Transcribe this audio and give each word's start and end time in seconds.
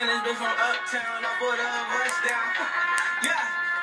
And 0.00 0.10
it's 0.10 0.22
been 0.26 0.34
from 0.36 0.50
uptown, 0.50 1.22
I 1.22 1.30
put 1.38 1.58
a 1.58 1.68
rush 1.94 2.18
down. 2.26 2.50
Yeah, 3.24 3.32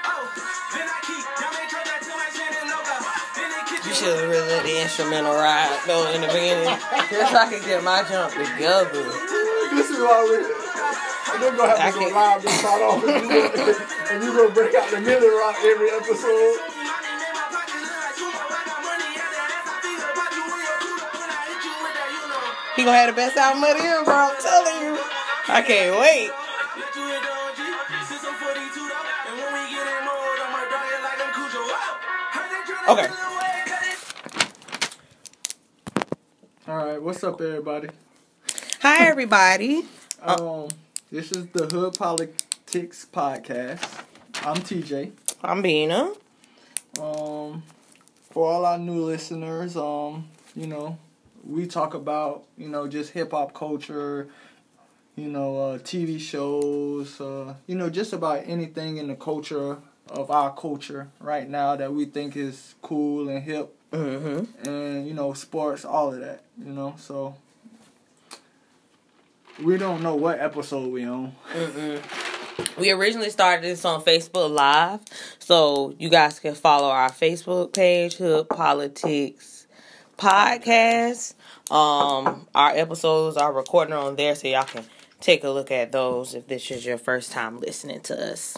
oh, 0.05 0.29
then 0.77 0.85
I 0.85 0.97
keep, 1.01 1.25
y'all 1.41 1.49
make 1.57 1.71
that 1.73 1.97
to 2.05 2.13
my 2.13 2.29
shit 2.29 2.53
and 2.61 2.69
logo. 2.69 2.93
Then 3.33 3.49
they 3.49 3.63
kick 3.65 3.81
You 3.89 3.93
should 3.97 4.13
have 4.21 4.29
really 4.29 4.45
let 4.53 4.61
the 4.61 4.75
instrumental 4.85 5.33
ride 5.33 5.73
though 5.89 6.05
in 6.13 6.21
the 6.21 6.29
beginning. 6.29 6.69
Just 7.09 7.31
so 7.33 7.37
I 7.41 7.49
can 7.49 7.61
get 7.65 7.81
my 7.81 8.05
jump 8.05 8.33
together. 8.37 9.01
This 9.71 9.89
is 9.89 10.03
already. 10.03 10.43
And 10.45 11.41
they're 11.41 11.55
gonna 11.55 11.73
I 11.73 11.89
have 11.89 11.93
to 11.95 11.99
go 12.03 12.11
can't- 12.11 12.43
live 12.43 12.43
and 12.43 12.53
start 12.59 12.81
off, 12.83 13.01
and 13.07 13.23
you 13.23 13.29
gonna, 13.31 14.19
you 14.19 14.29
gonna 14.35 14.53
break 14.53 14.75
out 14.75 14.91
the 14.91 14.99
Millie 14.99 15.31
Rock 15.31 15.55
every 15.63 15.89
episode. 15.89 16.59
He 22.75 22.83
gonna 22.85 22.97
have 22.97 23.09
the 23.13 23.15
best 23.15 23.37
album 23.37 23.63
of 23.63 23.77
the 23.77 23.83
year, 23.83 24.03
bro. 24.03 24.15
I'm 24.15 24.41
telling 24.41 24.65
you. 24.70 24.70
I 25.53 25.61
can't 25.61 25.99
wait. 25.99 26.31
Okay. 32.87 33.09
All 36.67 36.85
right, 36.85 37.01
what's 37.01 37.21
up, 37.25 37.41
everybody? 37.41 37.89
Hi 38.81 39.07
everybody. 39.07 39.83
Um, 40.23 40.67
this 41.11 41.31
is 41.31 41.47
the 41.47 41.65
Hood 41.65 41.95
Politics 41.95 43.07
Podcast. 43.11 44.03
I'm 44.43 44.57
TJ. 44.57 45.11
I'm 45.43 45.63
Bina. 45.63 46.11
Um, 47.01 47.63
for 48.29 48.47
all 48.47 48.65
our 48.65 48.77
new 48.77 49.03
listeners, 49.03 49.75
um, 49.75 50.29
you 50.55 50.67
know, 50.67 50.99
we 51.43 51.65
talk 51.65 51.95
about 51.95 52.43
you 52.55 52.69
know 52.69 52.87
just 52.87 53.13
hip 53.13 53.31
hop 53.31 53.55
culture, 53.55 54.27
you 55.15 55.27
know, 55.27 55.57
uh, 55.59 55.77
TV 55.79 56.19
shows, 56.19 57.19
uh, 57.21 57.53
you 57.67 57.75
know, 57.75 57.89
just 57.89 58.13
about 58.13 58.43
anything 58.45 58.97
in 58.97 59.07
the 59.07 59.15
culture 59.15 59.77
of 60.09 60.31
our 60.31 60.53
culture 60.53 61.09
right 61.19 61.49
now 61.49 61.75
that 61.75 61.93
we 61.93 62.05
think 62.05 62.35
is 62.35 62.75
cool 62.81 63.29
and 63.29 63.43
hip, 63.43 63.75
Mm-hmm. 63.91 64.69
and 64.69 65.05
you 65.05 65.13
know, 65.13 65.33
sports, 65.33 65.83
all 65.83 66.13
of 66.13 66.21
that, 66.21 66.43
you 66.57 66.71
know. 66.71 66.95
So 66.97 67.35
we 69.61 69.77
don't 69.77 70.01
know 70.01 70.15
what 70.15 70.39
episode 70.39 70.91
we 70.91 71.05
on. 71.05 71.35
Mm-mm. 71.53 72.01
We 72.77 72.91
originally 72.91 73.29
started 73.29 73.63
this 73.65 73.83
on 73.85 74.01
Facebook 74.01 74.49
Live, 74.49 75.01
so 75.39 75.93
you 75.99 76.09
guys 76.09 76.39
can 76.39 76.55
follow 76.55 76.87
our 76.89 77.09
Facebook 77.09 77.73
page, 77.73 78.15
Hood 78.15 78.47
Politics 78.49 79.67
Podcast. 80.17 81.33
Um, 81.69 82.47
our 82.55 82.71
episodes 82.71 83.35
are 83.37 83.51
recording 83.51 83.93
on 83.93 84.15
there, 84.15 84.35
so 84.35 84.47
y'all 84.47 84.63
can 84.63 84.85
take 85.21 85.43
a 85.43 85.49
look 85.49 85.71
at 85.71 85.91
those 85.91 86.33
if 86.33 86.47
this 86.47 86.69
is 86.71 86.85
your 86.85 86.97
first 86.97 87.31
time 87.31 87.59
listening 87.59 88.01
to 88.01 88.31
us. 88.31 88.57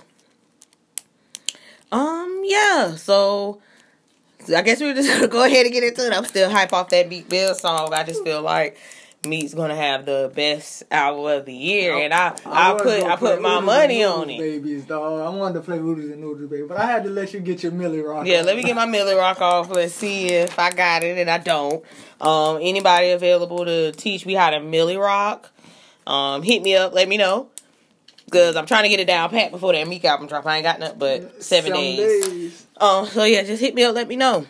Um, 1.91 2.41
yeah, 2.45 2.95
so 2.95 3.61
I 4.53 4.61
guess 4.63 4.81
we're 4.81 4.95
just 4.95 5.09
gonna 5.09 5.27
go 5.31 5.43
ahead 5.43 5.65
and 5.65 5.73
get 5.73 5.83
into 5.83 6.07
it. 6.07 6.13
I'm 6.13 6.25
still 6.25 6.49
hype 6.49 6.73
off 6.73 6.89
that 6.89 7.07
Meek 7.07 7.29
Mill 7.29 7.53
song. 7.53 7.93
I 7.93 8.03
just 8.03 8.23
feel 8.23 8.41
like 8.41 8.77
Meek's 9.27 9.53
gonna 9.53 9.75
have 9.75 10.05
the 10.05 10.31
best 10.33 10.83
album 10.89 11.25
of 11.25 11.45
the 11.45 11.53
year, 11.53 11.95
and 11.95 12.13
I 12.13 12.35
I, 12.45 12.73
was 12.73 12.81
put 12.81 13.03
I 13.03 13.15
put 13.15 13.41
my 13.41 13.57
Oodles 13.57 13.65
money 13.65 14.03
on 14.03 14.29
it. 14.29 14.39
Babies, 14.39 14.85
dog. 14.85 15.21
I 15.21 15.29
wanted 15.37 15.53
to 15.55 15.61
play 15.61 15.77
Oodles 15.77 16.09
and 16.09 16.19
Noodles, 16.19 16.49
baby, 16.49 16.65
but 16.67 16.77
I 16.77 16.87
had 16.87 17.03
to 17.03 17.09
let 17.09 17.33
you 17.33 17.39
get 17.41 17.61
your 17.61 17.71
Millie 17.71 18.01
Rock. 18.01 18.25
Yeah, 18.25 18.39
on. 18.39 18.45
let 18.47 18.57
me 18.57 18.63
get 18.63 18.75
my 18.75 18.85
Millie 18.85 19.15
Rock 19.15 19.39
off. 19.39 19.69
Let's 19.69 19.93
see 19.93 20.29
if 20.29 20.57
I 20.57 20.71
got 20.71 21.03
it, 21.03 21.17
and 21.17 21.29
I 21.29 21.37
don't. 21.37 21.83
Um, 22.19 22.57
anybody 22.61 23.11
available 23.11 23.65
to 23.65 23.91
teach 23.91 24.25
me 24.25 24.33
how 24.33 24.49
to 24.49 24.59
Millie 24.59 24.97
Rock? 24.97 25.51
Um, 26.05 26.43
hit 26.43 26.61
me 26.61 26.75
up. 26.75 26.93
Let 26.93 27.07
me 27.07 27.17
know. 27.17 27.49
Cause 28.31 28.55
I'm 28.55 28.65
trying 28.65 28.83
to 28.83 28.89
get 28.89 28.99
it 28.99 29.05
down 29.05 29.29
pat 29.29 29.51
before 29.51 29.73
that 29.73 29.87
Meek 29.87 30.05
album 30.05 30.27
drop. 30.27 30.45
I 30.47 30.57
ain't 30.57 30.63
got 30.63 30.79
nothing 30.79 30.97
but 30.97 31.43
seven, 31.43 31.73
days. 31.73 32.27
days. 32.27 32.67
Um, 32.77 33.05
so 33.05 33.25
yeah, 33.25 33.43
just 33.43 33.61
hit 33.61 33.75
me 33.75 33.83
up. 33.83 33.93
Let 33.93 34.07
me 34.07 34.15
know. 34.15 34.47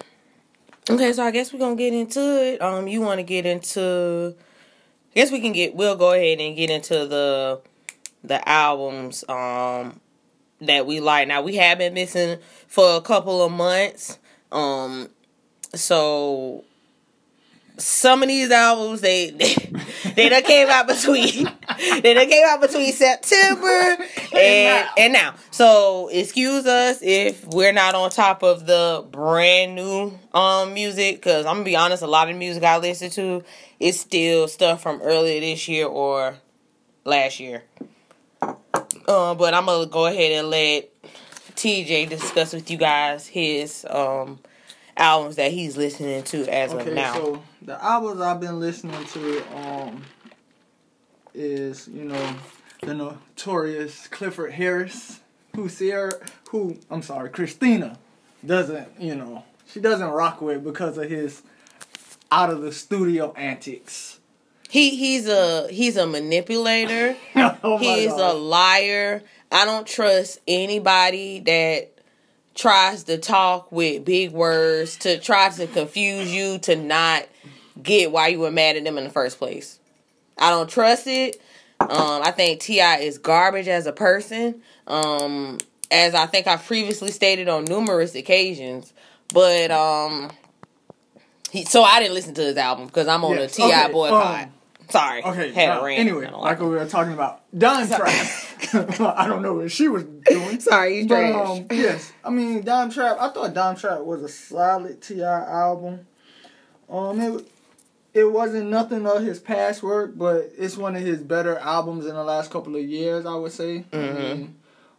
Okay, 0.90 1.12
so 1.12 1.24
I 1.24 1.32
guess 1.32 1.52
we're 1.52 1.60
gonna 1.60 1.76
get 1.76 1.94
into 1.94 2.22
it. 2.22 2.62
Um, 2.62 2.88
you 2.88 3.02
want 3.02 3.20
to 3.20 3.24
get 3.24 3.46
into? 3.46 4.36
I 5.12 5.16
guess 5.16 5.32
we 5.32 5.42
can 5.42 5.54
get. 5.54 5.76
We'll 5.76 5.96
go 5.96 6.14
ahead 6.14 6.40
and 6.40 6.56
get 6.56 6.70
into 6.70 7.08
the 7.08 7.62
the 8.24 8.48
albums 8.48 9.26
um 9.28 10.00
that 10.62 10.86
we 10.86 11.00
like. 11.00 11.28
Now 11.28 11.42
we 11.42 11.56
have 11.56 11.78
been 11.78 11.94
missing 11.94 12.38
for 12.68 12.96
a 12.96 13.02
couple 13.02 13.44
of 13.44 13.52
months. 13.52 14.18
Um, 14.52 15.10
so 15.74 16.64
some 17.78 18.22
of 18.22 18.28
these 18.30 18.52
albums 18.52 19.02
they 19.02 19.32
they, 19.32 19.56
they 20.16 20.30
done 20.30 20.44
came 20.44 20.70
out 20.70 20.88
between 20.88 21.50
they 22.02 22.14
done 22.14 22.30
came 22.30 22.46
out 22.48 22.62
between 22.62 22.92
September 22.94 23.98
and 24.34 24.88
and 24.98 25.14
now. 25.14 25.34
So 25.52 26.10
excuse 26.10 26.66
us 26.66 27.00
if 27.02 27.46
we're 27.48 27.74
not 27.74 27.96
on 27.96 28.10
top 28.12 28.44
of 28.44 28.66
the 28.66 29.06
brand 29.12 29.76
new 29.76 30.18
um 30.34 30.74
music 30.74 31.16
because 31.16 31.46
I'm 31.46 31.56
gonna 31.56 31.66
be 31.66 31.76
honest, 31.76 32.04
a 32.04 32.08
lot 32.08 32.30
of 32.30 32.36
the 32.36 32.40
music 32.40 32.64
I 32.64 32.78
listen 32.78 33.10
to 33.12 33.44
is 33.80 34.00
still 34.00 34.48
stuff 34.48 34.82
from 34.82 35.02
earlier 35.02 35.40
this 35.40 35.68
year 35.68 35.88
or 35.88 36.36
last 37.06 37.40
year. 37.40 37.64
Uh, 39.08 39.36
but 39.36 39.54
I'm 39.54 39.66
gonna 39.66 39.88
go 39.88 40.06
ahead 40.06 40.32
and 40.32 40.50
let 40.50 40.90
TJ 41.56 42.10
discuss 42.10 42.54
with 42.54 42.70
you 42.70 42.78
guys 42.78 43.28
his 43.28 43.86
um 43.90 44.40
albums 44.96 45.38
that 45.38 45.52
he's 45.52 45.76
listening 45.76 46.24
to 46.24 46.48
as 46.48 46.72
of 46.74 46.86
now. 46.94 47.14
so 47.14 47.44
the 47.66 47.84
albums 47.84 48.22
I've 48.22 48.40
been 48.40 48.60
listening 48.60 49.04
to 49.06 49.58
um 49.58 50.04
is 51.34 51.88
you 51.88 52.04
know 52.04 52.36
the 52.82 52.94
notorious 52.94 54.08
Clifford 54.08 54.52
Harris, 54.52 55.22
who 55.56 55.70
Sierra, 55.70 56.12
who 56.50 56.78
I'm 56.90 57.02
sorry, 57.02 57.30
Christina 57.30 57.98
doesn't 58.46 59.00
you 59.00 59.16
know 59.16 59.44
she 59.66 59.80
doesn't 59.80 60.10
rock 60.10 60.42
with 60.42 60.64
because 60.64 60.98
of 60.98 61.10
his 61.10 61.42
out 62.32 62.50
of 62.50 62.62
the 62.62 62.72
studio 62.72 63.34
antics. 63.34 64.20
He 64.70 64.96
he's 64.96 65.28
a 65.28 65.68
he's 65.72 65.98
a 65.98 66.06
manipulator. 66.06 67.16
oh 67.36 67.78
he's 67.78 68.12
a 68.12 68.34
liar. 68.34 69.24
I 69.52 69.66
don't 69.66 69.88
trust 69.88 70.40
anybody 70.48 71.40
that 71.42 71.92
tries 72.56 73.04
to 73.06 73.18
talk 73.18 73.72
with 73.72 74.04
big 74.06 74.32
words 74.32 74.98
to 74.98 75.20
try 75.20 75.50
to 75.50 75.68
confuse 75.68 76.34
you 76.34 76.60
to 76.60 76.76
not 76.76 77.26
get 77.82 78.12
why 78.12 78.28
you 78.30 78.40
were 78.40 78.52
mad 78.52 78.76
at 78.76 78.84
them 78.84 78.98
in 78.98 79.04
the 79.04 79.10
first 79.10 79.38
place. 79.38 79.80
I 80.38 80.50
don't 80.50 80.70
trust 80.70 81.08
it. 81.08 81.42
Um, 81.80 82.22
I 82.24 82.32
think 82.32 82.60
T.I. 82.62 82.98
is 82.98 83.18
garbage 83.18 83.68
as 83.68 83.86
a 83.88 83.92
person. 83.92 84.62
Um, 84.88 85.58
as 85.92 86.16
I 86.16 86.26
think 86.26 86.48
I've 86.48 86.66
previously 86.66 87.12
stated 87.12 87.48
on 87.50 87.66
numerous 87.66 88.16
occasions, 88.16 88.94
but 89.34 89.70
um, 89.70 90.32
he, 91.52 91.66
so 91.66 91.84
I 91.84 92.00
didn't 92.00 92.16
listen 92.16 92.34
to 92.36 92.42
his 92.42 92.58
album 92.58 92.88
because 92.88 93.08
I'm 93.08 93.24
on 93.26 93.36
Yes, 93.38 93.54
a 93.54 93.56
T.I. 93.58 93.84
okay, 93.84 93.92
boycott. 93.94 94.44
um, 94.46 94.54
Sorry, 94.90 95.24
Okay, 95.24 95.52
had 95.54 95.70
uh, 95.78 95.82
a 95.82 95.84
rant. 95.86 96.00
anyway, 96.00 96.26
like 96.26 96.34
like 96.42 96.60
we 96.60 96.68
were 96.68 96.86
talking 96.88 97.14
about, 97.14 97.42
Dime 97.58 97.88
Trap. 97.88 98.28
I 99.18 99.28
don't 99.28 99.42
know 99.42 99.54
what 99.54 99.72
she 99.72 99.88
was 99.88 100.04
doing. 100.04 100.60
Sorry, 100.62 101.00
you 101.00 101.08
But, 101.08 101.32
um, 101.34 101.66
yes, 101.72 102.12
I 102.24 102.30
mean 102.30 102.64
Dime 102.64 102.90
Trap. 102.92 103.18
I 103.20 103.30
thought 103.30 103.54
Dime 103.54 103.76
Trap 103.76 104.00
was 104.02 104.22
a 104.24 104.30
solid 104.30 105.02
T.I. 105.02 105.26
album. 105.52 106.06
Um, 106.90 107.20
it 107.22 107.48
it 108.14 108.32
wasn't 108.32 108.70
nothing 108.70 109.06
of 109.08 109.24
his 109.24 109.40
past 109.40 109.82
work, 109.84 110.14
but 110.16 110.52
it's 110.58 110.78
one 110.78 110.96
of 110.96 111.02
his 111.02 111.22
better 111.22 111.58
albums 111.58 112.06
in 112.06 112.14
the 112.16 112.24
last 112.24 112.52
couple 112.52 112.76
of 112.76 112.84
years. 112.84 113.26
I 113.26 113.36
would 113.36 113.52
say. 113.52 113.86
I 113.92 113.96
Mhm. 113.96 114.16
mean, 114.16 114.56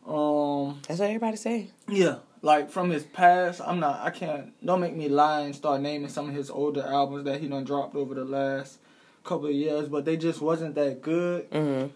um, 0.07 0.81
That's 0.89 1.01
what 1.01 1.07
everybody 1.07 1.37
say. 1.37 1.71
yeah, 1.89 2.17
like 2.43 2.71
from 2.71 2.91
his 2.91 3.05
past, 3.05 3.61
I'm 3.65 3.81
not. 3.81 4.01
I 4.01 4.11
can't. 4.11 4.53
Don't 4.65 4.81
make 4.81 4.95
me 4.97 5.09
lie 5.09 5.43
and 5.43 5.55
start 5.55 5.81
naming 5.81 6.09
some 6.09 6.29
of 6.29 6.35
his 6.35 6.51
older 6.51 6.83
albums 6.83 7.25
that 7.25 7.41
he 7.41 7.49
done 7.49 7.65
dropped 7.65 7.95
over 7.97 8.15
the 8.15 8.25
last 8.25 8.79
couple 9.23 9.47
of 9.47 9.55
years, 9.55 9.89
but 9.89 10.05
they 10.05 10.17
just 10.17 10.41
wasn't 10.43 10.75
that 10.75 11.01
good. 11.01 11.47
hmm 11.53 11.87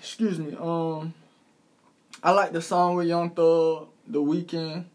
Excuse 0.00 0.38
me. 0.40 0.56
Um, 0.60 1.14
I 2.22 2.32
like 2.32 2.52
the 2.52 2.60
song 2.60 2.96
with 2.96 3.06
Young 3.06 3.30
Thug, 3.30 3.88
The 4.08 4.20
Weekend. 4.20 4.86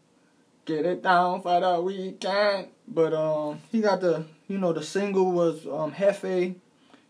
Get 0.66 0.84
it 0.86 1.02
down 1.02 1.40
for 1.42 1.58
the 1.60 1.80
weekend. 1.80 2.68
But 2.86 3.12
um, 3.14 3.60
he 3.72 3.80
got 3.80 4.00
the 4.02 4.24
you 4.48 4.58
know 4.58 4.72
the 4.72 4.82
single 4.82 5.32
was 5.32 5.66
um 5.66 5.92
Jefe. 5.98 6.54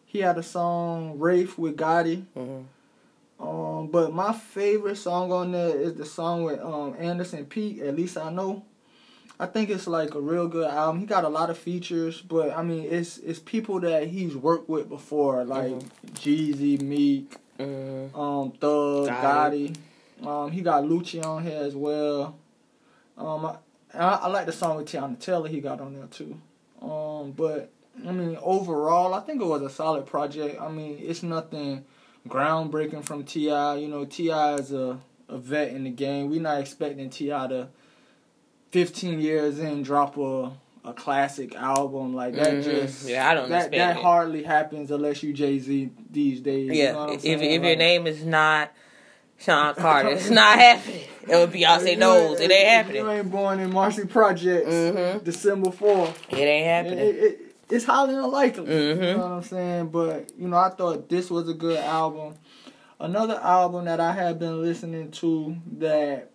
He 0.06 0.20
had 0.20 0.38
a 0.38 0.42
song 0.42 1.18
Wraith 1.18 1.58
with 1.58 1.76
Gotti. 1.76 2.24
hmm 2.34 2.62
Um, 3.40 3.88
but 3.88 4.12
my 4.14 4.32
favorite 4.32 4.96
song 4.96 5.32
on 5.32 5.52
there 5.52 5.76
is 5.76 5.94
the 5.94 6.04
song 6.04 6.44
with 6.44 6.60
um 6.60 6.94
Anderson 6.98 7.46
.Paak. 7.46 7.82
At 7.82 7.96
least 7.96 8.16
I 8.16 8.30
know. 8.30 8.64
I 9.40 9.46
think 9.46 9.68
it's 9.68 9.88
like 9.88 10.14
a 10.14 10.20
real 10.20 10.46
good 10.46 10.70
album. 10.70 11.00
He 11.00 11.06
got 11.06 11.24
a 11.24 11.28
lot 11.28 11.50
of 11.50 11.58
features, 11.58 12.20
but 12.22 12.56
I 12.56 12.62
mean 12.62 12.84
it's 12.88 13.18
it's 13.18 13.40
people 13.40 13.80
that 13.80 14.06
he's 14.06 14.36
worked 14.36 14.68
with 14.68 14.88
before, 14.88 15.44
like 15.44 15.72
Mhm. 15.72 15.90
Jeezy, 16.14 16.80
Meek, 16.80 17.36
hmm 17.58 18.06
um, 18.14 18.52
Thug, 18.52 19.08
Gotti. 19.08 19.74
Gotti. 20.22 20.26
Um, 20.26 20.52
he 20.52 20.60
got 20.62 20.84
Lucci 20.84 21.22
on 21.24 21.42
here 21.42 21.60
as 21.60 21.74
well. 21.74 22.36
Um, 23.18 23.44
I, 23.46 23.56
I, 23.92 24.14
I 24.22 24.26
like 24.28 24.46
the 24.46 24.52
song 24.52 24.76
with 24.76 24.86
Teyana 24.86 25.18
Taylor 25.18 25.48
he 25.48 25.60
got 25.60 25.80
on 25.80 25.94
there 25.94 26.06
too. 26.06 26.40
Um, 26.90 27.32
but 27.32 27.70
I 28.06 28.12
mean 28.12 28.36
overall, 28.42 29.14
I 29.14 29.20
think 29.20 29.40
it 29.40 29.46
was 29.46 29.62
a 29.62 29.70
solid 29.70 30.06
project. 30.06 30.60
I 30.60 30.68
mean, 30.70 30.98
it's 31.00 31.22
nothing 31.22 31.84
groundbreaking 32.28 33.04
from 33.04 33.24
Ti. 33.24 33.40
You 33.80 33.88
know, 33.88 34.04
T.I. 34.04 34.54
is 34.56 34.72
a 34.72 34.98
a 35.28 35.38
vet 35.38 35.68
in 35.72 35.84
the 35.84 35.90
game. 35.90 36.28
We're 36.30 36.40
not 36.42 36.60
expecting 36.60 37.08
T.I. 37.10 37.46
to 37.48 37.68
15 38.72 39.20
years 39.20 39.58
in 39.58 39.82
drop 39.82 40.16
a 40.18 40.52
a 40.86 40.92
classic 40.92 41.54
album 41.56 42.14
like 42.14 42.34
that. 42.34 42.52
Mhm. 42.56 42.62
Just 42.62 43.08
Yeah, 43.08 43.30
I 43.30 43.34
don't 43.34 43.48
that 43.48 43.70
that 43.70 43.96
it. 43.96 44.02
hardly 44.02 44.42
happens 44.42 44.90
unless 44.90 45.22
you 45.22 45.32
Jay 45.32 45.58
Z 45.58 45.90
these 46.10 46.40
days. 46.40 46.66
you 46.68 46.74
Yeah, 46.74 46.92
know 46.92 46.98
what 46.98 47.08
I'm 47.08 47.14
if 47.14 47.24
if 47.24 47.62
your 47.62 47.76
name 47.76 48.06
is 48.06 48.22
not 48.24 48.70
Sean 49.38 49.74
Carter, 49.76 50.10
it's 50.10 50.30
not 50.30 50.58
happening. 50.58 51.00
It 51.26 51.36
would 51.36 51.52
be 51.52 51.60
Beyonce 51.62 51.98
knows 51.98 52.40
it 52.40 52.50
ain't 52.50 52.68
happening. 52.68 53.02
You 53.04 53.10
ain't 53.10 53.30
born 53.30 53.58
in 53.60 53.72
Marcy 53.72 54.04
Projects 54.06 54.68
Mhm. 54.68 55.24
December 55.24 55.70
4th. 55.70 56.14
It 56.30 56.36
ain't 56.38 56.66
It, 56.66 56.68
happening. 56.68 56.98
it, 56.98 57.14
it- 57.16 57.40
it's 57.70 57.86
highly 57.86 58.14
unlikely. 58.14 58.64
You 58.64 58.94
Mhm. 58.94 59.00
know 59.16 59.18
what 59.22 59.32
I'm 59.32 59.42
saying? 59.42 59.86
But, 59.88 60.30
you 60.38 60.48
know, 60.48 60.58
I 60.58 60.68
thought 60.68 61.08
this 61.08 61.30
was 61.30 61.48
a 61.48 61.54
good 61.54 61.78
album. 61.78 62.34
Another 63.00 63.40
album 63.42 63.86
that 63.86 64.00
I 64.00 64.12
have 64.12 64.38
been 64.38 64.60
listening 64.62 65.10
to 65.12 65.56
that, 65.78 66.30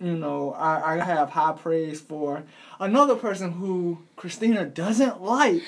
you 0.00 0.14
know, 0.16 0.52
I, 0.52 0.94
I 0.94 1.04
have 1.04 1.30
high 1.30 1.52
praise 1.52 2.00
for. 2.00 2.44
Another 2.78 3.16
person 3.16 3.50
who 3.52 3.98
Christina 4.16 4.64
doesn't 4.64 5.20
like. 5.20 5.62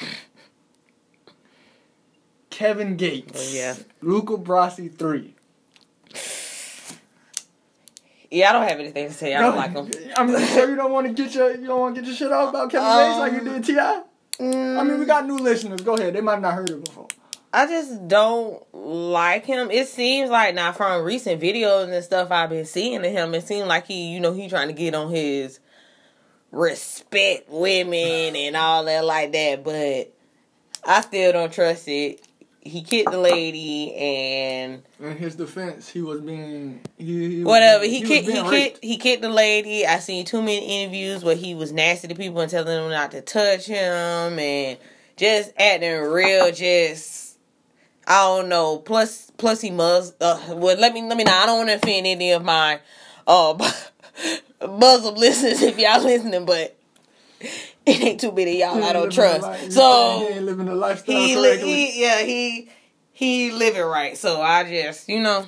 Kevin 2.48 2.96
Gates. 2.96 3.50
Oh, 3.52 3.56
yeah. 3.56 3.74
Luca 4.00 4.34
Brasi 4.36 4.92
3. 4.96 5.34
Yeah, 8.30 8.50
I 8.50 8.52
don't 8.52 8.68
have 8.68 8.78
anything 8.78 9.08
to 9.08 9.12
say. 9.12 9.34
I 9.34 9.40
don't 9.40 9.56
like 9.56 9.72
him. 9.72 9.90
I 10.16 10.24
mean, 10.24 10.38
so 10.38 10.64
you 10.64 10.76
don't 10.76 10.92
want 10.92 11.08
to 11.08 11.12
get 11.12 11.34
your 11.34 11.50
you 11.50 11.66
don't 11.66 11.80
want 11.80 11.94
to 11.96 12.00
get 12.00 12.06
your 12.06 12.16
shit 12.16 12.32
off 12.32 12.50
about 12.50 12.70
Kevin 12.70 12.88
Gates 12.88 13.18
like 13.18 13.32
you 13.32 13.38
um, 13.38 13.60
did 13.60 13.64
Ti. 13.64 14.00
I 14.40 14.84
mean, 14.84 15.00
we 15.00 15.04
got 15.04 15.26
new 15.26 15.36
listeners. 15.36 15.80
Go 15.80 15.96
ahead. 15.96 16.14
They 16.14 16.20
might 16.20 16.40
not 16.40 16.54
heard 16.54 16.70
it 16.70 16.84
before. 16.84 17.08
I 17.52 17.66
just 17.66 18.06
don't 18.06 18.62
like 18.72 19.44
him. 19.44 19.70
It 19.72 19.88
seems 19.88 20.30
like 20.30 20.54
now 20.54 20.70
from 20.70 21.04
recent 21.04 21.42
videos 21.42 21.92
and 21.92 22.04
stuff 22.04 22.30
I've 22.30 22.50
been 22.50 22.64
seeing 22.64 23.04
of 23.04 23.10
him, 23.10 23.34
it 23.34 23.44
seems 23.44 23.66
like 23.66 23.86
he, 23.86 24.12
you 24.12 24.20
know, 24.20 24.32
he 24.32 24.48
trying 24.48 24.68
to 24.68 24.72
get 24.72 24.94
on 24.94 25.10
his 25.10 25.58
respect 26.52 27.48
women 27.48 28.36
and 28.36 28.56
all 28.56 28.84
that 28.84 29.04
like 29.04 29.32
that. 29.32 29.64
But 29.64 30.14
I 30.84 31.00
still 31.00 31.32
don't 31.32 31.52
trust 31.52 31.88
it. 31.88 32.24
He 32.62 32.82
kicked 32.82 33.10
the 33.10 33.18
lady 33.18 33.94
and 33.94 34.82
In 35.00 35.16
his 35.16 35.34
defense, 35.34 35.88
he 35.88 36.02
was 36.02 36.20
being 36.20 36.80
he, 36.98 37.36
he 37.38 37.44
whatever. 37.44 37.82
being- 37.84 37.92
He, 37.94 38.00
was 38.02 38.08
kicked. 38.10 38.28
He 38.28 38.50
kicked. 38.50 38.84
He 38.84 38.96
kicked 38.98 39.22
the 39.22 39.30
lady. 39.30 39.86
I 39.86 39.98
seen 39.98 40.24
too 40.26 40.40
many 40.42 40.82
interviews 40.82 41.24
where 41.24 41.36
he 41.36 41.54
was 41.54 41.72
nasty 41.72 42.08
to 42.08 42.14
people 42.14 42.40
and 42.40 42.50
telling 42.50 42.66
them 42.66 42.90
not 42.90 43.12
to 43.12 43.22
touch 43.22 43.66
him 43.66 44.38
and 44.38 44.78
just 45.16 45.52
acting 45.58 46.00
real. 46.02 46.52
Just 46.52 47.38
I 48.06 48.24
don't 48.26 48.48
know. 48.50 48.76
Plus, 48.78 49.30
plus 49.38 49.60
he 49.62 49.70
must. 49.70 50.14
Uh, 50.20 50.38
well, 50.50 50.76
let 50.78 50.92
me 50.92 51.02
let 51.02 51.16
me 51.16 51.24
know. 51.24 51.32
I 51.32 51.46
don't 51.46 51.56
want 51.58 51.68
to 51.70 51.76
offend 51.76 52.06
any 52.06 52.32
of 52.32 52.44
my 52.44 52.78
uh 53.26 53.54
Muslim 54.68 55.14
listeners 55.14 55.62
if 55.62 55.78
y'all 55.78 56.02
listening, 56.02 56.44
but 56.44 56.76
it 57.90 58.02
ain't 58.04 58.20
too 58.20 58.32
many 58.32 58.60
y'all 58.60 58.82
I 58.82 58.92
don't 58.92 59.12
trust. 59.12 59.42
life- 59.42 59.60
he 59.64 59.70
So 59.70 60.28
ain't 60.30 60.44
living 60.44 60.66
the 60.66 60.74
lifestyle 60.74 61.16
he, 61.16 61.36
li- 61.36 61.58
he 61.58 62.00
yeah 62.02 62.20
he 62.22 62.68
he 63.12 63.50
living 63.52 63.82
right. 63.82 64.16
So 64.16 64.40
I 64.40 64.64
just 64.64 65.08
you 65.08 65.20
know 65.20 65.46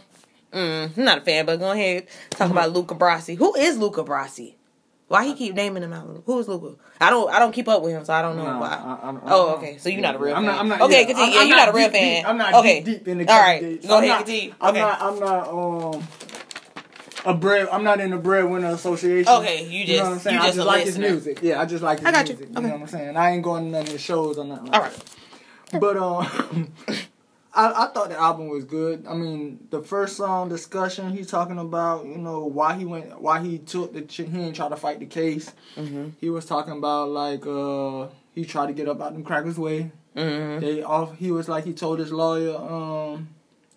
mm, 0.53 0.97
I'm 0.97 1.05
not 1.05 1.19
a 1.19 1.21
fan, 1.23 1.47
but 1.47 1.59
go 1.59 1.71
ahead 1.73 2.07
talk 2.31 2.49
Mm-hmm. 2.49 2.53
about 2.59 2.73
Luca 2.73 2.95
Brasi. 2.95 3.37
Who 3.37 3.55
is 3.57 3.79
Luca 3.79 4.05
Brasi? 4.05 4.55
Why 5.09 5.27
he 5.27 5.35
keep 5.35 5.55
naming 5.55 5.83
him 5.83 5.93
out? 5.93 6.23
Who 6.25 6.39
is 6.39 6.49
Luca? 6.49 6.75
I 6.99 7.11
don't 7.11 7.31
I 7.31 7.39
don't 7.39 7.53
keep 7.53 7.69
up 7.69 7.83
with 7.83 7.93
him, 7.93 8.03
so 8.05 8.15
I 8.15 8.23
don't 8.23 8.37
know 8.37 8.45
Nah, 8.45 8.61
why. 8.61 8.69
I- 8.69 9.09
I- 9.09 9.11
I- 9.11 9.19
oh, 9.27 9.57
okay. 9.57 9.77
So 9.77 9.91
you're 9.91 10.01
not 10.01 10.15
a 10.15 10.19
real 10.19 10.35
I'm 10.35 10.45
fan. 10.45 10.53
not. 10.55 10.61
I'm 10.61 10.69
not. 10.69 10.81
okay, 10.83 11.01
yeah, 11.01 11.07
continue. 11.07 11.25
I'm- 11.25 11.33
yeah, 11.35 11.43
you're 11.43 11.57
not 11.57 11.69
a 11.69 11.73
real 11.73 11.89
deep, 11.89 11.93
fan. 11.93 12.17
Deep, 12.23 12.29
I'm 12.29 12.39
not 12.39 12.55
okay. 12.55 12.81
deep, 12.83 12.99
deep 12.99 13.09
in 13.09 13.19
the 13.19 13.31
All 13.31 13.39
right, 13.41 13.61
go 13.87 13.97
I'm 13.99 14.05
ahead, 14.05 14.09
not, 14.09 14.19
continue. 14.27 14.55
I'm 14.61 14.71
Okay. 14.71 14.81
not. 14.81 15.03
I'm 15.03 15.19
not. 15.21 15.49
Um. 15.97 16.09
A 17.25 17.35
bread. 17.35 17.69
I'm 17.71 17.85
not 17.85 18.01
in 18.01 18.11
the 18.11 18.17
breadwinner 18.17 18.69
association. 18.71 19.33
Okay, 19.33 19.65
you 19.69 19.81
know 19.81 19.87
just- 19.87 20.03
what 20.05 20.13
I'm 20.13 20.19
saying. 20.19 20.35
you 20.37 20.41
I 20.43 20.45
just 20.47 20.57
just 20.57 20.67
a 20.67 20.69
like 20.69 20.85
his 20.85 20.99
music. 20.99 21.39
Yeah, 21.43 21.61
I 21.61 21.67
just 21.67 21.83
like 21.83 21.99
his 22.01 22.07
I 22.09 22.13
got 22.13 22.29
you. 22.29 22.35
music. 22.35 22.49
You, 22.51 22.59
Okay. 22.59 22.67
know 22.69 22.75
what 22.75 22.81
I'm 22.83 22.89
saying. 22.89 23.17
I 23.17 23.31
ain't 23.31 23.43
going 23.43 23.65
to 23.67 23.71
none 23.71 23.83
of 23.83 23.89
his 23.89 24.01
shows 24.01 24.39
or 24.39 24.45
nothing. 24.45 24.67
Like 24.67 24.75
All 24.75 24.83
right. 24.83 25.05
that. 25.73 25.81
But 25.81 25.97
um, 25.97 26.73
I 27.55 27.85
I 27.85 27.87
thought 27.93 28.09
the 28.09 28.19
album 28.19 28.49
was 28.49 28.65
good. 28.65 29.07
I 29.07 29.15
mean, 29.15 29.67
the 29.71 29.83
first 29.83 30.17
song 30.17 30.49
discussion, 30.49 31.13
he's 31.17 31.31
talking 31.31 31.59
about 31.59 32.07
you 32.07 32.19
know 32.19 32.41
why 32.47 32.75
he 32.75 32.85
went, 32.85 33.21
why 33.21 33.41
he 33.41 33.59
took 33.59 33.93
the 33.93 34.03
ch- 34.03 34.17
he 34.19 34.25
didn't 34.25 34.55
try 34.55 34.69
to 34.69 34.77
fight 34.77 34.99
the 35.01 35.07
case. 35.07 35.53
Mm-hmm. 35.77 36.09
He 36.21 36.29
was 36.31 36.45
talking 36.47 36.73
about 36.77 37.11
like 37.11 37.47
uh 37.47 38.09
he 38.35 38.45
tried 38.45 38.67
to 38.67 38.73
get 38.73 38.89
up 38.89 39.01
out 39.01 39.13
them 39.13 39.23
crackers 39.23 39.59
way. 39.59 39.93
Mm-hmm. 40.17 40.61
They 40.65 40.83
off. 40.83 41.17
He 41.19 41.31
was 41.31 41.49
like 41.49 41.65
he 41.65 41.73
told 41.73 41.99
his 41.99 42.11
lawyer 42.13 42.57
um 42.57 43.29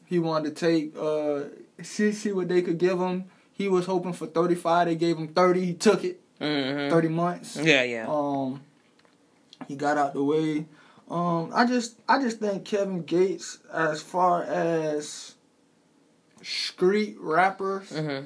he 0.05 0.19
wanted 0.19 0.55
to 0.55 0.59
take 0.65 0.95
uh 0.97 1.49
see 1.83 2.11
see 2.11 2.31
what 2.31 2.47
they 2.47 2.61
could 2.61 2.77
give 2.77 2.99
him. 2.99 3.25
He 3.55 3.67
was 3.69 3.85
hoping 3.85 4.13
for 4.13 4.27
thirty 4.27 4.55
five. 4.55 4.87
They 4.87 4.95
gave 4.95 5.17
him 5.17 5.29
thirty. 5.29 5.65
He 5.65 5.73
took 5.73 6.03
it. 6.03 6.21
Mm-hmm. 6.39 6.89
Thirty 6.91 7.07
months. 7.07 7.55
Yeah, 7.57 7.83
yeah. 7.83 8.05
Um, 8.07 8.61
he 9.67 9.75
got 9.75 9.97
out 9.97 10.13
the 10.13 10.23
way. 10.23 10.65
Um, 11.09 11.51
I 11.53 11.65
just 11.65 11.99
I 12.09 12.21
just 12.21 12.39
think 12.39 12.65
Kevin 12.65 13.03
Gates, 13.03 13.59
as 13.73 14.01
far 14.01 14.43
as 14.43 15.35
street 16.41 17.15
rappers, 17.19 17.89
Mm-hmm. 17.91 18.25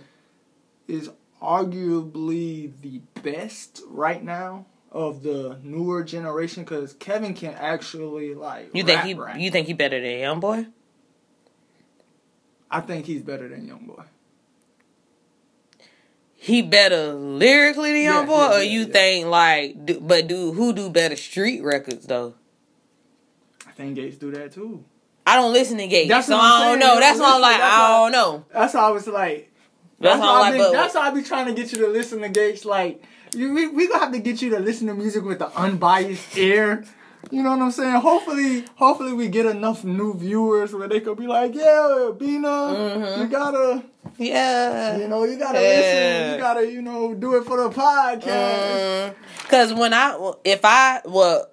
is 0.88 1.10
arguably 1.42 2.72
the 2.82 3.02
best 3.22 3.82
right 3.88 4.24
now 4.24 4.66
of 4.92 5.22
the 5.24 5.60
newer 5.64 6.04
generation 6.04 6.64
because 6.64 6.94
Kevin 6.94 7.34
can 7.36 7.54
actually 7.54 8.34
like 8.34 8.72
You 8.74 8.84
think 8.84 8.98
rap, 8.98 9.06
he? 9.06 9.14
rap. 9.14 9.38
You 9.40 9.52
think 9.52 9.68
he 9.68 9.74
better 9.74 10.02
than 10.02 10.20
Young 10.20 10.40
Boy? 10.40 10.66
I 12.72 12.82
think 12.82 13.06
he's 13.06 13.22
better 13.24 13.48
than 13.48 13.68
YoungBoy. 13.68 14.06
He 16.42 16.62
better 16.62 17.14
lyrically 17.14 17.92
than 17.94 18.02
Young 18.04 18.22
Yeah, 18.22 18.26
Boy, 18.26 18.50
yeah, 18.54 18.58
or 18.60 18.64
you 18.64 18.80
yeah. 18.82 18.86
think 18.94 19.28
like? 19.28 19.86
Do, 19.86 20.00
but 20.00 20.28
do 20.28 20.54
who 20.54 20.72
do 20.74 20.90
better 20.90 21.18
street 21.18 21.62
records 21.64 22.06
though? 22.08 22.34
I 23.68 23.72
think 23.72 23.96
Gates 23.96 24.18
do 24.18 24.32
that 24.32 24.54
too. 24.54 24.84
I 25.28 25.36
don't 25.36 25.52
listen 25.54 25.78
to 25.78 25.88
Gates, 25.88 26.10
That's 26.10 26.28
so 26.28 26.38
I 26.38 26.70
don't 26.70 26.80
know. 26.80 27.00
That's 27.00 27.20
why 27.20 27.36
I'm 27.36 27.42
like, 27.42 27.62
I 27.62 27.88
don't 28.00 28.12
know. 28.14 28.46
That's 28.54 28.74
how 28.74 28.88
I 28.88 28.92
was 28.92 29.06
like. 29.08 29.52
That's 30.00 30.18
That's, 30.18 30.22
why 30.22 30.28
I 30.28 30.40
like, 30.40 30.54
be, 30.54 30.58
but 30.60 30.72
that's 30.72 30.96
why 30.96 31.02
I 31.02 31.12
be 31.12 31.22
trying 31.24 31.46
to 31.48 31.54
get 31.54 31.72
you 31.74 31.80
to 31.80 31.88
listen 31.90 32.22
to 32.22 32.30
Gates. 32.30 32.64
Like, 32.64 33.04
you, 33.36 33.54
we 33.54 33.68
we 33.68 33.88
gonna 33.90 34.00
have 34.06 34.14
to 34.14 34.20
get 34.20 34.42
you 34.42 34.50
to 34.52 34.60
listen 34.60 34.88
to 34.88 34.94
music 34.94 35.24
with 35.26 35.40
the 35.40 35.50
unbiased 35.58 36.38
ear. 36.38 36.86
You 37.32 37.44
know 37.44 37.50
what 37.50 37.60
I'm 37.62 37.72
saying? 37.72 37.96
Hopefully, 38.00 38.64
hopefully 38.76 39.12
we 39.12 39.28
get 39.28 39.46
enough 39.46 39.84
new 39.84 40.14
viewers 40.18 40.74
where 40.74 40.88
they 40.88 41.02
could 41.02 41.18
be 41.18 41.28
like, 41.28 41.54
yeah, 41.54 42.12
Bina, 42.18 42.48
Mhm. 42.48 43.18
you 43.20 43.28
gotta, 43.28 43.84
yeah. 44.18 44.98
you 44.98 45.08
know, 45.08 45.24
you 45.24 45.38
gotta 45.38 45.62
Yeah. 45.62 45.68
listen. 45.68 46.34
You 46.34 46.38
gotta, 46.40 46.72
you 46.72 46.82
know, 46.82 47.14
do 47.14 47.36
it 47.38 47.46
for 47.46 47.58
the 47.62 47.70
podcast. 47.70 49.10
Uh, 49.10 49.14
because 49.44 49.74
when 49.74 49.94
I, 49.94 50.34
if 50.44 50.62
I, 50.64 51.02
well, 51.06 51.48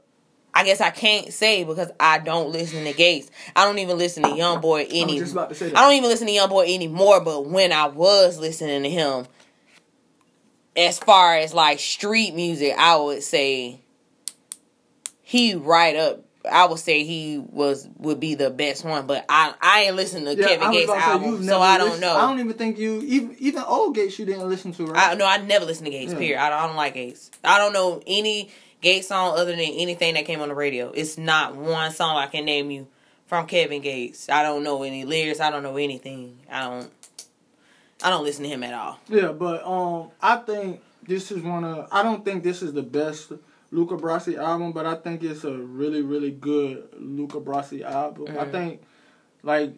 I 0.54 0.64
guess 0.64 0.80
I 0.80 0.90
can't 0.90 1.32
say 1.32 1.64
because 1.64 1.90
I 2.00 2.18
don't 2.18 2.50
listen 2.50 2.84
to 2.84 2.92
Gates. 2.94 3.30
I 3.54 3.64
don't 3.64 3.78
even 3.78 3.98
listen 3.98 4.22
to 4.22 4.34
Young 4.34 4.60
Boy 4.60 4.82
I 4.82 4.88
any. 4.90 5.14
was 5.14 5.22
just 5.24 5.32
about 5.32 5.50
to 5.50 5.54
say 5.54 5.68
that. 5.68 5.76
I 5.76 5.82
don't 5.82 5.92
even 5.94 6.08
listen 6.08 6.26
to 6.28 6.32
Young 6.32 6.48
Boy 6.48 6.64
anymore. 6.74 7.20
But 7.20 7.46
when 7.46 7.72
I 7.72 7.88
was 7.88 8.38
listening 8.38 8.82
to 8.84 8.88
him, 8.90 9.26
as 10.74 10.98
far 10.98 11.36
as 11.36 11.52
like 11.52 11.78
street 11.78 12.34
music, 12.34 12.74
I 12.78 12.96
would 12.96 13.22
say 13.22 13.80
he 15.22 15.54
right 15.54 15.94
up. 15.96 16.22
I 16.50 16.66
would 16.66 16.78
say 16.78 17.04
he 17.04 17.38
was 17.38 17.88
would 17.98 18.20
be 18.20 18.34
the 18.34 18.50
best 18.50 18.84
one, 18.84 19.06
but 19.06 19.24
I 19.28 19.54
I 19.60 19.82
ain't 19.82 19.96
listened 19.96 20.26
to 20.26 20.36
Yeah, 20.36 20.48
Kevin 20.48 20.70
Gates 20.72 20.90
album, 20.90 21.44
so 21.44 21.60
I 21.60 21.78
don't 21.78 22.00
know. 22.00 22.16
I 22.16 22.22
don't 22.22 22.40
even 22.40 22.54
think 22.54 22.78
you 22.78 23.02
even 23.02 23.36
even 23.38 23.62
old 23.62 23.94
Gates 23.94 24.18
you 24.18 24.26
didn't 24.26 24.48
listen 24.48 24.72
to, 24.72 24.86
right? 24.86 25.12
I 25.12 25.14
no, 25.14 25.26
I 25.26 25.38
never 25.38 25.64
listened 25.64 25.86
to 25.86 25.90
Gates. 25.90 26.12
Yeah. 26.12 26.18
Period. 26.18 26.38
I 26.40 26.50
don't, 26.50 26.58
I 26.58 26.66
don't 26.66 26.76
like 26.76 26.94
Gates. 26.94 27.30
I 27.44 27.58
don't 27.58 27.72
know 27.72 28.02
any 28.06 28.50
Gates 28.80 29.08
song 29.08 29.36
other 29.36 29.52
than 29.52 29.60
anything 29.60 30.14
that 30.14 30.24
came 30.26 30.40
on 30.40 30.48
the 30.48 30.54
radio. 30.54 30.90
It's 30.90 31.18
not 31.18 31.56
one 31.56 31.90
song 31.92 32.16
I 32.16 32.26
can 32.26 32.44
name 32.44 32.70
you 32.70 32.86
from 33.26 33.46
Kevin 33.46 33.82
Gates. 33.82 34.28
I 34.28 34.42
don't 34.42 34.62
know 34.62 34.82
any 34.82 35.04
lyrics. 35.04 35.40
I 35.40 35.50
don't 35.50 35.62
know 35.62 35.76
anything. 35.76 36.38
I 36.50 36.60
don't. 36.62 36.90
I 38.04 38.10
don't 38.10 38.24
listen 38.24 38.42
to 38.44 38.48
him 38.48 38.62
at 38.62 38.74
all. 38.74 38.98
Yeah, 39.08 39.32
but 39.32 39.64
um, 39.66 40.10
I 40.20 40.36
think 40.36 40.82
this 41.02 41.30
is 41.30 41.42
one 41.42 41.64
of. 41.64 41.88
I 41.90 42.02
don't 42.02 42.24
think 42.24 42.42
this 42.42 42.62
is 42.62 42.72
the 42.72 42.82
best 42.82 43.32
Luca 43.76 43.94
Brasi 43.94 44.38
album, 44.38 44.72
but 44.72 44.86
I 44.86 44.94
think 44.94 45.22
it's 45.22 45.44
a 45.44 45.52
really, 45.52 46.00
really 46.00 46.30
good 46.30 46.88
Luca 46.98 47.38
Brasi 47.40 47.82
album. 47.82 48.28
I 48.38 48.44
Mhm. 48.46 48.50
think, 48.50 48.82
like, 49.42 49.74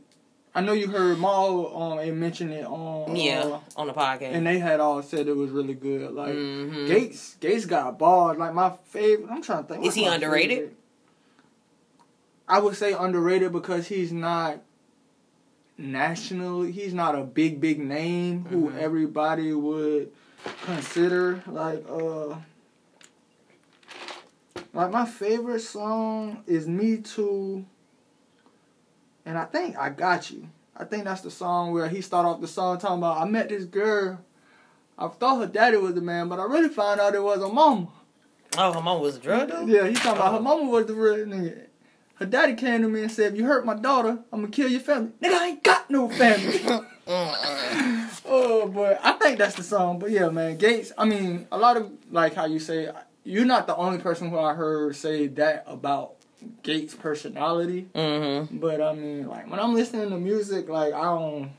I 0.55 0.61
know 0.61 0.73
you 0.73 0.87
heard 0.89 1.19
Maul 1.19 1.83
um 1.83 1.99
and 1.99 2.19
mention 2.19 2.51
it 2.53 2.65
on 2.65 3.17
Yeah, 3.17 3.43
uh, 3.45 3.61
on 3.77 3.87
the 3.89 3.93
podcast. 3.93 4.33
and 4.35 4.47
they 4.47 4.59
had 4.61 4.79
all 4.81 5.03
said 5.03 5.27
it 5.27 5.37
was 5.37 5.51
really 5.51 5.75
good. 5.75 6.13
Like 6.13 6.35
Mhm. 6.35 6.87
Gates, 6.87 7.37
Gates 7.41 7.67
got 7.67 7.99
bars. 7.99 8.39
Like 8.39 8.55
my 8.55 8.71
favorite. 8.87 9.29
I'm 9.31 9.43
trying 9.43 9.65
to 9.65 9.69
think. 9.75 9.85
Is 9.85 9.95
he 9.95 10.07
underrated? 10.07 10.59
favorite? 10.59 10.77
I 12.49 12.61
would 12.61 12.77
say 12.77 12.93
underrated 12.93 13.53
because 13.53 13.89
he's 13.89 14.13
not 14.13 14.61
national. 15.77 16.63
He's 16.63 16.95
not 16.95 17.15
a 17.15 17.23
big, 17.25 17.61
big 17.61 17.79
name 17.79 18.47
who 18.49 18.71
Mhm. 18.71 18.79
everybody 18.79 19.53
would 19.53 20.11
consider. 20.65 21.43
Like, 21.47 21.85
uh, 21.91 22.37
like 24.73 24.91
my 24.91 25.07
favorite 25.07 25.61
song 25.61 26.43
is 26.47 26.69
"Me 26.69 26.99
Too," 26.99 27.65
and 29.25 29.39
I 29.39 29.45
think 29.45 29.77
I 29.77 29.91
got 29.91 30.31
you. 30.31 30.49
I 30.77 30.85
think 30.85 31.05
that's 31.05 31.23
the 31.23 31.31
song 31.31 31.73
where 31.73 31.89
he 31.89 32.01
start 32.01 32.25
off 32.27 32.41
the 32.41 32.49
song 32.49 32.79
talking 32.79 32.99
about 32.99 33.21
I 33.21 33.25
met 33.25 33.49
this 33.49 33.65
girl. 33.65 34.21
I 34.97 35.09
thought 35.09 35.41
her 35.41 35.47
daddy 35.47 35.77
was 35.77 35.95
the 35.95 36.01
man, 36.01 36.29
but 36.29 36.41
I 36.41 36.45
really 36.45 36.69
found 36.69 37.01
out 37.01 37.15
it 37.15 37.23
was 37.23 37.41
her 37.41 37.53
mama. 37.53 37.89
Oh, 38.57 38.73
her 38.73 38.81
mom 38.81 39.01
was 39.01 39.17
a 39.17 39.21
drug 39.21 39.49
dealer. 39.49 39.65
Yeah, 39.65 39.87
he 39.89 39.95
talking 39.95 40.13
about 40.13 40.33
her 40.33 40.39
oh. 40.39 40.43
mama 40.43 40.71
was 40.71 40.87
the 40.87 40.95
real 40.95 41.27
nigga. 41.27 41.67
Her 42.15 42.27
daddy 42.27 42.55
came 42.55 42.83
to 42.83 42.89
me 42.89 43.03
and 43.03 43.13
said, 43.13 43.33
"If 43.33 43.39
you 43.39 43.45
hurt 43.45 43.65
my 43.65 43.75
daughter, 43.75 44.19
I'm 44.33 44.41
gonna 44.41 44.49
kill 44.49 44.69
your 44.69 44.81
family." 44.81 45.11
Nigga, 45.23 45.35
I 45.35 45.47
ain't 45.49 45.63
got 45.63 45.89
no 45.89 46.09
family. 46.09 46.61
oh 48.27 48.69
boy, 48.69 48.99
I 49.03 49.13
think 49.13 49.39
that's 49.39 49.55
the 49.55 49.63
song. 49.63 49.99
But 49.99 50.11
yeah, 50.11 50.29
man, 50.29 50.57
Gates. 50.57 50.93
I 50.99 51.05
mean, 51.05 51.47
a 51.53 51.59
lot 51.59 51.77
of 51.77 51.91
like 52.11 52.35
how 52.35 52.47
you 52.47 52.59
say, 52.59 52.91
you're 53.25 53.45
not 53.45 53.67
the 53.67 53.77
only 53.77 53.99
person 53.99 54.31
who 54.31 54.39
I 54.39 54.55
heard 54.55 54.97
say 54.97 55.27
that 55.29 55.65
about 55.67 56.15
Gates' 56.63 56.95
personality. 56.95 57.89
Mm-hmm. 57.95 58.59
But 58.59 58.81
I 58.81 58.93
mean, 58.95 59.27
like 59.29 59.51
when 59.51 59.59
I'm 59.61 59.75
listening 59.75 60.11
to 60.11 60.17
music, 60.19 60.69
like 60.69 60.93
I 60.95 61.03
don't. 61.03 61.51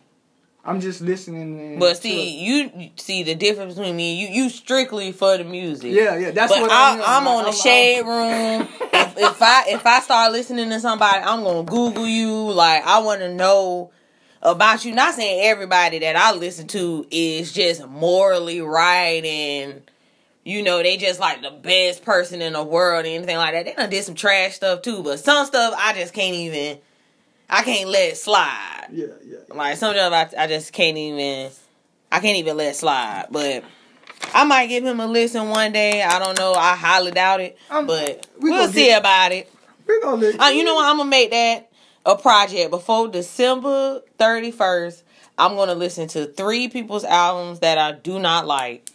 I'm 0.65 0.81
just 0.81 0.99
listening. 1.01 1.59
And 1.59 1.79
But 1.79 1.97
see, 2.01 2.37
you 2.37 2.91
see 2.97 3.23
the 3.23 3.33
difference 3.33 3.75
between 3.75 3.95
me 3.95 4.15
you. 4.21 4.43
You 4.43 4.49
strictly 4.49 5.11
for 5.13 5.37
the 5.37 5.43
music. 5.45 5.93
yeah, 5.93 6.17
yeah, 6.17 6.31
that's 6.31 6.51
but 6.51 6.61
what 6.61 6.71
I, 6.71 6.95
am. 6.95 7.01
I'm 7.05 7.27
on 7.27 7.43
the 7.43 7.49
I'm- 7.49 7.57
shade 7.57 8.01
room. 8.01 8.67
if, 8.93 9.17
if 9.17 9.41
I 9.41 9.63
if 9.69 9.85
I 9.85 9.99
start 10.01 10.31
listening 10.33 10.69
to 10.69 10.79
somebody, 10.79 11.19
I'm 11.23 11.43
gonna 11.43 11.63
Google 11.63 12.05
you. 12.07 12.51
Like 12.51 12.83
I 12.85 12.99
want 12.99 13.21
to 13.21 13.33
know 13.33 13.91
about 14.41 14.83
you. 14.85 14.93
Not 14.93 15.15
saying 15.15 15.45
everybody 15.45 15.99
that 15.99 16.15
I 16.17 16.33
listen 16.33 16.67
to 16.67 17.05
is 17.09 17.51
just 17.53 17.87
morally 17.87 18.61
right 18.61 19.23
and 19.25 19.81
you 20.43 20.63
know 20.63 20.81
they 20.81 20.97
just 20.97 21.19
like 21.19 21.41
the 21.41 21.51
best 21.51 22.03
person 22.03 22.41
in 22.41 22.53
the 22.53 22.63
world 22.63 23.05
or 23.05 23.09
anything 23.09 23.37
like 23.37 23.53
that. 23.53 23.65
They 23.65 23.73
done 23.73 23.89
did 23.89 24.03
some 24.03 24.15
trash 24.15 24.55
stuff 24.55 24.81
too, 24.81 25.03
but 25.03 25.19
some 25.19 25.45
stuff 25.45 25.73
I 25.77 25.93
just 25.93 26.13
can't 26.13 26.35
even. 26.35 26.79
I 27.51 27.63
can't 27.63 27.89
let 27.89 28.15
slide. 28.15 28.87
Yeah, 28.91 29.07
yeah. 29.25 29.37
Like 29.49 29.77
some 29.77 29.93
stuff 29.93 30.13
I, 30.37 30.43
I 30.43 30.47
just 30.47 30.71
can't 30.71 30.97
even. 30.97 31.49
I 32.11 32.19
can't 32.19 32.37
even 32.37 32.57
let 32.57 32.75
slide. 32.75 33.25
But 33.31 33.63
I 34.33 34.43
might 34.45 34.67
give 34.67 34.85
him 34.85 34.99
a 34.99 35.07
listen 35.07 35.49
one 35.49 35.71
day. 35.71 36.03
I 36.03 36.19
don't 36.19 36.37
know. 36.37 36.53
I 36.53 36.75
highly 36.75 37.11
doubt 37.11 37.41
it. 37.41 37.57
Um, 37.69 37.87
but 37.87 38.27
we 38.39 38.51
we'll 38.51 38.67
see 38.69 38.85
get- 38.85 38.99
about 38.99 39.31
it. 39.31 39.51
We 39.87 39.99
gonna 40.01 40.21
let 40.21 40.39
Uh, 40.39 40.45
you 40.49 40.63
know 40.63 40.75
what? 40.75 40.85
I'm 40.85 40.97
gonna 40.97 41.09
make 41.09 41.31
that 41.31 41.71
a 42.05 42.15
project 42.15 42.69
before 42.69 43.07
December 43.07 44.01
31st. 44.19 45.01
I'm 45.37 45.55
gonna 45.55 45.73
listen 45.75 46.07
to 46.09 46.27
three 46.27 46.67
people's 46.67 47.03
albums 47.03 47.59
that 47.61 47.77
I 47.79 47.93
do 47.93 48.19
not 48.19 48.45
like. 48.45 48.87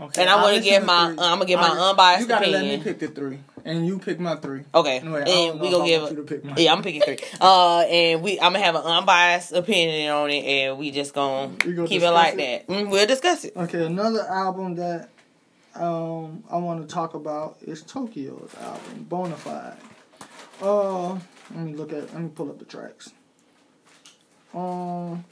Okay, 0.00 0.22
And 0.22 0.30
I'm 0.30 0.40
gonna 0.40 0.60
give 0.60 0.82
my- 0.84 1.08
three. 1.08 1.18
I'm 1.18 1.38
gonna 1.38 1.44
give 1.44 1.60
my 1.60 1.68
unbiased 1.68 2.22
You 2.22 2.26
gotta 2.28 2.46
let 2.46 2.64
me 2.64 2.78
pick 2.78 2.98
the 3.00 3.08
three, 3.08 3.38
and 3.66 3.86
you 3.86 3.98
pick 3.98 4.18
my 4.18 4.36
three. 4.36 4.62
Okay, 4.74 4.98
Anyway, 5.00 5.24
and 5.26 5.60
we 5.60 5.70
gonna 5.70 5.84
give. 5.86 6.00
want 6.02 6.12
you 6.12 6.16
to 6.18 6.22
pick 6.22 6.42
mine. 6.44 6.54
Yeah, 6.56 6.72
I'm 6.72 6.82
picking 6.82 7.02
three. 7.02 7.18
Uh, 7.38 7.80
and 7.80 8.22
we 8.22 8.40
I'm 8.40 8.52
gonna 8.54 8.64
have 8.64 8.76
an 8.76 8.82
unbiased 8.82 9.52
opinion 9.52 10.10
on 10.10 10.30
it, 10.30 10.42
and 10.44 10.78
we 10.78 10.90
just 10.90 11.12
gonna, 11.12 11.48
gonna 11.58 11.86
keep 11.86 12.00
it 12.02 12.10
like 12.10 12.38
it? 12.38 12.66
that. 12.66 12.72
Mm, 12.74 12.88
we'll 12.90 13.06
discuss 13.06 13.44
it. 13.44 13.52
Okay, 13.54 13.84
another 13.84 14.22
album 14.26 14.76
that 14.76 15.10
um 15.74 16.44
I 16.50 16.56
want 16.56 16.80
to 16.88 16.92
talk 16.92 17.12
about 17.14 17.58
is 17.60 17.82
Tokyo's 17.82 18.54
album, 18.60 19.06
Bonafide. 19.08 19.76
Uh, 20.62 21.10
let 21.54 21.64
me 21.66 21.74
look 21.74 21.92
at. 21.92 22.12
Let 22.14 22.22
me 22.22 22.30
pull 22.34 22.48
up 22.48 22.58
the 22.58 22.64
tracks. 22.64 23.10
Um, 24.54 25.24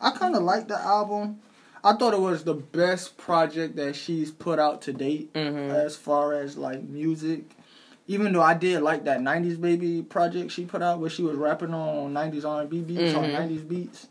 I 0.00 0.10
kind 0.10 0.36
of 0.36 0.42
like 0.42 0.68
the 0.68 0.78
album. 0.78 1.40
I 1.84 1.92
thought 1.94 2.12
it 2.14 2.20
was 2.20 2.44
the 2.44 2.54
best 2.54 3.16
project 3.16 3.76
that 3.76 3.94
she's 3.96 4.30
put 4.30 4.58
out 4.58 4.82
to 4.82 4.92
date, 4.92 5.32
Mhm. 5.34 5.70
as 5.70 5.96
far 5.96 6.34
as 6.34 6.56
like 6.56 6.82
music. 6.82 7.44
Even 8.06 8.32
though 8.32 8.42
I 8.42 8.54
did 8.54 8.80
like 8.82 9.04
that 9.04 9.20
'90s 9.20 9.60
Baby 9.60 10.02
project 10.02 10.50
she 10.50 10.64
put 10.64 10.82
out, 10.82 10.98
where 10.98 11.10
she 11.10 11.22
was 11.22 11.36
rapping 11.36 11.74
on 11.74 12.12
'90s 12.14 12.44
R&B 12.44 12.80
beats 12.80 13.14
on 13.14 13.30
Mhm. 13.30 13.32
'90s 13.32 13.62
beats. 13.68 14.06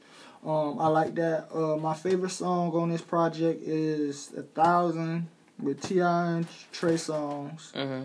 Um, 0.46 0.80
I 0.80 0.88
like 0.88 1.16
that. 1.16 1.48
Uh, 1.54 1.78
my 1.78 1.94
favorite 1.96 2.30
song 2.30 2.72
on 2.74 2.90
this 2.90 3.02
project 3.02 3.64
is 3.68 4.32
"A 4.38 4.44
Thousand 4.44 5.28
with 5.62 5.82
T.I. 5.82 6.28
and 6.32 6.48
Trey 6.72 6.94
Songz. 6.94 7.72
hmm 7.74 8.04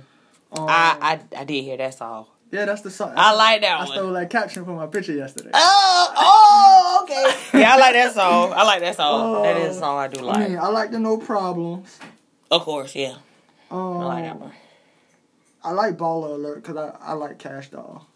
Um, 0.55 0.67
I, 0.69 0.97
I 1.01 1.41
I 1.41 1.45
did 1.45 1.63
hear 1.63 1.77
that 1.77 1.95
song. 1.95 2.27
yeah, 2.51 2.65
that's 2.65 2.81
the 2.83 2.91
song. 2.91 3.13
I 3.17 3.33
like 3.33 3.61
that 3.61 3.75
I 3.81 3.85
one. 3.85 3.93
stole 3.93 4.13
that 4.15 4.29
caption 4.31 4.65
from 4.65 4.77
my 4.77 4.87
picture 4.87 5.13
yesterday. 5.13 5.51
Oh, 5.55 6.13
oh, 6.17 7.01
okay. 7.05 7.37
Yeah, 7.63 7.75
I 7.75 7.77
like 7.79 7.95
that 7.95 8.13
song. 8.21 8.53
I 8.55 8.63
like 8.65 8.81
that 8.81 8.97
song. 8.97 9.43
that 9.43 9.57
is 9.57 9.77
a 9.77 9.79
Oh, 9.79 9.81
song 9.81 9.99
I 9.99 10.09
do 10.09 10.21
I 10.21 10.23
like. 10.23 10.49
mean, 10.51 10.59
I 10.59 10.69
like 10.69 10.91
the 10.91 10.99
No 10.99 11.17
Problems. 11.19 11.99
Of 12.51 12.63
course, 12.63 12.95
yeah. 12.95 13.15
Um, 13.71 13.97
I 14.03 14.05
like 14.05 14.25
that 14.25 14.39
one. 14.41 14.53
I 15.65 15.71
like 15.71 15.97
Baller 15.97 16.35
Alert 16.35 16.63
because 16.63 16.77
I, 16.77 16.97
I 17.01 17.13
like 17.13 17.39
Cash 17.39 17.71
Doll. 17.71 18.07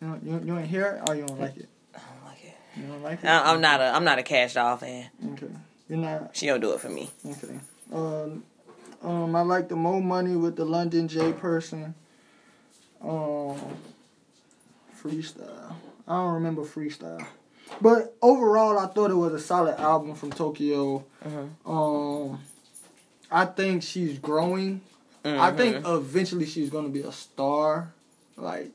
You, 0.00 0.08
know, 0.08 0.20
you 0.24 0.42
you 0.44 0.58
ain't 0.58 0.68
hear 0.68 0.86
it 1.02 1.08
or 1.08 1.14
you 1.14 1.24
don't 1.26 1.38
like 1.40 1.56
it? 1.56 1.68
I 1.94 1.98
don't 1.98 2.24
like 2.26 2.44
it. 2.44 2.54
You 2.76 2.82
don't 2.88 3.02
like 3.02 3.22
it? 3.22 3.26
I, 3.28 3.52
I'm 3.52 3.60
not 3.60 3.80
a 3.80 3.84
I'm 3.94 4.04
not 4.04 4.18
a 4.18 4.22
cash 4.24 4.54
doll 4.54 4.76
fan. 4.76 5.08
Okay, 5.34 5.46
you're 5.88 5.98
not 5.98 6.36
She 6.36 6.46
don't 6.46 6.60
do 6.60 6.72
it 6.72 6.80
for 6.80 6.88
me. 6.88 7.08
okay. 7.24 7.60
Um, 7.92 8.42
um, 9.02 9.36
I 9.36 9.42
like 9.42 9.68
the 9.68 9.76
Mo 9.76 10.00
Money 10.00 10.34
with 10.36 10.56
the 10.56 10.64
London 10.64 11.06
Jae 11.08 11.38
person. 11.38 11.94
Um, 13.00 13.56
freestyle. 15.00 15.74
I 16.08 16.16
don't 16.16 16.34
remember 16.34 16.62
freestyle, 16.62 17.24
but 17.80 18.14
overall, 18.22 18.78
I 18.78 18.86
thought 18.86 19.10
it 19.10 19.14
was 19.14 19.32
a 19.32 19.38
solid 19.40 19.78
album 19.80 20.14
from 20.14 20.30
Tokyo. 20.32 21.04
Mhm. 21.24 21.48
Um, 21.66 22.40
I 23.30 23.46
think 23.46 23.82
she's 23.82 24.18
growing. 24.18 24.80
I 25.24 25.50
Mhm. 25.52 25.56
think 25.56 25.86
eventually 25.86 26.46
she's 26.46 26.68
gonna 26.70 26.88
be 26.88 27.00
a 27.02 27.12
star. 27.12 27.92
Like 28.36 28.70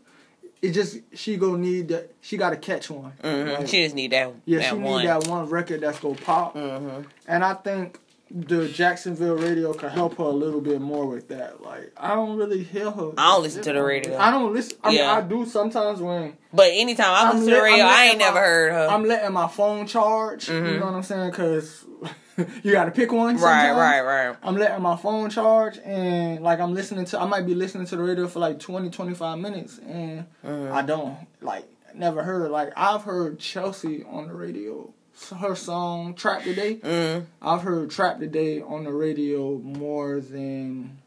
it 0.62 0.72
just 0.72 0.98
she 1.14 1.38
gonna 1.38 1.58
need 1.58 1.90
that. 1.90 2.12
She 2.22 2.38
got 2.38 2.50
to 2.52 2.56
catch 2.58 2.90
one. 2.90 3.14
Mhm. 3.24 3.60
Like, 3.60 3.68
She 3.68 3.84
just 3.84 3.96
need 3.96 4.12
that. 4.12 4.34
yeah, 4.46 4.60
that 4.60 4.70
she 4.70 4.76
one. 4.76 5.02
need 5.02 5.08
that 5.08 5.28
one 5.28 5.50
record 5.50 5.82
that's 5.82 6.00
gonna 6.00 6.16
pop. 6.16 6.54
hmm 6.54 7.02
And 7.28 7.44
I 7.44 7.54
think 7.54 8.00
the 8.30 8.68
Jacksonville 8.68 9.36
radio 9.38 9.74
could 9.74 9.92
help 9.92 10.18
her 10.18 10.24
a 10.24 10.30
little 10.30 10.62
bit 10.62 10.82
more 10.82 11.06
with 11.06 11.28
that. 11.30 11.62
Like 11.62 11.94
I 11.98 12.16
don't 12.16 12.38
really 12.38 12.64
hear 12.64 12.92
her. 12.92 13.12
I 13.18 13.32
don't 13.34 13.44
listen 13.44 13.64
to 13.64 13.74
the 13.74 13.82
radio. 13.84 14.18
I 14.18 14.32
don't 14.32 14.54
listen. 14.54 14.78
I 14.84 14.90
mean, 14.90 14.98
Yeah. 15.00 15.14
I 15.18 15.22
do 15.22 15.46
sometimes 15.46 16.00
when 16.02 16.36
But 16.54 16.72
anytime 16.74 17.14
I 17.14 17.30
I'm 17.30 17.36
listen 17.36 17.50
to 17.50 17.56
the 17.56 17.62
radio, 17.62 17.86
I'm 17.86 17.90
ain't 17.92 18.06
letting 18.06 18.20
never 18.20 18.40
heard 18.40 18.72
her. 18.74 18.88
I'm 18.90 19.06
letting 19.06 19.34
my 19.34 19.48
phone 19.48 19.88
charge. 19.88 20.50
You 20.50 20.56
Mhm. 20.56 20.80
know 20.80 20.86
what 20.88 20.96
I'm 20.96 21.04
saying? 21.04 21.30
Because 21.32 21.86
you 22.64 22.72
got 22.72 22.86
to 22.86 22.92
pick 22.92 23.12
one. 23.12 23.36
right, 23.36 23.40
sometimes. 23.40 23.78
right, 23.78 24.02
right. 24.02 24.36
I'm 24.44 24.56
letting 24.58 24.82
my 24.84 24.96
phone 24.98 25.30
charge 25.30 25.80
and 25.84 26.44
like 26.44 26.60
I'm 26.60 26.74
listening 26.74 27.06
to 27.06 27.20
I 27.20 27.26
might 27.26 27.46
be 27.46 27.56
listening 27.56 27.88
to 27.88 27.96
the 27.96 28.04
radio 28.04 28.28
for 28.28 28.40
like 28.40 28.60
20 28.60 28.90
25 28.90 29.40
minutes 29.40 29.80
and 29.88 30.26
Mhm. 30.46 30.72
I 30.72 30.82
don't 30.82 31.18
like 31.42 31.66
never 31.96 32.24
heard 32.24 32.52
like 32.52 32.74
I've 32.76 33.04
heard 33.04 33.40
Chelsea 33.40 34.04
on 34.04 34.28
the 34.28 34.34
radio 34.36 34.94
her 35.40 35.56
song 35.56 36.14
Trap 36.14 36.44
Today 36.44 36.76
Mm, 36.76 37.26
I've 37.42 37.62
heard 37.62 37.90
Trap 37.90 38.20
Today 38.20 38.62
on 38.62 38.84
the 38.84 38.92
radio 38.92 39.58
more 39.58 40.20
than 40.20 41.00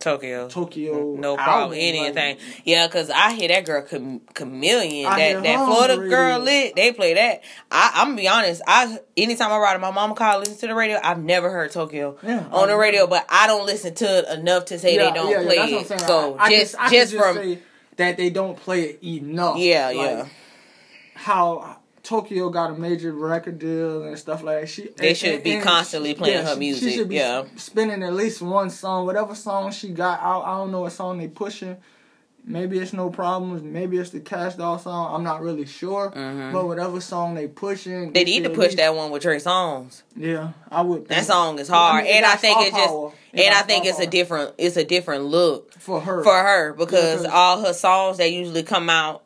Tokyo. 0.00 0.48
Tokyo 0.48 1.14
No 1.16 1.36
problem. 1.36 1.78
Anything. 1.80 2.36
Like, 2.36 2.40
Yeah, 2.64 2.86
cause 2.88 3.08
I 3.08 3.32
hear 3.32 3.48
that 3.48 3.64
girl 3.64 3.86
Cham- 3.86 4.20
chameleon. 4.34 5.06
I 5.06 5.18
that 5.32 5.42
that 5.44 5.64
Florida 5.64 5.96
girl 5.96 6.40
lit. 6.40 6.76
They 6.76 6.92
play 6.92 7.14
that. 7.14 7.42
I, 7.70 7.92
I'm 7.94 8.08
gonna 8.08 8.16
be 8.20 8.28
honest. 8.28 8.60
I 8.66 8.98
anytime 9.16 9.50
I 9.50 9.56
ride 9.58 9.76
in 9.76 9.80
my 9.80 9.92
mama 9.92 10.14
car, 10.14 10.38
listen 10.38 10.58
to 10.58 10.66
the 10.66 10.74
radio. 10.74 10.98
I've 11.02 11.22
never 11.22 11.48
heard 11.50 11.70
Tokyo 11.70 12.18
Yeah, 12.22 12.44
on 12.50 12.68
the 12.68 12.76
radio, 12.76 13.06
but 13.06 13.24
I 13.30 13.46
don't 13.46 13.64
listen 13.64 13.94
to 13.94 14.18
it 14.18 14.38
enough 14.38 14.66
to 14.66 14.78
say 14.78 14.94
yeah, 14.96 15.04
they 15.08 15.12
don't 15.14 15.30
yeah, 15.30 15.42
play 15.42 15.56
that's 15.56 15.72
what 15.72 15.90
I'm 15.92 15.96
it. 16.04 16.06
So 16.06 16.36
I, 16.38 16.44
I 16.46 16.50
just 16.50 16.76
can, 16.76 16.86
I 16.86 16.90
just 16.90 17.12
can 17.14 17.22
from 17.22 17.36
say 17.36 17.58
that 17.96 18.16
they 18.18 18.28
don't 18.30 18.56
play 18.58 18.82
it 18.82 18.98
enough. 19.04 19.56
yeah 19.56 19.86
Like, 19.86 19.96
yeah. 19.96 20.26
how 21.14 21.73
Tokyo 22.04 22.50
got 22.50 22.70
a 22.70 22.74
major 22.74 23.12
record 23.12 23.58
deal 23.58 24.02
and 24.04 24.16
stuff 24.18 24.42
like 24.44 24.60
that. 24.60 24.68
She 24.68 24.88
They 24.96 25.08
and- 25.08 25.16
should 25.16 25.34
and- 25.36 25.42
be 25.42 25.52
and 25.54 25.62
constantly 25.64 26.10
she- 26.10 26.14
playing 26.16 26.36
yeah, 26.44 26.50
her 26.50 26.56
music, 26.56 26.90
She 26.90 26.96
should 26.98 27.08
be 27.08 27.16
yeah. 27.16 27.44
spinning 27.56 28.02
at 28.02 28.12
least 28.14 28.40
one 28.42 28.70
song, 28.70 29.06
whatever 29.06 29.34
song 29.34 29.72
she 29.72 29.88
got 29.88 30.20
out. 30.22 30.44
I 30.44 30.56
don't 30.58 30.70
know 30.70 30.82
what 30.82 30.92
song 30.92 31.18
they 31.18 31.28
pushing. 31.28 31.76
Maybe 32.46 32.78
it's 32.78 32.92
no 32.92 33.08
problems. 33.08 33.62
Maybe 33.62 33.96
it's 33.96 34.10
the 34.10 34.20
Cash 34.20 34.56
Doll 34.56 34.78
song. 34.78 35.14
I'm 35.14 35.22
not 35.24 35.40
really 35.40 35.64
sure. 35.64 36.10
Mhm. 36.14 36.52
But 36.52 36.66
whatever 36.66 37.00
song 37.00 37.32
they 37.34 37.46
pushing, 37.48 38.12
They 38.12 38.24
need 38.24 38.44
to 38.44 38.50
push 38.50 38.66
least- 38.66 38.76
that 38.76 38.94
one 38.94 39.10
with 39.10 39.22
Trey 39.22 39.38
Songz. 39.38 40.02
Yeah, 40.14 40.48
I 40.70 40.82
would. 40.82 41.08
That 41.08 41.24
song 41.24 41.58
is 41.58 41.68
hard, 41.68 42.02
I 42.02 42.06
mean, 42.06 42.16
and 42.16 42.26
I 42.26 42.34
think 42.36 42.58
it's 42.60 42.76
just, 42.76 42.86
power. 42.90 43.12
It 43.32 43.46
and 43.46 43.54
I 43.54 43.62
think 43.62 43.86
it's 43.86 43.98
a 43.98 44.06
different, 44.06 44.52
it's 44.58 44.76
a 44.76 44.84
different 44.84 45.24
look 45.24 45.72
for 45.78 46.00
her. 46.02 46.22
for 46.22 46.36
her 46.36 46.74
because 46.74 47.24
Yeah, 47.24 47.30
all 47.32 47.62
her 47.64 47.72
songs 47.72 48.18
that 48.18 48.30
usually 48.30 48.62
come 48.62 48.90
out, 48.90 49.22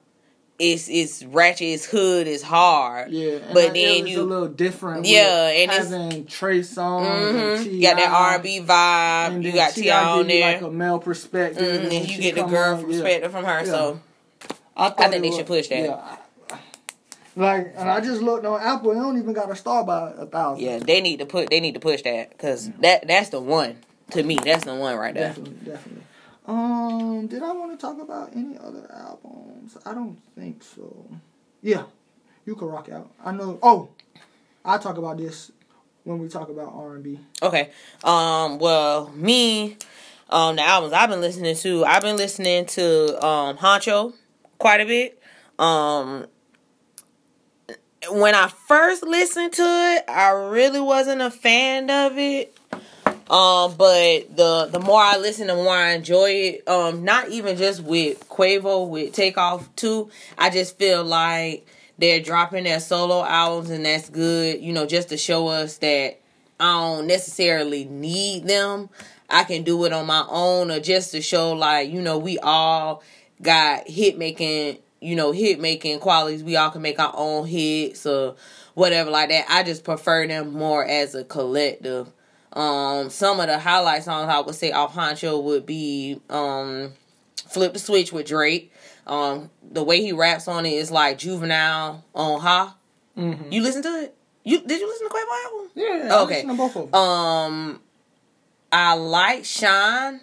it's 0.59 0.89
it's 0.89 1.25
ratchet, 1.25 1.69
it's 1.69 1.85
hood, 1.87 2.27
it's 2.27 2.43
hard. 2.43 3.11
Yeah, 3.13 3.33
and 3.37 3.55
But 3.55 3.75
then 3.75 4.07
you- 4.07 4.21
a 4.21 4.25
little 4.25 4.49
different. 4.49 5.07
Yeah, 5.07 5.49
and 5.49 5.71
it's- 5.71 6.33
Trey 6.39 6.61
Songz. 6.61 7.07
and 7.07 7.59
hmm 7.59 7.65
T.I., 7.65 7.73
You 7.75 7.83
got 7.83 7.97
that 7.97 8.11
R 8.13 8.35
and 8.35 8.43
B 8.43 8.61
vibe. 8.61 9.35
and 9.37 9.45
You 9.45 9.53
got 9.53 9.73
T.I. 9.73 10.05
On 10.11 10.19
you, 10.19 10.25
there, 10.25 10.53
like 10.55 10.63
a 10.63 10.71
male 10.71 10.99
perspective, 10.99 11.63
Mhm, 11.63 11.81
and 11.83 11.89
when 11.91 12.07
you 12.07 12.19
get 12.19 12.35
the 12.35 12.43
girl 12.45 12.75
on, 12.75 12.81
yeah. 12.81 12.87
perspective 12.87 13.31
from 13.33 13.45
her. 13.45 13.59
Yeah. 13.61 13.65
So 13.65 14.01
I, 14.77 14.87
I 14.87 14.91
think 15.09 15.23
they 15.23 15.29
was- 15.29 15.37
should 15.37 15.47
push 15.47 15.69
that. 15.69 15.85
Yeah. 15.85 16.17
Like, 17.37 17.75
and 17.77 17.89
I 17.89 18.01
just 18.01 18.21
looked 18.21 18.45
on 18.45 18.61
Apple. 18.61 18.91
It 18.91 18.95
don't 18.97 19.17
even 19.17 19.33
got 19.33 19.49
a 19.49 19.55
star 19.55 19.85
by 19.85 20.11
a 20.19 20.27
thousand. 20.27 20.65
yeah, 20.65 20.79
they 20.81 21.01
need 21.01 21.19
to 21.21 21.27
put 21.27 21.51
they 21.51 21.61
need 21.61 21.75
to 21.75 21.81
push 21.81 22.03
that 22.03 22.31
because 22.31 22.69
that 22.81 23.07
that's 23.07 23.29
the 23.29 23.41
one 23.41 23.77
to 24.11 24.23
me. 24.25 24.39
That's 24.43 24.65
the 24.65 24.75
one 24.75 24.97
right 24.97 25.15
there. 25.15 25.29
definitely, 25.29 25.55
definitely. 25.65 26.03
Um, 26.49 27.27
did 27.27 27.43
I 27.43 27.53
want 27.53 27.73
to 27.73 27.87
talk 27.87 28.01
about 28.01 28.35
any 28.35 28.57
other 28.57 28.91
albums? 28.91 29.77
I 29.85 29.93
don't 29.93 30.17
think 30.35 30.63
so. 30.63 31.07
Yeah, 31.61 31.85
you 32.47 32.57
can 32.57 32.69
rock 32.69 32.89
out. 32.89 33.11
I 33.23 33.33
know. 33.33 33.59
Oh, 33.63 33.91
I'll 34.65 34.79
talk 34.79 34.97
about 34.97 35.19
this 35.19 35.53
when 36.05 36.19
we 36.19 36.29
talk 36.29 36.49
about 36.49 36.73
R 36.75 36.95
and 36.95 37.05
B. 37.05 37.19
Okay. 37.43 37.71
Um. 38.03 38.59
Well, 38.59 39.11
me, 39.15 39.77
um, 40.31 40.57
the 40.57 40.63
albums 40.63 40.95
I've 40.95 41.11
been 41.11 41.21
listening 41.21 41.55
to, 41.57 41.85
I've 41.85 42.03
been 42.03 42.17
listening 42.17 42.65
to 42.67 43.25
um 43.25 43.59
Huncho 43.59 44.15
quite 44.59 44.81
a 44.81 44.87
bit. 44.87 45.23
Um. 45.59 46.27
When 48.11 48.35
I 48.35 48.49
first 48.49 49.03
listened 49.03 49.53
to 49.55 49.63
it, 49.63 50.05
I 50.09 50.31
really 50.31 50.81
wasn't 50.81 51.21
a 51.21 51.31
fan 51.31 51.91
of 51.91 52.17
it. 52.17 52.57
Um, 53.31 53.75
but 53.77 54.37
the 54.37 54.69
the 54.71 54.81
more 54.81 55.01
I 55.01 55.19
listen, 55.19 55.49
the 55.49 55.55
more 55.55 55.75
I 55.75 55.93
enjoy 55.93 56.31
it. 56.31 56.69
Um, 56.69 57.05
not 57.05 57.29
even 57.29 57.57
just 57.57 57.83
with 57.83 58.27
Quavo, 58.29 58.89
with 58.89 59.13
Takeoff 59.13 59.75
too. 59.77 60.11
I 60.39 60.49
just 60.49 60.79
feel 60.79 61.05
like 61.05 61.67
they're 61.99 62.21
dropping 62.21 62.65
their 62.65 62.81
solo 62.81 63.25
albums, 63.25 63.71
and 63.71 63.85
that's 63.85 64.09
good. 64.09 64.63
You 64.63 64.73
know, 64.73 64.87
just 64.87 65.11
to 65.11 65.19
show 65.19 65.49
us 65.49 65.77
that 65.79 66.19
I 66.59 66.73
don't 66.73 67.07
necessarily 67.07 67.85
need 67.85 68.47
them. 68.47 68.89
I 69.29 69.45
can 69.45 69.63
do 69.63 69.85
it 69.85 69.93
on 69.93 70.07
my 70.07 70.25
own, 70.31 70.71
or 70.71 70.81
just 70.81 71.13
to 71.13 71.21
show 71.21 71.53
like 71.53 71.91
you 71.91 72.01
know 72.01 72.17
we 72.17 72.39
all 72.39 73.03
got 73.43 73.87
hit 73.87 74.17
making, 74.17 74.79
you 75.01 75.17
know, 75.17 75.33
hit 75.33 75.61
making 75.61 76.01
qualities. 76.01 76.43
We 76.43 76.57
all 76.57 76.71
can 76.71 76.81
make 76.81 76.99
our 76.99 77.13
own 77.15 77.47
hits 77.47 78.07
or 78.07 78.37
whatever 78.73 79.11
like 79.11 79.29
that. 79.29 79.45
I 79.51 79.65
just 79.65 79.85
prefer 79.85 80.27
them 80.27 80.55
more 80.55 80.85
as 80.85 81.15
a 81.15 81.25
collective. 81.25 82.11
Um, 82.53 83.11
some 83.11 83.41
of 83.41 83.47
the 83.47 83.59
highlight 83.59 84.05
songs 84.05 84.29
I 84.29 84.41
would 84.41 84.55
say 84.55 84.73
off 84.73 84.95
Huncho 84.95 85.43
would 85.43 85.67
be 85.67 86.21
um, 86.31 86.93
"Flip 87.49 87.73
the 87.73 87.79
Switch" 87.79 88.13
with 88.13 88.27
Drake. 88.27 88.73
Um, 89.07 89.51
the 89.63 89.83
way 89.83 90.03
he 90.03 90.13
raps 90.13 90.49
on 90.49 90.67
it 90.67 90.73
is 90.75 90.91
like 90.91 91.19
juvenile 91.19 92.05
on 92.15 92.41
Ha. 92.41 92.77
Mm-hmm. 93.17 93.53
You 93.53 93.63
listen 93.63 93.83
to 93.83 93.89
it? 94.03 94.15
You 94.45 94.61
did 94.61 94.81
you 94.81 94.89
listen 94.89 95.09
to 95.09 95.15
Quavo 95.15 95.45
album? 95.45 95.71
Yeah, 95.75 96.15
I 96.17 96.23
Okay. 96.23 96.43
to 96.43 96.55
both 96.55 96.77
of 96.77 96.91
them. 96.91 96.95
Um, 97.01 97.81
I 98.73 98.95
like 98.95 99.45
Shine. 99.45 100.21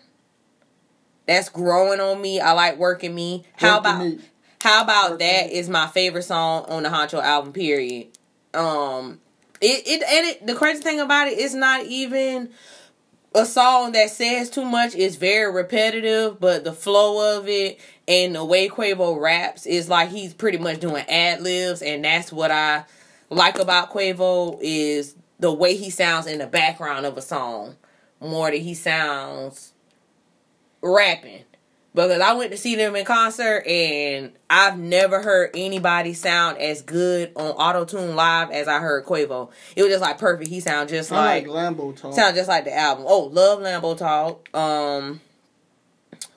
That's 1.27 1.49
growing 1.49 1.99
on 1.99 2.21
me. 2.21 2.39
I 2.39 2.51
like 2.53 2.77
working 2.77 3.13
me. 3.15 3.43
How 3.55 3.77
Working 3.77 3.91
about 3.91 4.05
Me. 4.05 4.19
how 4.61 4.83
about 4.83 5.11
Working 5.11 5.27
that 5.27 5.47
Me. 5.47 5.53
is 5.55 5.69
my 5.69 5.87
favorite 5.87 6.23
song 6.23 6.65
on 6.69 6.83
the 6.83 6.89
Huncho 6.89 7.21
album. 7.21 7.53
Period. 7.53 8.07
Um, 8.53 9.19
it 9.65 9.87
it 9.87 10.03
and 10.03 10.27
it 10.27 10.47
the 10.47 10.55
crazy 10.55 10.81
thing 10.81 10.99
about 10.99 11.27
it 11.27 11.37
is 11.37 11.55
not 11.55 11.85
even 11.85 12.49
a 13.33 13.45
song 13.45 13.91
that 13.91 14.09
says 14.09 14.49
too 14.49 14.65
much. 14.65 14.95
It's 14.95 15.17
very 15.17 15.51
repetitive, 15.51 16.39
but 16.39 16.63
the 16.63 16.73
flow 16.73 17.37
of 17.37 17.47
it 17.49 17.79
and 18.07 18.35
the 18.35 18.45
way 18.45 18.69
Quavo 18.69 19.19
raps 19.19 19.65
is 19.65 19.89
like 19.89 20.09
he's 20.09 20.33
pretty 20.33 20.57
much 20.57 20.79
doing 20.79 21.03
ad 21.09 21.41
libs, 21.41 21.81
and 21.81 22.05
that's 22.05 22.31
what 22.31 22.51
I 22.51 22.85
like 23.29 23.59
about 23.59 23.91
Quavo 23.91 24.57
is 24.61 25.15
the 25.39 25.51
way 25.51 25.75
he 25.75 25.89
sounds 25.89 26.27
in 26.27 26.39
the 26.39 26.47
background 26.47 27.05
of 27.05 27.17
a 27.17 27.21
song 27.21 27.75
more 28.21 28.51
than 28.51 28.61
he 28.61 28.73
sounds 28.73 29.73
rapping. 30.81 31.43
Because 31.95 32.19
I 32.19 32.33
went 32.33 32.51
to 32.51 32.57
see 32.57 32.75
them 32.75 32.93
in 32.97 33.05
concert 33.05 33.65
and 33.65 34.33
I've 34.49 34.77
never 34.77 35.21
heard 35.21 35.51
anybody 35.55 36.13
sound 36.13 36.57
as 36.57 36.81
good 36.81 37.31
on 37.37 37.51
auto 37.51 37.85
tune 37.85 38.17
live 38.17 38.51
as 38.51 38.67
I 38.67 38.79
heard 38.79 39.05
Quavo. 39.05 39.49
It 39.77 39.83
was 39.83 39.91
just 39.91 40.01
like 40.01 40.17
perfect. 40.17 40.49
He 40.49 40.59
sound 40.59 40.89
just 40.89 41.09
I 41.11 41.15
like, 41.15 41.47
like 41.47 41.55
Lambo 41.55 41.95
talk. 41.95 42.13
sound 42.13 42.35
just 42.35 42.49
like 42.49 42.65
the 42.65 42.77
album. 42.77 43.05
Oh, 43.07 43.21
love 43.31 43.59
Lambo 43.59 43.97
Talk. 43.97 44.53
Um, 44.53 45.21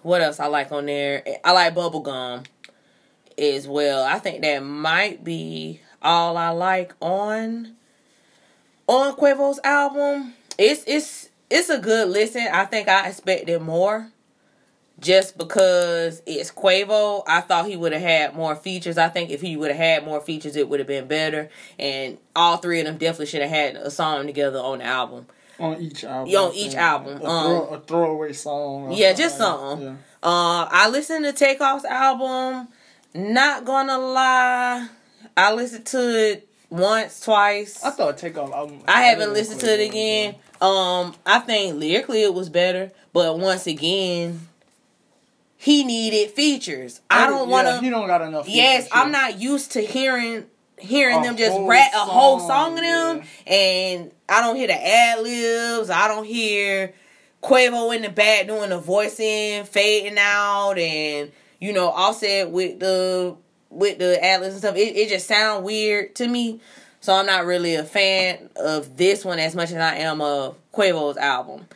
what 0.02 0.20
else 0.20 0.38
I 0.38 0.46
like 0.46 0.70
on 0.70 0.86
there? 0.86 1.24
I 1.44 1.50
like 1.52 1.74
Bubblegum 1.74 2.46
as 3.36 3.66
well. 3.66 4.04
I 4.04 4.20
think 4.20 4.42
that 4.42 4.60
might 4.60 5.24
be 5.24 5.80
all 6.00 6.36
I 6.36 6.50
like 6.50 6.94
on 7.00 7.74
on 8.87 9.16
Quavo's 9.16 9.59
album. 9.64 10.35
It's 10.56 10.85
it's 10.87 11.30
it's 11.50 11.68
a 11.68 11.78
good 11.78 12.09
listen. 12.11 12.46
I 12.52 12.64
think 12.64 12.88
I 12.88 13.09
expected 13.09 13.61
more. 13.61 14.09
Just 15.00 15.38
because 15.38 16.22
it's 16.26 16.50
Quavo, 16.50 17.22
I 17.26 17.40
thought 17.40 17.66
he 17.66 17.76
would 17.76 17.92
have 17.92 18.02
had 18.02 18.34
more 18.34 18.56
features. 18.56 18.98
I 18.98 19.08
think 19.08 19.30
if 19.30 19.40
he 19.40 19.56
would 19.56 19.68
have 19.70 19.76
had 19.78 20.04
more 20.04 20.20
features, 20.20 20.56
it 20.56 20.68
would 20.68 20.80
have 20.80 20.88
been 20.88 21.06
better. 21.06 21.50
And 21.78 22.18
all 22.34 22.56
three 22.56 22.80
of 22.80 22.87
them 22.87 22.96
definitely 22.98 23.26
should 23.26 23.42
have 23.42 23.50
had 23.50 23.76
a 23.76 23.90
song 23.92 24.26
together 24.26 24.58
on 24.58 24.78
the 24.78 24.84
album. 24.84 25.26
on 25.61 25.80
each 25.80 26.02
album. 26.04 26.32
Yeah, 26.32 26.38
on 26.40 26.54
each 26.54 26.74
album. 26.74 27.20
A, 27.22 27.24
Um, 27.24 27.44
throw, 27.46 27.66
a 27.76 27.80
throwaway 27.80 28.32
song. 28.32 28.92
Yeah, 28.92 29.12
just 29.12 29.38
like 29.38 29.48
something. 29.48 29.84
that. 30.20 30.28
Uh, 30.28 30.68
I 30.70 30.88
listened 30.88 31.24
to 31.24 31.32
Takeoff's 31.32 31.84
album. 31.84 32.68
Not 33.14 33.64
gonna 33.64 33.98
lie, 33.98 34.88
I 35.37 35.52
listened 35.54 35.87
to 35.87 36.30
it 36.32 36.48
once, 36.70 37.20
twice. 37.20 37.82
I 37.84 37.90
thought 37.90 38.18
Takeoff 38.18 38.52
album. 38.52 38.80
I 38.88 39.02
haven't 39.04 39.32
listened 39.32 39.61
to 39.61 39.72
it 39.72 39.78
Quavo's, 39.80 39.88
again. 39.90 40.34
Um, 40.61 41.14
I 41.24 41.38
think 41.38 41.76
lyrically 41.78 42.22
it 42.22 42.34
was 42.34 42.48
better, 42.48 42.90
but 43.12 43.38
once 43.38 43.66
again, 43.68 44.47
he 45.61 45.83
needed 45.83 46.31
features. 46.31 47.01
I 47.11 47.27
don't 47.27 47.51
want 47.51 47.66
Yeah, 47.66 47.81
he 47.81 47.90
don't 47.90 48.07
got 48.07 48.23
enough. 48.23 48.49
Yes, 48.49 48.85
features, 48.85 48.92
I'm 48.94 49.11
not 49.11 49.40
used 49.40 49.73
to 49.73 49.81
hearing 49.81 50.47
hearing 50.79 51.18
A 51.18 51.23
them 51.25 51.37
just 51.37 51.59
rap 51.61 51.90
a 51.94 51.99
whole 51.99 52.38
song, 52.38 52.49
song 52.49 52.73
of 52.75 52.81
them, 52.81 53.23
and 53.44 54.12
I 54.29 54.40
don't 54.40 54.55
hear 54.55 54.68
the 54.68 54.87
ad 54.87 55.21
libs. 55.21 55.90
I 55.90 56.07
don't 56.07 56.25
hear 56.25 56.94
Quavo 57.42 57.94
in 57.94 58.03
the 58.03 58.09
back 58.09 58.47
doing 58.47 58.71
the 58.71 58.79
voicing, 58.79 59.64
fading 59.64 60.16
out, 60.16 60.79
and 60.79 61.33
you 61.61 61.73
know, 61.73 61.88
Offset 61.88 62.51
with 62.51 62.79
the 62.79 63.37
with 63.68 63.99
the 63.99 64.25
ad 64.25 64.40
libs 64.40 64.55
and 64.55 64.62
stuff. 64.62 64.77
It 64.77 64.97
it 64.97 65.09
just 65.09 65.27
sound 65.27 65.64
weird 65.64 66.14
to 66.16 66.29
me. 66.29 66.61
So 67.01 67.14
I'm 67.14 67.27
not 67.27 67.47
really 67.47 67.75
a 67.75 67.85
fan 67.85 68.51
of 68.57 68.97
this 68.97 69.25
one 69.25 69.40
as 69.40 69.57
much 69.57 69.71
as 69.71 69.77
I 69.77 69.97
am 69.97 70.21
of 70.21 70.57
Quavo's 70.73 71.16
album. 71.16 71.66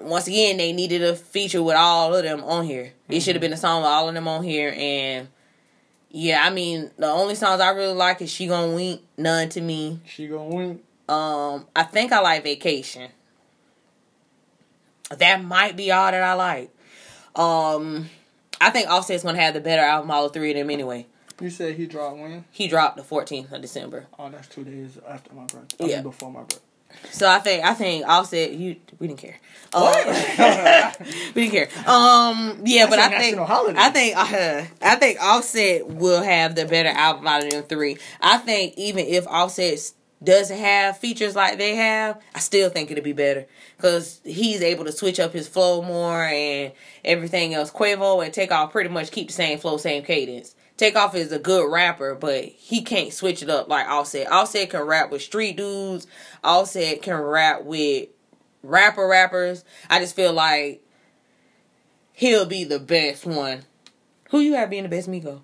Once 0.00 0.26
again, 0.26 0.56
they 0.56 0.72
needed 0.72 1.02
a 1.02 1.14
feature 1.14 1.62
with 1.62 1.76
all 1.76 2.14
of 2.14 2.22
them 2.22 2.42
on 2.44 2.64
here. 2.64 2.92
It 3.08 3.20
should 3.20 3.34
have 3.34 3.40
been 3.40 3.52
a 3.52 3.56
song 3.56 3.82
with 3.82 3.88
all 3.90 4.08
of 4.08 4.14
them 4.14 4.28
on 4.28 4.42
here, 4.44 4.74
and 4.76 5.28
yeah, 6.10 6.42
I 6.44 6.50
mean 6.50 6.90
the 6.96 7.06
only 7.06 7.34
songs 7.34 7.60
I 7.60 7.70
really 7.70 7.94
like 7.94 8.22
is 8.22 8.30
"She 8.30 8.46
Gonna 8.46 8.74
Wink," 8.74 9.02
"None 9.16 9.48
to 9.50 9.60
Me." 9.60 10.00
She 10.06 10.26
gonna 10.28 10.54
Wink." 10.54 10.82
Um, 11.08 11.66
I 11.74 11.82
think 11.84 12.12
I 12.12 12.20
like 12.20 12.44
"Vacation." 12.44 13.10
That 15.10 15.42
might 15.42 15.76
be 15.76 15.90
all 15.90 16.10
that 16.10 16.22
I 16.22 16.34
like. 16.34 16.70
Um, 17.34 18.10
I 18.60 18.70
think 18.70 18.88
Offset's 18.88 19.22
gonna 19.22 19.40
have 19.40 19.54
the 19.54 19.60
better 19.60 19.82
album, 19.82 20.10
all 20.10 20.28
three 20.28 20.50
of 20.50 20.56
them 20.56 20.70
anyway. 20.70 21.06
You 21.40 21.50
said 21.50 21.76
he 21.76 21.86
dropped 21.86 22.18
when? 22.18 22.44
He 22.50 22.66
dropped 22.66 22.96
the 22.96 23.02
14th 23.04 23.52
of 23.52 23.62
December. 23.62 24.06
Oh, 24.18 24.28
that's 24.28 24.48
two 24.48 24.64
days 24.64 24.98
after 25.08 25.32
my 25.32 25.44
birthday. 25.46 25.88
Yeah. 25.90 26.02
before 26.02 26.32
my 26.32 26.40
birthday. 26.40 26.58
So 27.10 27.28
I 27.28 27.38
think 27.38 27.64
I 27.64 27.74
think 27.74 28.06
Offset 28.06 28.52
you 28.52 28.76
we 28.98 29.06
didn't 29.06 29.20
care. 29.20 29.38
What? 29.72 30.06
we 31.34 31.48
didn't 31.48 31.50
care. 31.50 31.68
Um 31.86 32.62
yeah, 32.64 32.86
but 32.88 32.96
That's 32.96 33.12
a 33.12 33.16
I 33.16 33.20
think. 33.20 33.38
I 33.78 33.90
think 33.90 34.16
uh, 34.16 34.64
I 34.82 34.94
think 34.96 35.20
Offset 35.20 35.86
will 35.86 36.22
have 36.22 36.54
the 36.54 36.64
better 36.64 36.88
album 36.88 37.26
out 37.26 37.44
of 37.44 37.50
them 37.50 37.62
three. 37.64 37.98
I 38.20 38.38
think 38.38 38.74
even 38.76 39.04
if 39.06 39.26
Offset 39.26 39.92
doesn't 40.22 40.58
have 40.58 40.98
features 40.98 41.36
like 41.36 41.58
they 41.58 41.76
have, 41.76 42.20
I 42.34 42.40
still 42.40 42.70
think 42.70 42.90
it'll 42.90 43.04
be 43.04 43.12
better 43.12 43.46
because 43.76 44.20
he's 44.24 44.62
able 44.62 44.84
to 44.84 44.92
switch 44.92 45.20
up 45.20 45.32
his 45.32 45.48
flow 45.48 45.82
more 45.82 46.24
and 46.24 46.72
everything 47.04 47.54
else. 47.54 47.70
Quavo 47.70 48.24
and 48.24 48.34
Takeoff 48.34 48.72
pretty 48.72 48.90
much 48.90 49.10
keep 49.10 49.28
the 49.28 49.32
same 49.32 49.58
flow, 49.58 49.76
same 49.76 50.02
cadence. 50.02 50.54
Takeoff 50.76 51.14
is 51.16 51.32
a 51.32 51.38
good 51.40 51.70
rapper, 51.70 52.14
but 52.14 52.44
he 52.44 52.82
can't 52.82 53.12
switch 53.12 53.42
it 53.42 53.50
up 53.50 53.68
like 53.68 53.88
Offset. 53.88 54.30
Offset 54.30 54.70
can 54.70 54.82
rap 54.82 55.10
with 55.10 55.22
street 55.22 55.56
dudes. 55.56 56.06
Offset 56.42 57.02
can 57.02 57.16
rap 57.16 57.64
with 57.64 58.08
rapper 58.62 59.06
rappers. 59.06 59.64
I 59.88 59.98
just 60.00 60.16
feel 60.16 60.32
like 60.32 60.82
he'll 62.12 62.46
be 62.46 62.64
the 62.64 62.78
best 62.78 63.26
one. 63.26 63.62
Who 64.30 64.40
you 64.40 64.54
have 64.54 64.70
being 64.70 64.82
the 64.82 64.88
best 64.88 65.08
Migo? 65.10 65.42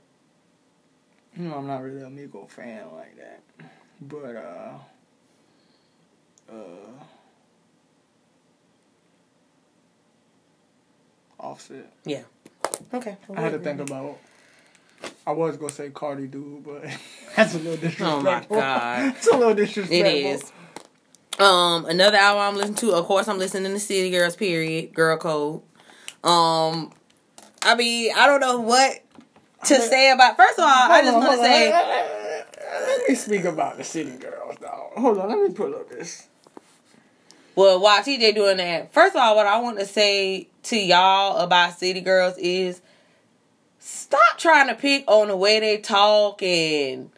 You 1.36 1.48
know, 1.48 1.56
I'm 1.56 1.66
not 1.66 1.82
really 1.82 2.02
a 2.02 2.06
Migo 2.06 2.48
fan 2.48 2.84
like 2.94 3.16
that. 3.16 3.42
But, 4.00 4.36
uh. 4.36 4.78
Uh. 6.52 7.04
Offset. 11.40 11.92
Yeah. 12.04 12.22
Okay. 12.92 13.16
I 13.34 13.40
had 13.40 13.52
to 13.52 13.58
think 13.58 13.80
about. 13.80 14.18
I 15.26 15.32
was 15.32 15.56
gonna 15.56 15.72
say 15.72 15.90
Cardi 15.90 16.26
do, 16.26 16.62
but 16.64 16.84
that's 17.36 17.54
a 17.54 17.58
little 17.58 17.76
disrespectful. 17.76 18.06
Oh 18.06 18.20
my 18.20 18.44
god. 18.48 19.14
it's 19.16 19.26
a 19.26 19.36
little 19.36 19.54
disrespectful. 19.54 20.06
It 20.06 20.26
is. 20.26 20.52
Um, 21.38 21.86
another 21.86 22.16
album 22.16 22.42
I'm 22.42 22.56
listening 22.56 22.76
to, 22.76 22.92
of 22.92 23.06
course, 23.06 23.26
I'm 23.26 23.38
listening 23.38 23.72
to 23.72 23.80
City 23.80 24.10
Girls. 24.10 24.36
Period. 24.36 24.94
Girl 24.94 25.16
Code. 25.16 25.62
Um, 26.22 26.92
I 27.62 27.74
mean, 27.76 28.12
I 28.16 28.26
don't 28.26 28.40
know 28.40 28.60
what 28.60 29.00
to 29.64 29.80
say 29.80 30.10
about. 30.10 30.36
First 30.36 30.58
of 30.58 30.64
all, 30.64 30.68
I 30.68 31.02
just 31.02 31.16
want 31.16 31.32
to 31.32 31.36
say, 31.38 31.70
Let, 31.70 33.08
me 33.08 33.14
speak 33.14 33.44
about 33.44 33.76
the 33.76 33.84
City 33.84 34.16
Girls, 34.16 34.56
dog. 34.58 34.92
Hold 34.96 35.18
on, 35.18 35.28
let 35.28 35.38
me 35.38 35.54
pull 35.54 35.74
up 35.74 35.88
this. 35.90 36.28
well, 37.56 37.80
while 37.80 38.00
TJ 38.02 38.34
doing 38.34 38.58
that, 38.58 38.92
first 38.92 39.16
of 39.16 39.22
all, 39.22 39.36
what 39.36 39.46
I 39.46 39.58
want 39.58 39.78
to 39.80 39.86
say 39.86 40.48
to 40.64 40.76
y'all 40.76 41.38
about 41.38 41.78
City 41.78 42.00
Girls 42.00 42.36
is 42.38 42.80
stop 43.78 44.38
trying 44.38 44.68
to 44.68 44.74
pick 44.74 45.04
on 45.08 45.28
the 45.28 45.36
way 45.36 45.60
they 45.60 45.78
talk 45.78 46.42
and 46.42 47.10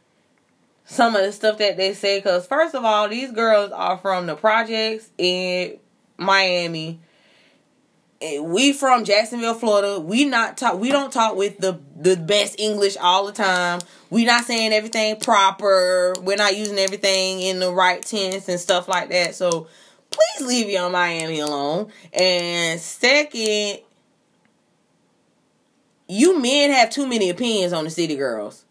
some 0.86 1.14
of 1.14 1.22
the 1.22 1.32
stuff 1.32 1.58
that 1.58 1.76
they 1.76 1.92
say. 1.92 2.18
Because 2.18 2.46
first 2.46 2.74
of 2.74 2.84
all, 2.84 3.08
these 3.08 3.32
girls 3.32 3.70
are 3.72 3.98
from 3.98 4.26
the 4.26 4.34
projects 4.34 5.10
in 5.18 5.78
Miami. 6.16 7.00
We 8.40 8.72
from 8.72 9.04
Jacksonville, 9.04 9.52
Florida. 9.54 10.00
We 10.00 10.24
not 10.24 10.56
talk. 10.56 10.78
We 10.78 10.90
don't 10.90 11.12
talk 11.12 11.36
with 11.36 11.58
the 11.58 11.78
the 11.94 12.16
best 12.16 12.58
English 12.58 12.96
all 12.96 13.26
the 13.26 13.32
time. 13.32 13.80
We 14.08 14.24
not 14.24 14.44
saying 14.44 14.72
everything 14.72 15.20
proper. 15.20 16.14
We're 16.22 16.36
not 16.36 16.56
using 16.56 16.78
everything 16.78 17.42
in 17.42 17.60
the 17.60 17.70
right 17.70 18.00
tense 18.00 18.48
and 18.48 18.58
stuff 18.58 18.88
like 18.88 19.10
that. 19.10 19.34
So 19.34 19.66
please 20.10 20.46
leave 20.46 20.70
Young 20.70 20.92
Miami 20.92 21.40
alone. 21.40 21.92
And 22.12 22.80
second, 22.80 23.80
you 26.08 26.40
men 26.40 26.70
have 26.70 26.90
too 26.90 27.06
many 27.06 27.28
opinions 27.28 27.74
on 27.74 27.84
the 27.84 27.90
City 27.90 28.16
Girls. 28.16 28.65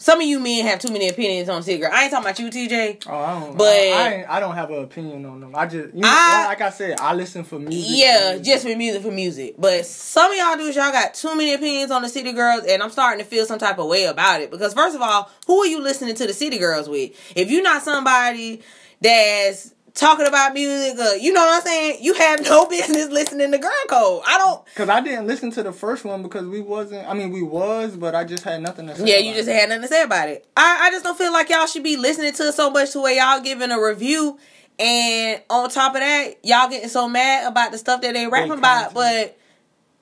Some 0.00 0.20
of 0.20 0.26
you 0.28 0.38
men 0.38 0.64
have 0.64 0.78
too 0.78 0.92
many 0.92 1.08
opinions 1.08 1.48
on 1.48 1.60
City 1.64 1.78
Girl. 1.78 1.90
I 1.92 2.04
ain't 2.04 2.12
talking 2.12 2.24
about 2.24 2.38
you, 2.38 2.48
TJ. 2.50 3.04
Oh, 3.08 3.16
I 3.18 3.40
don't. 3.40 3.58
But- 3.58 3.64
I, 3.66 3.90
I, 3.90 4.12
ain't- 4.14 4.30
I 4.30 4.38
don't 4.38 4.54
have 4.54 4.70
an 4.70 4.84
opinion 4.84 5.26
on 5.26 5.40
them. 5.40 5.56
I 5.56 5.66
just, 5.66 5.92
you 5.92 6.00
know, 6.02 6.08
I- 6.08 6.44
like 6.46 6.60
I 6.60 6.70
said, 6.70 7.00
I 7.00 7.14
listen 7.14 7.42
for 7.42 7.58
music. 7.58 7.84
Yeah, 7.98 8.36
for 8.36 8.42
just 8.44 8.64
for 8.66 8.76
music 8.76 9.02
for 9.02 9.10
music. 9.10 9.56
But 9.58 9.84
some 9.86 10.30
of 10.30 10.38
y'all 10.38 10.56
dudes, 10.56 10.76
y'all 10.76 10.92
got 10.92 11.14
too 11.14 11.34
many 11.36 11.52
opinions 11.52 11.90
on 11.90 12.02
the 12.02 12.08
City 12.08 12.32
Girls, 12.32 12.62
and 12.68 12.80
I'm 12.80 12.90
starting 12.90 13.24
to 13.24 13.28
feel 13.28 13.44
some 13.44 13.58
type 13.58 13.78
of 13.78 13.86
way 13.88 14.04
about 14.04 14.40
it. 14.40 14.52
Because 14.52 14.72
first 14.72 14.94
of 14.94 15.02
all, 15.02 15.30
who 15.48 15.62
are 15.62 15.66
you 15.66 15.82
listening 15.82 16.14
to 16.14 16.28
the 16.28 16.32
City 16.32 16.58
Girls 16.58 16.88
with? 16.88 17.10
If 17.34 17.50
you're 17.50 17.62
not 17.64 17.82
somebody 17.82 18.62
that's 19.00 19.74
talking 19.94 20.26
about 20.26 20.54
music, 20.54 20.98
or, 20.98 21.16
you 21.16 21.32
know 21.32 21.40
what 21.40 21.56
I'm 21.56 21.62
saying? 21.62 21.98
You 22.02 22.14
have 22.14 22.44
no 22.44 22.66
business 22.70 23.08
listening 23.08 23.50
to 23.52 23.58
Girl 23.58 23.70
Code. 23.88 24.22
I 24.26 24.38
don't. 24.38 24.74
Cause 24.74 24.88
I 24.88 25.00
didn't 25.00 25.26
listen 25.26 25.50
to 25.52 25.62
the 25.62 25.72
first 25.72 26.04
one 26.04 26.22
because 26.22 26.46
we 26.46 26.60
wasn't. 26.60 27.08
I 27.08 27.14
mean, 27.14 27.30
we 27.30 27.42
was, 27.42 27.96
but 27.96 28.14
I 28.14 28.24
just 28.24 28.44
had 28.44 28.62
nothing 28.62 28.86
to 28.86 28.96
say. 28.96 29.06
Yeah, 29.06 29.18
you 29.18 29.34
just 29.34 29.48
it. 29.48 29.54
had 29.54 29.68
nothing 29.68 29.82
to 29.82 29.88
say 29.88 30.02
about 30.02 30.28
it. 30.28 30.46
I, 30.56 30.86
I 30.86 30.90
just 30.90 31.04
don't 31.04 31.18
feel 31.18 31.32
like 31.32 31.50
y'all 31.50 31.66
should 31.66 31.82
be 31.82 31.96
listening 31.96 32.32
to 32.32 32.42
it 32.44 32.54
so 32.54 32.70
much 32.70 32.92
to 32.92 33.00
where 33.00 33.14
y'all 33.14 33.42
giving 33.42 33.70
a 33.70 33.80
review, 33.80 34.38
and 34.78 35.42
on 35.50 35.70
top 35.70 35.94
of 35.94 36.00
that, 36.00 36.34
y'all 36.42 36.68
getting 36.68 36.88
so 36.88 37.08
mad 37.08 37.46
about 37.50 37.72
the 37.72 37.78
stuff 37.78 38.00
that 38.02 38.14
they 38.14 38.26
rapping 38.26 38.52
about. 38.52 38.94
But 38.94 39.38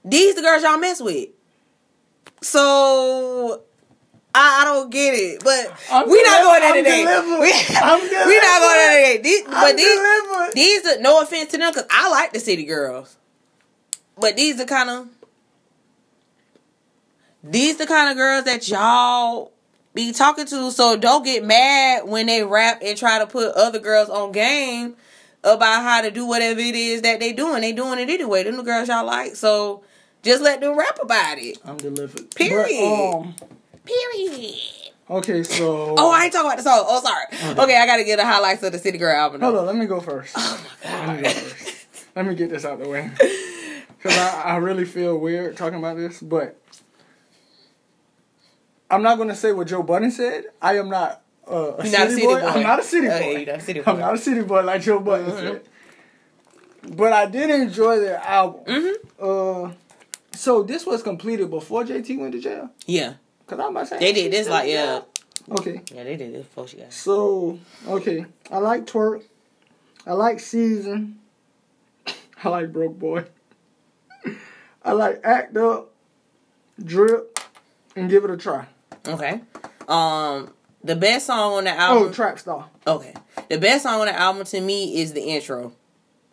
these 0.04 0.34
the 0.34 0.42
girls 0.42 0.62
y'all 0.62 0.78
mess 0.78 1.00
with. 1.00 1.28
So 2.42 3.62
I, 4.38 4.60
I 4.60 4.64
don't 4.64 4.90
get 4.90 5.14
it. 5.14 5.42
But 5.42 5.72
I'm 5.90 6.10
we 6.10 6.22
not 6.22 6.42
going 6.42 6.60
there 6.60 6.74
today. 6.74 7.04
Delivered. 7.04 7.40
We, 7.40 7.52
I'm 7.74 8.00
we 8.28 8.38
not 8.38 8.60
going 8.60 8.76
there 8.76 9.16
today. 9.16 9.20
These, 9.22 9.44
I'm 9.46 9.52
but 9.52 9.76
these 9.76 9.96
delivered. 9.96 10.52
these 10.54 10.86
are 10.86 11.00
no 11.00 11.22
offense 11.22 11.50
to 11.52 11.58
them 11.58 11.72
because 11.72 11.86
I 11.90 12.10
like 12.10 12.34
the 12.34 12.40
city 12.40 12.64
girls, 12.64 13.16
but 14.20 14.36
these 14.36 14.60
are 14.60 14.66
kind 14.66 14.90
of 14.90 15.08
these 17.42 17.78
the 17.78 17.86
kind 17.86 18.10
of 18.10 18.16
girls 18.16 18.44
that 18.44 18.68
y'all 18.68 19.52
be 19.94 20.12
talking 20.12 20.44
to. 20.46 20.70
So 20.70 20.98
don't 20.98 21.24
get 21.24 21.42
mad 21.42 22.06
when 22.06 22.26
they 22.26 22.42
rap 22.42 22.82
and 22.84 22.98
try 22.98 23.18
to 23.18 23.26
put 23.26 23.54
other 23.54 23.78
girls 23.78 24.10
on 24.10 24.32
game 24.32 24.96
about 25.44 25.82
how 25.82 26.02
to 26.02 26.10
do 26.10 26.26
whatever 26.26 26.60
it 26.60 26.74
is 26.74 27.02
that 27.02 27.20
they 27.20 27.32
doing. 27.32 27.62
They 27.62 27.72
doing 27.72 27.98
it 28.00 28.10
anyway. 28.10 28.42
Them 28.42 28.58
the 28.58 28.62
girls 28.62 28.88
y'all 28.88 29.06
like. 29.06 29.34
So 29.36 29.82
just 30.22 30.42
let 30.42 30.60
them 30.60 30.76
rap 30.76 30.98
about 31.00 31.38
it. 31.38 31.56
I'm 31.64 31.78
delivered. 31.78 32.34
Period. 32.34 32.66
But, 32.80 33.18
um, 33.18 33.34
Period. 33.86 34.54
okay, 35.10 35.42
so. 35.42 35.94
Oh, 35.98 36.10
I 36.12 36.24
ain't 36.24 36.32
talking 36.32 36.46
about 36.50 36.58
the 36.58 36.62
song. 36.64 36.84
Oh, 36.86 37.00
sorry. 37.00 37.54
Okay, 37.64 37.76
I 37.76 37.86
gotta 37.86 38.04
get 38.04 38.16
the 38.16 38.26
highlights 38.26 38.62
of 38.62 38.72
the 38.72 38.78
City 38.78 38.98
Girl 38.98 39.14
album. 39.16 39.40
Hold 39.40 39.56
on, 39.56 39.66
let 39.66 39.76
me 39.76 39.86
go 39.86 40.00
first. 40.00 40.34
Oh 40.36 40.64
my 40.84 40.86
god. 40.90 41.06
Let 41.08 41.16
me 41.16 41.22
go 41.22 41.30
first. 41.30 41.86
Let 42.16 42.26
me 42.26 42.34
get 42.34 42.50
this 42.50 42.64
out 42.64 42.78
the 42.82 42.88
way. 42.88 43.10
Because 43.96 44.16
I, 44.18 44.42
I 44.42 44.56
really 44.56 44.84
feel 44.84 45.16
weird 45.18 45.56
talking 45.56 45.78
about 45.78 45.96
this, 45.96 46.20
but 46.20 46.60
I'm 48.90 49.02
not 49.02 49.16
going 49.16 49.28
to 49.28 49.34
say 49.34 49.52
what 49.52 49.66
Joe 49.66 49.82
Budden 49.82 50.10
said. 50.10 50.44
I 50.62 50.78
am 50.78 50.88
not 50.88 51.22
uh, 51.50 51.74
a, 51.78 51.84
city 51.84 51.96
not 51.96 52.06
a 52.06 52.10
city 52.10 52.22
boy. 52.26 52.40
boy. 52.40 52.46
I'm 52.46 52.62
not 52.62 52.78
a 52.78 52.82
city 52.82 53.06
boy. 53.08 53.14
Okay, 53.14 53.32
you're 53.38 53.46
not 53.46 53.56
a 53.56 53.60
city 53.60 53.82
I'm 53.86 53.98
not 53.98 54.14
a 54.14 54.18
city 54.18 54.42
boy 54.42 54.62
like 54.62 54.82
Joe 54.82 55.00
Budden 55.00 55.30
Mhm. 55.30 55.38
said. 55.38 55.68
But 56.96 57.12
I 57.12 57.26
did 57.26 57.50
enjoy 57.50 57.98
their 58.00 58.18
album. 58.18 58.62
Mhm. 58.66 58.94
Uh, 59.68 59.72
so 60.34 60.62
this 60.62 60.86
was 60.86 61.02
completed 61.02 61.50
before 61.50 61.82
JT 61.84 62.16
went 62.18 62.32
to 62.32 62.40
jail? 62.40 62.70
Yeah, 62.86 63.14
Because 63.46 63.60
I'm 63.64 63.70
about 63.70 63.80
to 63.82 63.86
say. 63.86 63.98
they 63.98 64.12
did 64.12 64.32
this 64.32 64.48
like 64.48 64.68
yeah, 64.68 65.02
Okay. 65.50 65.80
yeah 65.94 66.02
they 66.04 66.16
did 66.16 66.34
this 66.34 66.42
before 66.46 66.66
she 66.66 66.78
got. 66.78 66.92
So, 66.92 67.58
okay. 67.86 68.26
I 68.50 68.58
like 68.58 68.86
Twerk. 68.86 69.22
I 70.06 70.12
like 70.14 70.40
Season. 70.40 71.18
I 72.44 72.48
like 72.48 72.72
Broke 72.72 72.98
Boy. 72.98 73.24
I 74.84 74.92
like 74.92 75.20
Act 75.24 75.56
Up, 75.56 75.92
Drip, 76.82 77.38
and 77.94 78.08
Give 78.10 78.24
It 78.24 78.30
a 78.30 78.36
Try. 78.36 78.66
Okay. 79.06 79.40
Um, 79.88 80.52
the 80.82 80.96
best 80.96 81.26
song 81.26 81.54
on 81.54 81.64
the 81.64 81.70
album. 81.70 81.96
Oh, 81.96 82.00
album. 82.00 82.12
Trap 82.14 82.38
Star. 82.38 82.68
okay, 82.86 83.14
the 83.48 83.58
best 83.58 83.84
song 83.84 84.00
on 84.00 84.06
the 84.06 84.18
album 84.18 84.44
to 84.44 84.60
me 84.60 85.00
is 85.00 85.12
the 85.12 85.22
intro. 85.22 85.72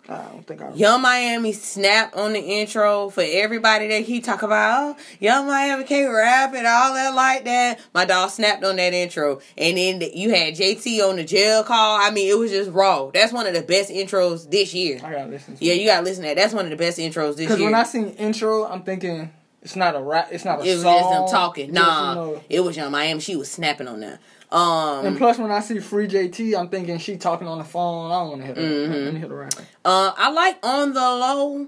I 0.09 0.17
don't 0.31 0.45
think 0.45 0.61
I. 0.61 0.73
Young 0.73 1.01
Miami 1.01 1.53
snapped 1.53 2.15
on 2.15 2.33
the 2.33 2.39
intro 2.39 3.09
for 3.09 3.23
everybody 3.25 3.87
that 3.87 4.01
he 4.01 4.19
talk 4.19 4.41
about. 4.43 4.97
Oh, 4.97 5.01
Young 5.19 5.47
Miami 5.47 5.85
can't 5.85 6.13
rap 6.13 6.53
and 6.53 6.67
all 6.67 6.93
that 6.93 7.13
like 7.15 7.45
that. 7.45 7.79
My 7.93 8.03
dog 8.03 8.29
snapped 8.29 8.63
on 8.65 8.75
that 8.75 8.93
intro, 8.93 9.39
and 9.57 9.77
then 9.77 9.99
the- 9.99 10.11
you 10.17 10.31
had 10.31 10.55
JT 10.55 11.01
on 11.01 11.15
the 11.15 11.23
jail 11.23 11.63
call. 11.63 11.97
I 12.01 12.11
mean, 12.11 12.29
it 12.29 12.37
was 12.37 12.51
just 12.51 12.71
raw. 12.71 13.11
That's 13.13 13.31
one 13.31 13.47
of 13.47 13.53
the 13.53 13.61
best 13.61 13.89
intros 13.89 14.49
this 14.51 14.73
year. 14.73 14.99
I 15.03 15.11
gotta 15.13 15.29
listen 15.31 15.55
to 15.55 15.63
Yeah, 15.63 15.73
you 15.73 15.85
gotta 15.87 16.03
listen 16.03 16.23
to 16.23 16.27
that. 16.29 16.35
That's 16.35 16.53
one 16.53 16.65
of 16.65 16.71
the 16.71 16.77
best 16.77 16.97
intros 16.99 17.37
this 17.37 17.39
year. 17.39 17.47
Because 17.49 17.61
when 17.61 17.73
I 17.75 17.83
sing 17.83 18.11
intro, 18.15 18.65
I'm 18.65 18.83
thinking 18.83 19.31
it's 19.61 19.77
not 19.77 19.95
a 19.95 20.01
rap. 20.01 20.27
It's 20.31 20.43
not 20.43 20.59
a 20.59 20.63
it 20.65 20.73
was 20.73 20.81
song. 20.81 20.99
just 20.99 21.09
them 21.11 21.27
talking. 21.29 21.71
Nah, 21.71 22.09
you 22.09 22.15
know. 22.15 22.41
it 22.49 22.59
was 22.59 22.75
Young 22.75 22.91
Miami. 22.91 23.21
She 23.21 23.37
was 23.37 23.49
snapping 23.49 23.87
on 23.87 24.01
that. 24.01 24.19
Um, 24.53 25.05
And 25.07 25.17
plus, 25.17 25.39
when 25.39 25.49
I 25.51 25.59
see 25.61 25.79
Free 25.79 26.07
JT, 26.07 26.55
I'm 26.57 26.69
thinking 26.69 26.99
she 26.99 27.17
talking 27.17 27.47
on 27.47 27.57
the 27.57 27.63
phone. 27.63 28.11
I 28.11 28.19
don't 28.19 28.39
want 28.39 28.55
to. 28.55 28.61
Mhm. 28.61 29.05
Let 29.05 29.13
me 29.15 29.19
hear 29.19 29.27
the 29.27 29.35
rapping. 29.35 29.65
Uh, 29.83 30.13
I 30.15 30.29
like 30.31 30.57
on 30.63 30.93
the 30.93 30.99
low, 31.01 31.67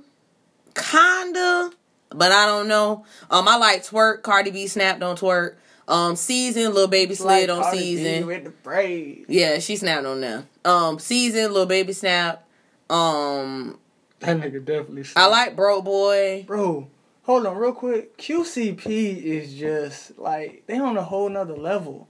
kinda, 0.75 1.71
but 2.09 2.31
I 2.31 2.45
don't 2.45 2.67
know. 2.67 3.03
Um, 3.31 3.47
I 3.47 3.57
like 3.57 3.83
twerk. 3.83 4.21
Cardi 4.21 4.51
B 4.51 4.67
snapped 4.67 5.01
on 5.03 5.15
twerk. 5.17 5.55
Um, 5.87 6.15
season, 6.15 6.73
little 6.73 6.87
baby 6.87 7.13
slid 7.15 7.49
on 7.49 7.63
season. 7.71 8.25
with 8.25 8.43
the 8.43 8.49
braid. 8.49 9.25
Yeah, 9.27 9.59
she 9.59 9.75
snapped 9.75 10.05
on 10.05 10.21
them. 10.21 10.47
Um, 10.63 10.97
season, 10.99 11.51
little 11.51 11.67
baby 11.67 11.93
snap. 11.93 12.43
Um, 12.89 13.79
That 14.19 14.37
nigga 14.37 14.63
definitely. 14.63 15.05
I 15.15 15.27
like 15.27 15.55
bro 15.55 15.81
boy. 15.81 16.43
Bro, 16.47 16.87
hold 17.23 17.45
on 17.45 17.57
real 17.57 17.71
quick. 17.73 18.17
QCP 18.17 19.23
is 19.23 19.53
just 19.53 20.17
like 20.17 20.63
they 20.67 20.77
on 20.79 20.97
a 20.97 21.03
whole 21.03 21.29
nother 21.29 21.55
level. 21.55 22.07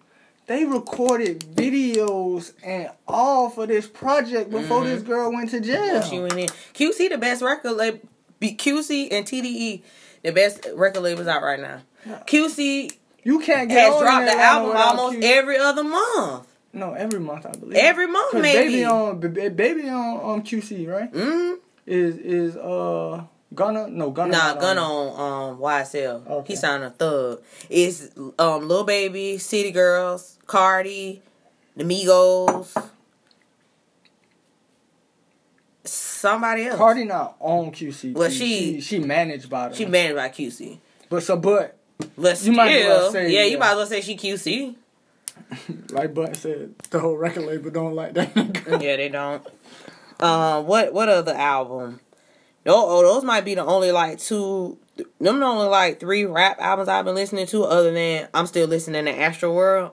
They 0.48 0.64
recorded 0.66 1.40
videos 1.40 2.54
and 2.64 2.90
all 3.08 3.50
for 3.50 3.66
this 3.66 3.88
project 3.88 4.52
before 4.52 4.84
this 4.84 5.02
girl 5.02 5.32
went 5.32 5.50
to 5.52 5.60
jail. 5.60 6.02
She 6.04 6.20
went 6.20 6.34
in. 6.34 6.48
QC 6.74 7.10
the 7.10 7.18
best 7.18 7.42
record 7.42 7.72
label. 7.74 8.00
QC 8.42 9.08
and 9.12 9.26
TDE 9.26 9.82
the 10.24 10.32
best 10.32 10.68
record 10.76 11.02
labels 11.02 11.26
out 11.28 11.42
right 11.42 11.60
now. 11.60 11.82
QC 12.28 12.92
you 13.24 13.40
can't 13.40 13.70
get 13.70 13.92
has 13.92 14.00
dropped 14.00 14.26
the 14.28 14.38
album 14.38 14.78
almost 14.78 15.20
Q- 15.20 15.24
every 15.24 15.58
other 15.58 15.84
month. 15.84 16.48
No, 16.74 16.94
every 16.94 17.20
month 17.20 17.46
I 17.48 17.52
believe. 17.54 17.78
Every 17.78 18.06
month, 18.06 18.34
maybe. 18.36 18.70
Baby 18.74 18.86
on 18.86 19.20
baby 19.20 19.90
on 19.90 20.36
um 20.36 20.44
QC 20.44 20.88
right 20.88 21.12
Mm. 21.12 21.58
is 21.88 22.18
is 22.18 22.56
uh 22.58 23.24
Gunna 23.56 23.88
no 23.88 24.12
Gunna 24.12 24.32
Nah, 24.32 24.38
not 24.54 24.60
gun 24.60 24.78
it. 24.78 24.82
on 24.82 25.52
um 25.54 25.60
YSL. 25.60 26.28
Okay. 26.30 26.54
He 26.54 26.56
signed 26.58 26.84
a 26.84 26.90
thug. 26.90 27.42
It's 27.70 28.10
um 28.38 28.68
Lil 28.68 28.84
Baby, 28.84 29.38
City 29.38 29.72
Girls, 29.72 30.38
Cardi, 30.46 31.22
the 31.76 31.84
Migos, 31.84 32.76
somebody 35.84 36.66
else. 36.66 36.78
Cardi 36.78 37.04
not 37.06 37.36
on 37.40 37.72
QC. 37.72 38.14
Well, 38.14 38.30
she- 38.30 38.74
she 38.76 38.82
she 38.82 39.00
managed 39.00 39.50
by 39.50 39.68
them. 39.70 39.78
She 39.78 39.86
managed 39.86 40.16
by 40.16 40.30
QC. 40.30 40.78
but 41.10 41.24
so 41.24 41.38
but 41.38 41.78
But 42.18 42.44
You 42.44 42.52
might 42.52 42.72
as 42.72 42.82
still, 42.84 42.90
well 42.98 43.12
say, 43.12 43.32
yeah, 43.32 43.44
you 43.46 43.58
might 43.58 43.72
as 43.72 43.78
well 43.78 43.86
say 43.88 44.02
she 44.02 44.18
QC. 44.18 44.76
like 45.92 46.14
Budden 46.14 46.34
said, 46.36 46.74
the 46.90 47.00
whole 47.00 47.16
record 47.18 47.46
label 47.46 47.70
don't 47.70 47.94
like 47.94 48.14
that. 48.16 48.36
yeah, 48.82 48.96
they 48.96 49.10
don't. 49.10 49.46
Um, 50.20 50.66
what 50.66 50.94
what 50.94 51.10
other 51.10 51.34
album? 51.34 52.00
Oh, 52.68 52.86
oh, 53.00 53.02
those 53.14 53.24
might 53.24 53.46
be 53.46 53.56
the 53.56 53.64
only 53.66 53.92
like 53.92 54.20
two. 54.20 54.78
Them 55.20 55.40
the 55.40 55.46
only 55.46 55.68
like 55.68 56.00
three 56.00 56.26
rap 56.26 56.58
albums 56.60 56.88
I've 56.90 57.06
been 57.06 57.16
listening 57.16 57.46
to. 57.48 57.64
Other 57.66 57.92
than 57.92 58.28
I'm 58.34 58.48
still 58.48 58.68
listening 58.68 59.06
to 59.06 59.12
Astro 59.20 59.54
World, 59.54 59.92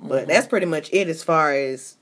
but 0.00 0.26
that's 0.26 0.46
pretty 0.46 0.66
much 0.66 0.88
it 0.92 1.08
as 1.08 1.22
far 1.22 1.52
as 1.52 1.96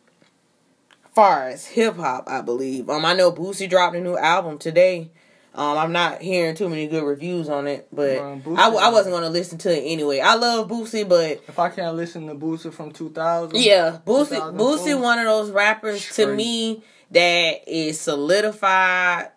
far 1.14 1.48
as 1.48 1.66
hip 1.66 1.96
hop. 1.96 2.24
I 2.26 2.40
believe. 2.40 2.88
Um, 2.88 3.04
I 3.04 3.12
know 3.14 3.32
Boosie 3.32 3.68
dropped 3.68 3.96
a 3.96 4.00
new 4.00 4.16
album 4.16 4.58
today. 4.58 5.10
Um, 5.54 5.76
I'm 5.76 5.92
not 5.92 6.22
hearing 6.22 6.54
too 6.54 6.70
many 6.70 6.86
good 6.86 7.04
reviews 7.04 7.50
on 7.50 7.66
it, 7.66 7.86
but 7.92 8.16
Um, 8.16 8.42
I, 8.56 8.68
I 8.70 8.88
wasn't 8.88 9.14
gonna 9.14 9.28
listen 9.28 9.58
to 9.58 9.70
it 9.70 9.82
anyway. 9.84 10.20
I 10.20 10.34
love 10.36 10.68
Boosie, 10.68 11.06
but 11.06 11.42
If 11.46 11.58
I 11.58 11.68
can't 11.68 11.94
listen 11.94 12.26
to 12.28 12.34
Boosie 12.34 12.72
from 12.72 12.90
2000, 12.90 13.56
yeah, 13.60 13.98
Boosie, 14.06 14.30
2004. 14.30 14.58
Boosie, 14.58 14.98
one 14.98 15.18
of 15.18 15.26
those 15.26 15.50
rappers 15.50 16.08
to 16.16 16.34
me 16.34 16.82
that 17.10 17.68
is 17.70 18.00
solidified 18.00 19.31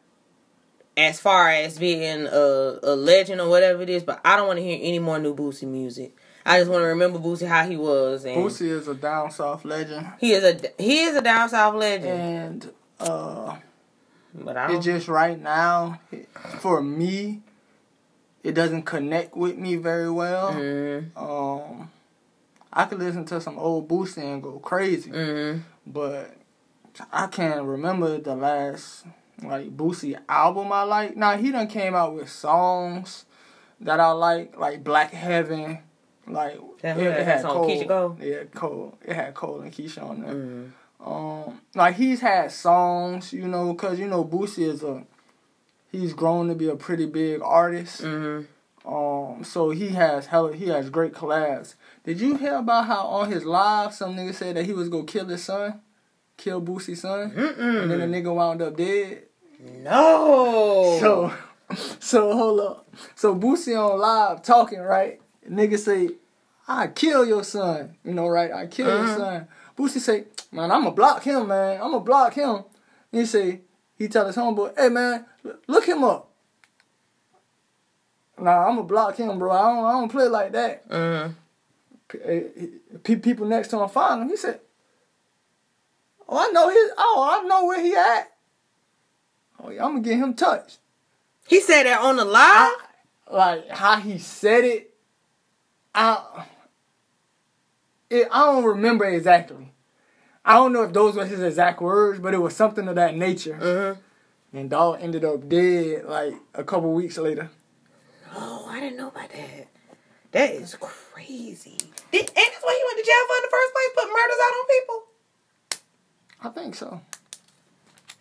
as 0.98 1.20
far 1.20 1.50
as 1.50 1.78
being 1.78 2.26
a, 2.28 2.80
a 2.84 2.96
legend 2.96 3.42
or 3.42 3.50
whatever 3.50 3.82
it 3.82 3.90
is, 3.90 4.04
but 4.04 4.22
I 4.24 4.36
don't 4.38 4.48
want 4.48 4.58
to 4.60 4.64
hear 4.64 4.78
any 4.82 5.00
more 5.00 5.20
new 5.20 5.36
Boosie 5.36 5.68
music. 5.68 6.16
I 6.46 6.60
just 6.60 6.70
want 6.70 6.84
to 6.84 6.88
remember 6.88 7.20
Boosie 7.20 7.48
how 7.48 7.68
he 7.68 7.76
was, 7.76 8.24
and 8.26 8.36
Boosie 8.38 8.70
is 8.70 8.88
a 8.88 8.94
down 8.96 9.32
south 9.32 9.66
legend, 9.66 10.08
he 10.20 10.32
is 10.34 10.44
a 10.44 10.58
he 10.82 11.02
is 11.04 11.16
a 11.16 11.22
down 11.22 11.50
south 11.50 11.76
legend. 11.76 12.22
and 12.22 12.72
uh, 13.00 13.56
But 14.34 14.56
I 14.58 14.66
it 14.66 14.74
don't. 14.74 14.82
just 14.82 15.08
right 15.08 15.42
now 15.42 16.00
for 16.60 16.82
me, 16.82 17.42
it 18.44 18.54
doesn't 18.54 18.84
connect 18.84 19.36
with 19.36 19.58
me 19.58 19.76
very 19.76 20.10
well. 20.12 20.54
Mm, 20.54 21.10
Um, 21.18 21.90
I 22.72 22.86
could 22.86 23.00
listen 23.00 23.26
to 23.26 23.42
some 23.42 23.58
old 23.58 23.88
Boosie 23.90 24.20
and 24.20 24.44
go 24.44 24.60
crazy, 24.60 25.10
mm, 25.12 25.62
but 25.88 26.32
I 27.12 27.26
can't 27.28 27.64
remember 27.64 28.18
the 28.20 28.36
last 28.36 29.06
like 29.44 29.76
Boosie 29.76 30.18
album 30.30 30.72
I 30.72 30.84
like. 30.84 31.16
Now 31.16 31.38
he 31.38 31.52
done 31.52 31.68
came 31.68 31.96
out 31.96 32.14
with 32.16 32.30
songs 32.30 33.26
that 33.82 34.00
I 34.00 34.12
like, 34.12 34.58
like 34.58 34.84
Black 34.84 35.12
Heaven. 35.12 35.80
Like 36.28 36.60
That- 36.82 36.98
that's 36.98 37.44
on 37.46 37.68
Keyshia 37.68 37.88
Cole? 37.88 38.18
Yeah, 38.22 38.44
Cole. 38.54 38.98
It 39.04 39.14
had 39.16 39.34
Cole 39.34 39.62
and 39.62 39.72
Keyshia 39.72 40.04
on 40.10 40.22
there. 40.22 40.34
mm. 40.34 40.72
Um, 41.06 41.62
like 41.76 41.96
he's 41.98 42.22
had 42.22 42.52
songs, 42.52 43.32
you 43.32 43.48
know, 43.48 43.76
cause 43.76 44.00
you 44.00 44.08
know 44.08 44.24
Boosie 44.24 44.68
is 44.68 44.82
a 44.82 45.04
he's 45.92 46.14
grown 46.14 46.48
to 46.48 46.56
be 46.56 46.68
a 46.68 46.76
pretty 46.76 47.06
big 47.06 47.42
artist. 47.44 48.02
Mm-hmm. 48.02 48.46
Um, 48.92 49.44
so 49.44 49.70
he 49.70 49.90
has 49.90 50.28
hella, 50.28 50.56
he 50.56 50.68
has 50.70 50.90
great 50.90 51.14
collabs. 51.14 51.76
Did 52.06 52.20
you 52.22 52.38
hear 52.38 52.56
about 52.56 52.88
how 52.88 53.02
on 53.08 53.32
his 53.32 53.46
live 53.46 53.94
some 53.94 54.16
nigga 54.16 54.34
said 54.34 54.56
that 54.56 54.66
he 54.66 54.74
was 54.74 54.90
gonna 54.90 55.04
kill 55.06 55.26
his 55.28 55.44
son, 55.44 55.82
kill 56.38 56.60
Boosie's 56.62 57.02
son, 57.02 57.32
and 57.36 57.92
then 57.92 58.00
the 58.00 58.18
nigga 58.18 58.34
wound 58.34 58.62
up 58.64 58.76
dead. 58.76 59.24
No. 59.60 60.98
So, 61.00 61.34
so 62.00 62.34
hold 62.36 62.60
up. 62.60 62.94
So 63.16 63.36
Boosie 63.36 63.78
on 63.78 64.00
live 64.00 64.42
talking 64.44 64.80
right. 64.80 65.20
Nigga 65.50 65.78
say, 65.78 66.10
"I 66.68 66.88
kill 66.88 67.26
your 67.26 67.44
son." 67.44 67.96
You 68.04 68.14
know, 68.14 68.28
right? 68.28 68.52
I 68.52 68.68
kill 68.68 68.88
your 68.88 69.04
Uh-huh. 69.04 69.18
son. 69.18 69.48
Boosie 69.78 70.00
say, 70.00 70.26
"Man, 70.52 70.72
I'ma 70.72 70.92
block 70.92 71.24
him, 71.24 71.48
man. 71.48 71.82
I'ma 71.82 72.00
block 72.00 72.34
him." 72.34 72.64
And 73.12 73.22
He 73.22 73.26
say, 73.26 73.62
he 73.98 74.08
tell 74.08 74.26
his 74.28 74.36
homeboy, 74.36 74.78
"Hey, 74.78 74.90
man, 74.90 75.26
look 75.68 75.86
him 75.86 76.04
up." 76.04 76.30
Nah, 78.38 78.68
I'ma 78.68 78.82
block 78.82 79.16
him, 79.18 79.40
bro. 79.40 79.52
I 79.52 79.62
don't, 79.62 79.86
I 79.86 79.92
don't 79.94 80.10
play 80.12 80.28
like 80.28 80.52
that. 80.52 80.90
P- 82.08 82.20
eh, 82.24 82.44
people 83.18 83.46
next 83.48 83.70
to 83.70 83.80
him 83.82 83.90
find 83.90 84.22
him. 84.22 84.30
He 84.30 84.36
said, 84.38 84.60
"Oh, 86.28 86.38
I 86.38 86.52
know 86.52 86.70
his. 86.70 86.92
Oh, 86.98 87.30
I 87.42 87.48
know 87.48 87.66
where 87.66 87.82
he 87.82 87.96
at. 87.96 88.32
Oh, 89.66 89.72
I'm 89.72 89.78
gonna 89.78 90.02
get 90.02 90.18
him 90.18 90.34
touched." 90.34 90.80
He 91.48 91.62
said 91.62 91.84
that 91.84 92.02
on 92.02 92.18
the 92.18 92.26
live. 92.26 92.72
like 93.32 93.70
how 93.70 93.98
he 93.98 94.18
said 94.18 94.64
it, 94.64 94.94
I 95.94 96.46
it, 98.10 98.28
I 98.32 98.46
don't 98.46 98.64
remember 98.64 99.06
exactly. 99.06 99.72
I 100.44 100.54
don't 100.54 100.74
know 100.74 100.84
if 100.84 100.94
those 100.94 101.16
were 101.16 101.26
his 101.26 101.42
exact 101.42 101.82
words, 101.82 102.20
but 102.20 102.34
it 102.34 102.38
was 102.38 102.56
something 102.56 102.88
of 102.88 102.96
that 102.96 103.16
nature. 103.16 103.58
Mm-hmm. 103.60 104.58
And 104.58 104.70
dog 104.70 105.00
ended 105.02 105.26
up 105.26 105.50
dead 105.50 106.06
like 106.06 106.36
a 106.54 106.64
couple 106.64 106.94
weeks 106.94 107.18
later. 107.18 107.50
Oh, 108.34 108.68
I 108.70 108.80
didn't 108.80 108.98
know 108.98 109.08
about 109.10 109.30
that. 109.30 109.68
That 110.32 110.52
is 110.52 110.76
crazy. 110.80 111.78
Did, 112.12 112.20
and 112.20 112.28
that's 112.36 112.62
why 112.62 112.74
he 112.74 112.84
went 112.86 113.00
to 113.00 113.06
jail 113.06 113.26
for 113.28 113.36
in 113.38 113.42
the 113.42 113.52
first 113.52 113.74
place, 113.74 113.90
put 113.96 114.08
murders 114.08 114.42
out 114.44 114.54
on 114.54 114.66
people. 114.68 115.00
I 116.42 116.50
think 116.50 116.76
so. 116.76 117.02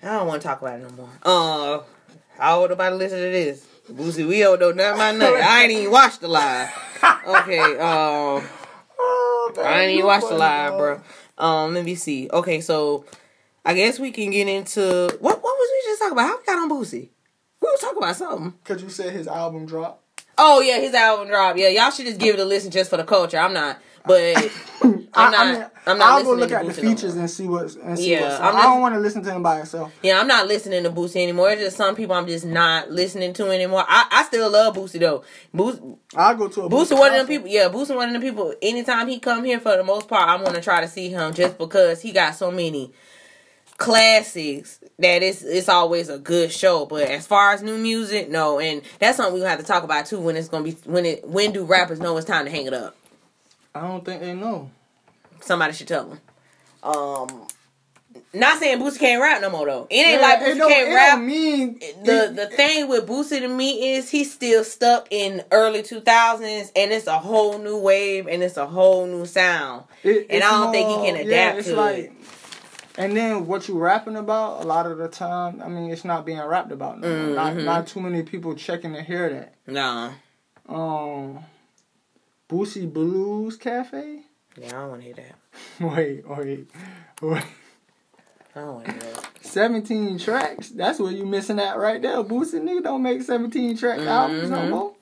I 0.05 0.19
don't 0.19 0.27
want 0.27 0.43
to 0.43 0.49
talk 0.49 0.61
about 0.61 0.79
it 0.81 0.83
no 0.83 0.91
more. 0.91 1.09
Uh, 1.23 1.83
how 2.39 2.61
old 2.61 2.71
nobody 2.71 2.95
listen 2.97 3.19
to 3.19 3.25
this? 3.31 3.67
Boosie, 3.91 4.27
we 4.27 4.41
don't 4.41 4.61
know 4.61 4.73
nothing 4.73 4.95
about 4.95 5.17
nothing. 5.17 5.43
I 5.43 5.63
ain't 5.63 5.73
even 5.73 5.91
watched 5.91 6.21
the 6.21 6.29
live. 6.29 6.71
Okay, 7.27 7.59
um, 7.79 8.43
Oh, 8.99 9.53
I 9.59 9.81
ain't 9.83 9.93
you 9.93 9.99
even 9.99 10.07
watched 10.07 10.29
the 10.29 10.35
live, 10.37 10.71
dog. 10.73 10.79
bro. 10.79 11.47
Um, 11.47 11.75
let 11.75 11.85
me 11.85 11.95
see. 11.95 12.29
Okay, 12.33 12.61
so 12.61 13.05
I 13.65 13.75
guess 13.75 13.99
we 13.99 14.11
can 14.11 14.31
get 14.31 14.49
into 14.49 14.83
what? 15.21 15.43
What 15.43 15.43
was 15.43 15.69
we 15.73 15.91
just 15.91 16.01
talking 16.01 16.13
about? 16.13 16.29
How 16.29 16.39
we 16.39 16.45
got 16.45 16.59
on 16.59 16.71
Boosie? 16.71 17.09
We 17.61 17.69
were 17.71 17.77
talking 17.81 17.99
about 17.99 18.17
something. 18.17 18.55
Cause 18.65 18.83
you 18.83 18.89
said 18.89 19.13
his 19.13 19.27
album 19.27 19.67
dropped. 19.67 20.03
Oh 20.39 20.61
yeah, 20.61 20.79
his 20.81 20.95
album 20.95 21.29
dropped. 21.29 21.59
Yeah, 21.59 21.69
y'all 21.69 21.91
should 21.91 22.07
just 22.07 22.19
give 22.21 22.35
it 22.35 22.41
a 22.41 22.45
listen 22.45 22.71
just 22.71 22.89
for 22.91 22.97
the 22.97 23.05
culture. 23.05 23.39
I'm 23.39 23.53
not, 23.53 23.79
but 24.07 24.37
I'm 25.17 25.29
I, 25.29 25.31
not. 25.31 25.47
I 25.47 25.53
mean, 25.53 25.71
I'm 25.87 25.99
not 25.99 26.09
I'll 26.09 26.25
go 26.25 26.35
look 26.35 26.51
at 26.51 26.65
the 26.65 26.73
Boosie 26.73 26.83
no 26.83 26.91
features 26.91 27.15
and 27.17 27.31
see 27.31 27.47
what's 27.47 27.77
and 27.77 27.99
see 27.99 28.13
Yeah, 28.13 28.23
what's. 28.23 28.41
I'm 28.41 28.57
I 28.57 28.63
don't 28.63 28.81
want 28.81 28.95
to 28.95 29.01
listen 29.01 29.23
to 29.23 29.33
him 29.33 29.43
by 29.43 29.59
himself. 29.59 29.93
Yeah, 30.03 30.21
I'm 30.21 30.27
not 30.27 30.47
listening 30.47 30.83
to 30.85 30.91
Boosie 30.91 31.23
anymore. 31.23 31.51
It's 31.51 31.63
just 31.63 31.77
some 31.77 31.95
people 31.95 32.15
I'm 32.15 32.27
just 32.27 32.45
not 32.45 32.91
listening 32.91 33.33
to 33.35 33.51
anymore. 33.51 33.85
I, 33.87 34.07
I 34.11 34.25
still 34.25 34.51
love 34.51 34.77
Boosie 34.77 35.01
though. 35.01 35.25
Boosie, 35.55 35.99
I'll 36.17 36.37
go 36.37 36.49
to 36.49 36.63
a 36.63 36.71
Boosie 36.71 36.99
one 36.99 37.13
of 37.13 37.19
them 37.19 37.27
people. 37.27 37.49
Yeah, 37.49 37.69
Boosie 37.69 37.95
one 37.95 38.09
of 38.09 38.13
them 38.13 38.23
people. 38.23 38.55
Anytime 38.63 39.09
he 39.09 39.19
come 39.19 39.45
here, 39.45 39.61
for 39.61 39.77
the 39.77 39.85
most 39.85 40.09
part, 40.09 40.29
I'm 40.29 40.45
gonna 40.45 40.61
try 40.63 40.81
to 40.81 40.89
see 40.89 41.11
him 41.11 41.35
just 41.35 41.59
because 41.59 42.01
he 42.01 42.13
got 42.13 42.35
so 42.35 42.51
many 42.51 42.93
classics 43.77 44.81
that 44.99 45.23
it's 45.23 45.43
it's 45.43 45.69
always 45.69 46.09
a 46.09 46.19
good 46.19 46.51
show. 46.51 46.87
But 46.87 47.09
as 47.09 47.27
far 47.27 47.53
as 47.53 47.63
new 47.63 47.77
music, 47.77 48.31
no, 48.31 48.59
and 48.59 48.83
that's 48.99 49.17
something 49.17 49.35
we 49.35 49.41
have 49.41 49.59
to 49.59 49.65
talk 49.65 49.85
about 49.85 50.07
too. 50.07 50.21
When 50.21 50.37
it's 50.37 50.49
gonna 50.49 50.65
be 50.65 50.73
when 50.85 51.05
it 51.05 51.27
when 51.29 51.53
do 51.53 51.65
rappers 51.65 52.01
know 52.01 52.17
it's 52.17 52.27
time 52.27 52.45
to 52.45 52.51
hang 52.51 52.67
it 52.67 52.75
up? 52.75 52.97
I 53.75 53.83
don't 53.83 54.05
think 54.05 54.21
they 54.21 54.35
know. 54.35 54.71
Somebody 55.45 55.73
should 55.75 55.89
tell 55.89 56.05
them. 56.07 56.21
Um, 56.83 57.47
not 58.33 58.59
saying 58.59 58.79
Boosie 58.81 58.99
can't 58.99 59.21
rap 59.21 59.41
no 59.43 59.51
more 59.51 59.67
though. 59.67 59.87
It 59.91 59.97
ain't 60.07 60.21
Yeah, 60.21 60.27
like 60.27 60.41
Boosie 60.41 60.69
can't 60.69 60.95
rap. 60.95 61.21
mean 61.21 61.79
the 62.05 62.33
the 62.35 62.47
thing 62.47 62.89
with 62.89 63.07
Boosie 63.07 63.41
to 63.41 63.49
me 63.49 63.95
is 63.95 64.11
he's 64.11 64.33
still 64.33 64.65
stuck 64.65 65.09
in 65.11 65.43
early 65.51 65.83
two 65.83 66.01
thousands, 66.01 66.71
and 66.77 66.93
it's 66.93 67.07
a 67.07 67.19
whole 67.19 67.59
new 67.59 67.79
wave, 67.79 68.27
and 68.29 68.43
it's 68.43 68.57
a 68.57 68.67
whole 68.67 69.07
new 69.07 69.27
sound. 69.27 69.85
It- 70.03 70.27
and 70.31 70.43
I 70.45 70.51
don't 70.51 70.73
think 70.73 70.89
he 70.89 70.95
can 70.97 71.17
adapt 71.27 71.65
to 71.67 71.87
it. 71.89 72.13
And 72.97 73.17
then 73.17 73.47
what 73.49 73.67
you 73.67 73.77
rapping 73.77 74.17
about, 74.17 74.63
a 74.63 74.67
lot 74.67 74.87
of 74.87 74.99
the 74.99 75.09
time, 75.09 75.61
I 75.61 75.69
mean, 75.69 75.91
it's 75.91 76.05
not 76.05 76.25
being 76.25 76.41
rapped 76.41 76.71
about. 76.71 77.01
No 77.01 77.09
more. 77.09 77.35
Not, 77.35 77.57
not 77.57 77.87
too 77.89 77.99
many 78.01 78.23
people 78.23 78.55
checking 78.55 78.93
to 78.95 79.03
hear 79.03 79.29
that. 79.31 79.55
Nah, 79.67 80.13
Um, 80.69 81.41
Boosie 82.49 82.91
Blues 82.93 83.57
Cafe. 83.57 84.24
Yeah, 84.57 84.67
I 84.69 84.71
don't 84.71 84.89
want 84.91 85.01
to 85.03 85.07
hear 85.07 85.15
that. 85.15 85.35
Wait, 85.81 86.29
wait, 86.29 86.69
wait. 87.23 87.45
I 88.57 88.61
don't 88.61 88.75
want 88.75 88.87
to 88.87 88.93
hear 88.93 89.01
that. 89.01 89.29
Seventeen 89.43 90.19
tracks. 90.19 90.69
That's 90.71 90.99
what 90.99 91.15
you 91.15 91.27
missing 91.27 91.59
out 91.61 91.79
right 91.79 92.01
there. 92.01 92.23
Boosie 92.23 92.61
nigga 92.61 92.83
don't 92.85 93.03
make 93.03 93.23
seventeen 93.23 93.77
track 93.77 93.99
albums 94.01 94.51
no 94.51 94.59
Mhm. 94.59 94.71
more. 94.71 94.95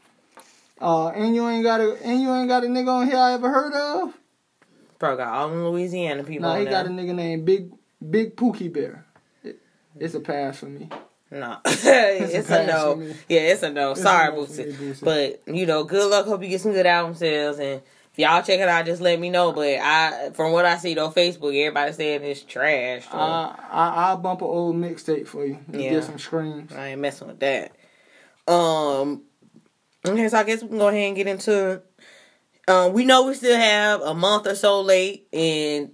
Uh, 0.81 1.09
and 1.11 1.35
you 1.35 1.47
ain't 1.49 1.63
got 1.63 1.81
a 1.81 1.97
and 2.03 2.21
you 2.21 2.33
ain't 2.35 2.49
got 2.49 2.65
a 2.65 2.67
nigga 2.67 2.89
on 2.89 3.07
here 3.07 3.17
I 3.19 3.33
ever 3.35 3.49
heard 3.51 3.73
of. 3.75 4.15
Bro 4.99 5.17
got 5.17 5.29
all 5.29 5.49
them 5.51 5.65
Louisiana 5.65 6.25
people. 6.25 6.49
Nah, 6.49 6.57
he 6.57 6.65
got 6.65 6.87
a 6.87 6.89
nigga 6.89 7.15
named 7.15 7.45
Big 7.45 7.71
Big 8.11 8.35
Pookie 8.37 8.73
Bear. 8.73 9.05
It, 9.45 9.59
it's 9.99 10.15
a 10.15 10.21
pass 10.21 10.59
for 10.59 10.67
me. 10.67 10.89
No, 11.31 11.59
a 11.65 11.71
it's 11.75 12.35
a 12.35 12.43
pass 12.49 12.67
no. 12.69 13.03
Yeah, 13.29 13.41
it's 13.41 13.63
a 13.63 13.71
no. 13.71 13.93
It's 13.93 14.01
a 14.01 14.03
Sorry, 14.03 14.35
no 14.35 14.43
Boosie. 14.43 14.67
me, 14.67 14.73
Boosie. 14.93 15.05
But 15.05 15.55
you 15.55 15.67
know, 15.67 15.85
good 15.85 16.11
luck. 16.11 16.27
Hope 16.27 16.43
you 16.43 16.49
get 16.49 16.61
some 16.61 16.73
good 16.73 16.87
album 16.87 17.15
sales 17.15 17.59
and. 17.59 17.83
If 18.13 18.19
y'all 18.19 18.43
check 18.43 18.61
it 18.61 18.69
out, 18.69 18.85
just 18.85 19.01
let 19.01 19.19
me 19.19 19.31
know. 19.31 19.53
But 19.53 19.79
I, 19.81 20.31
from 20.35 20.53
what 20.53 20.67
I 20.67 20.77
see 20.77 20.99
on 20.99 21.13
Facebook, 21.15 21.59
everybody 21.59 21.93
saying 21.93 22.23
it's 22.25 22.43
trash. 22.43 23.05
So 23.11 23.17
I, 23.17 23.57
I 23.71 23.89
I'll 24.09 24.19
bump 24.19 24.43
an 24.43 24.49
old 24.49 24.77
mixtape 24.77 25.27
for 25.27 25.47
you. 25.47 25.59
You 25.73 25.81
Yeah. 25.81 25.91
Get 25.93 26.05
some 26.05 26.19
screams. 26.19 26.73
I 26.75 26.89
ain't 26.89 27.01
messing 27.01 27.29
with 27.29 27.41
that. 27.41 27.73
Um. 28.47 29.23
Okay, 30.07 30.29
so 30.29 30.37
I 30.39 30.43
guess 30.43 30.63
we 30.63 30.69
can 30.69 30.79
go 30.79 30.89
ahead 30.89 31.07
and 31.07 31.17
get 31.17 31.27
into. 31.27 31.71
it. 31.71 31.87
Um, 32.69 32.93
we 32.93 33.05
know 33.05 33.27
we 33.27 33.35
still 33.35 33.57
have 33.59 34.01
a 34.03 34.15
month 34.15 34.47
or 34.47 34.55
so 34.57 34.81
late, 34.83 35.27
and 35.33 35.93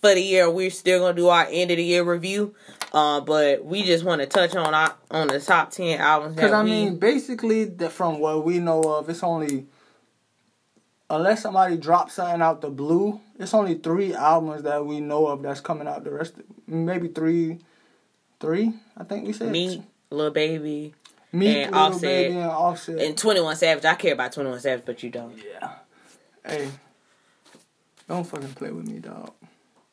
for 0.00 0.14
the 0.14 0.20
year, 0.22 0.48
we're 0.50 0.70
still 0.70 1.00
gonna 1.00 1.14
do 1.14 1.28
our 1.28 1.46
end 1.50 1.70
of 1.70 1.76
the 1.76 1.82
year 1.84 2.02
review. 2.04 2.54
Uh, 2.92 3.20
but 3.20 3.64
we 3.64 3.82
just 3.82 4.04
want 4.04 4.20
to 4.20 4.26
touch 4.26 4.54
on 4.54 4.72
our 4.74 4.94
on 5.10 5.26
the 5.28 5.40
top 5.40 5.70
ten 5.70 5.98
albums 6.00 6.34
Because 6.36 6.52
I 6.52 6.62
we. 6.62 6.70
mean, 6.70 6.98
basically, 6.98 7.64
the, 7.64 7.90
from 7.90 8.20
what 8.20 8.44
we 8.44 8.58
know 8.58 8.80
of, 8.82 9.08
it's 9.08 9.22
only 9.22 9.66
unless 11.10 11.42
somebody 11.42 11.76
drops 11.76 12.14
something 12.14 12.40
out 12.42 12.60
the 12.60 12.70
blue. 12.70 13.20
It's 13.38 13.54
only 13.54 13.74
three 13.74 14.14
albums 14.14 14.62
that 14.62 14.84
we 14.84 15.00
know 15.00 15.26
of 15.26 15.42
that's 15.42 15.60
coming 15.60 15.86
out. 15.88 16.04
The 16.04 16.10
rest, 16.10 16.36
of, 16.38 16.44
maybe 16.66 17.08
three, 17.08 17.58
three. 18.40 18.72
I 18.96 19.04
think 19.04 19.26
we 19.26 19.32
said 19.32 19.50
me, 19.50 19.82
Lil 20.10 20.30
Baby, 20.30 20.94
me, 21.32 21.62
and 21.62 21.74
Offset. 21.74 22.00
Baby, 22.02 22.34
and 22.36 22.50
Offset. 22.50 22.98
and 22.98 23.16
Twenty 23.16 23.40
One 23.40 23.56
Savage. 23.56 23.84
I 23.84 23.94
care 23.94 24.12
about 24.14 24.32
Twenty 24.32 24.50
One 24.50 24.60
Savage, 24.60 24.84
but 24.84 25.02
you 25.02 25.10
don't. 25.10 25.36
yeah. 25.36 25.70
Hey, 26.44 26.68
don't 28.08 28.24
fucking 28.24 28.52
play 28.54 28.70
with 28.70 28.86
me, 28.88 28.98
dog. 28.98 29.32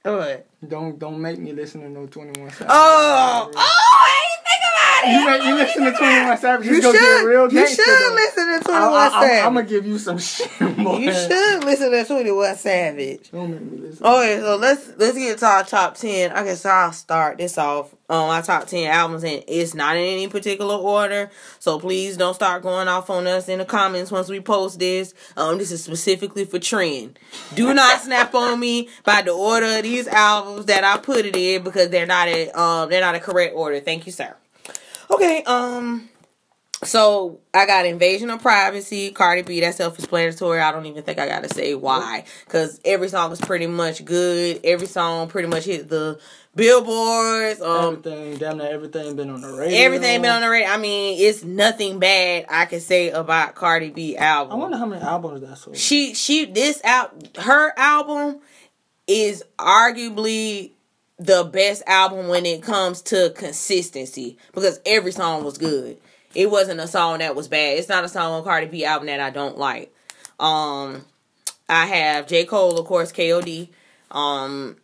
What? 0.03 0.47
Don't 0.67 0.97
don't 0.97 1.21
make 1.21 1.37
me 1.39 1.51
listen 1.53 1.81
to 1.81 1.89
no 1.89 2.07
Twenty 2.07 2.39
One 2.39 2.49
Savage. 2.51 2.67
Oh, 2.69 3.51
oh, 3.53 3.57
I 3.57 4.25
didn't 4.31 4.45
think 4.47 4.61
about 4.73 4.88
Nobody. 5.05 5.11
You, 5.11 5.25
may, 5.25 5.47
you 5.49 5.55
listen 5.63 5.83
to 5.85 5.91
Twenty 5.91 6.25
One 6.27 6.37
Savage, 6.37 6.67
You 6.67 6.81
go 6.81 6.91
get 6.91 6.99
should. 7.01 7.25
real 7.25 7.51
You 7.53 7.67
should 7.67 7.77
though. 7.77 8.11
listen 8.15 8.47
to 8.59 8.63
Twenty 8.65 8.79
I, 8.79 8.87
I, 8.87 9.09
Savage. 9.09 9.29
I, 9.29 9.35
am 9.47 9.53
gonna 9.53 9.65
give 9.67 9.85
you 9.87 9.97
some 9.97 10.17
shit, 10.19 10.49
boy. 10.77 10.97
you 10.97 11.11
should 11.13 11.63
listen 11.63 11.91
to 11.91 12.05
Twenty 12.05 12.31
One 12.31 12.55
Savage. 12.55 13.31
Don't 13.31 13.51
make 13.51 13.61
me 13.61 13.77
listen. 13.89 14.05
Okay, 14.05 14.39
so 14.39 14.55
let's 14.57 14.91
let's 14.97 15.17
get 15.17 15.37
to 15.39 15.45
our 15.45 15.63
top 15.63 15.95
ten. 15.95 16.31
I 16.31 16.43
guess 16.43 16.65
I'll 16.65 16.91
start 16.91 17.37
this 17.37 17.57
off 17.57 17.93
on 18.09 18.27
my 18.27 18.41
top 18.41 18.67
ten 18.67 18.89
albums, 18.91 19.23
and 19.23 19.43
it's 19.47 19.73
not 19.75 19.95
in 19.95 20.03
any 20.03 20.27
particular 20.27 20.75
order. 20.75 21.29
So 21.59 21.79
please 21.79 22.17
don't 22.17 22.33
start 22.33 22.63
going 22.63 22.87
off 22.87 23.09
on 23.09 23.27
us 23.27 23.47
in 23.49 23.59
the 23.59 23.65
comments 23.65 24.11
once 24.11 24.29
we 24.29 24.39
post 24.39 24.79
this. 24.79 25.13
Um, 25.37 25.57
this 25.57 25.71
is 25.71 25.83
specifically 25.83 26.45
for 26.45 26.59
trend. 26.59 27.19
Do 27.55 27.73
not 27.73 28.01
snap 28.01 28.33
on 28.33 28.59
me 28.59 28.89
by 29.03 29.21
the 29.21 29.31
order 29.31 29.65
of 29.77 29.83
these 29.83 30.07
albums 30.07 30.65
that 30.65 30.83
I 30.83 30.97
put 30.97 31.25
it 31.25 31.35
in 31.35 31.63
because 31.63 31.89
they're 31.89 32.05
not 32.07 32.27
a 32.27 32.49
um 32.59 32.89
they're 32.89 33.01
not 33.01 33.15
a 33.15 33.19
correct 33.19 33.55
order. 33.55 33.79
Thank 33.79 34.05
you, 34.05 34.11
sir. 34.11 34.35
Okay, 35.09 35.43
um. 35.43 36.09
So 36.81 37.41
I 37.53 37.65
got 37.65 37.85
Invasion 37.85 38.29
of 38.29 38.41
Privacy, 38.41 39.11
Cardi 39.11 39.41
B. 39.41 39.59
That's 39.59 39.75
self-explanatory. 39.75 40.61
I 40.61 40.71
don't 40.71 40.85
even 40.85 41.03
think 41.03 41.19
I 41.19 41.27
gotta 41.27 41.49
say 41.49 41.75
why, 41.75 42.23
because 42.45 42.79
every 42.85 43.09
song 43.09 43.29
was 43.29 43.41
pretty 43.41 43.67
much 43.67 44.05
good. 44.05 44.61
Every 44.63 44.87
song 44.87 45.27
pretty 45.27 45.49
much 45.49 45.65
hit 45.65 45.89
the 45.89 46.21
billboards. 46.55 47.61
Um, 47.61 47.95
everything, 47.95 48.37
damn 48.37 48.57
near 48.59 48.71
everything 48.71 49.15
been 49.17 49.29
on 49.29 49.41
the 49.41 49.51
radio. 49.51 49.77
everything 49.77 50.21
been 50.21 50.31
on 50.31 50.41
the 50.41 50.49
radio. 50.49 50.69
I 50.69 50.77
mean, 50.77 51.17
it's 51.19 51.43
nothing 51.43 51.99
bad 51.99 52.45
I 52.47 52.65
can 52.65 52.79
say 52.79 53.09
about 53.09 53.55
Cardi 53.55 53.89
B 53.89 54.15
album. 54.15 54.53
I 54.53 54.55
wonder 54.55 54.77
how 54.77 54.85
many 54.85 55.01
albums 55.01 55.41
that 55.41 55.57
sold. 55.57 55.75
she 55.75 56.13
she 56.13 56.45
this 56.45 56.81
out 56.85 57.37
her 57.39 57.73
album 57.77 58.39
is 59.05 59.43
arguably 59.57 60.71
the 61.19 61.43
best 61.43 61.83
album 61.85 62.29
when 62.29 62.45
it 62.45 62.63
comes 62.63 63.01
to 63.01 63.33
consistency 63.35 64.37
because 64.53 64.79
every 64.85 65.11
song 65.11 65.43
was 65.43 65.57
good. 65.57 65.97
It 66.33 66.49
wasn't 66.49 66.79
a 66.79 66.87
song 66.87 67.19
that 67.19 67.35
was 67.35 67.47
bad. 67.47 67.77
It's 67.77 67.89
not 67.89 68.05
a 68.05 68.09
song 68.09 68.33
on 68.33 68.43
Cardi 68.43 68.67
B 68.67 68.85
album 68.85 69.07
that 69.07 69.19
I 69.19 69.29
don't 69.29 69.57
like. 69.57 69.93
Um 70.39 71.05
I 71.67 71.85
have 71.85 72.27
J. 72.27 72.45
Cole, 72.45 72.79
of 72.79 72.85
course, 72.85 73.11
KOD. 73.11 73.67
Um 74.11 74.77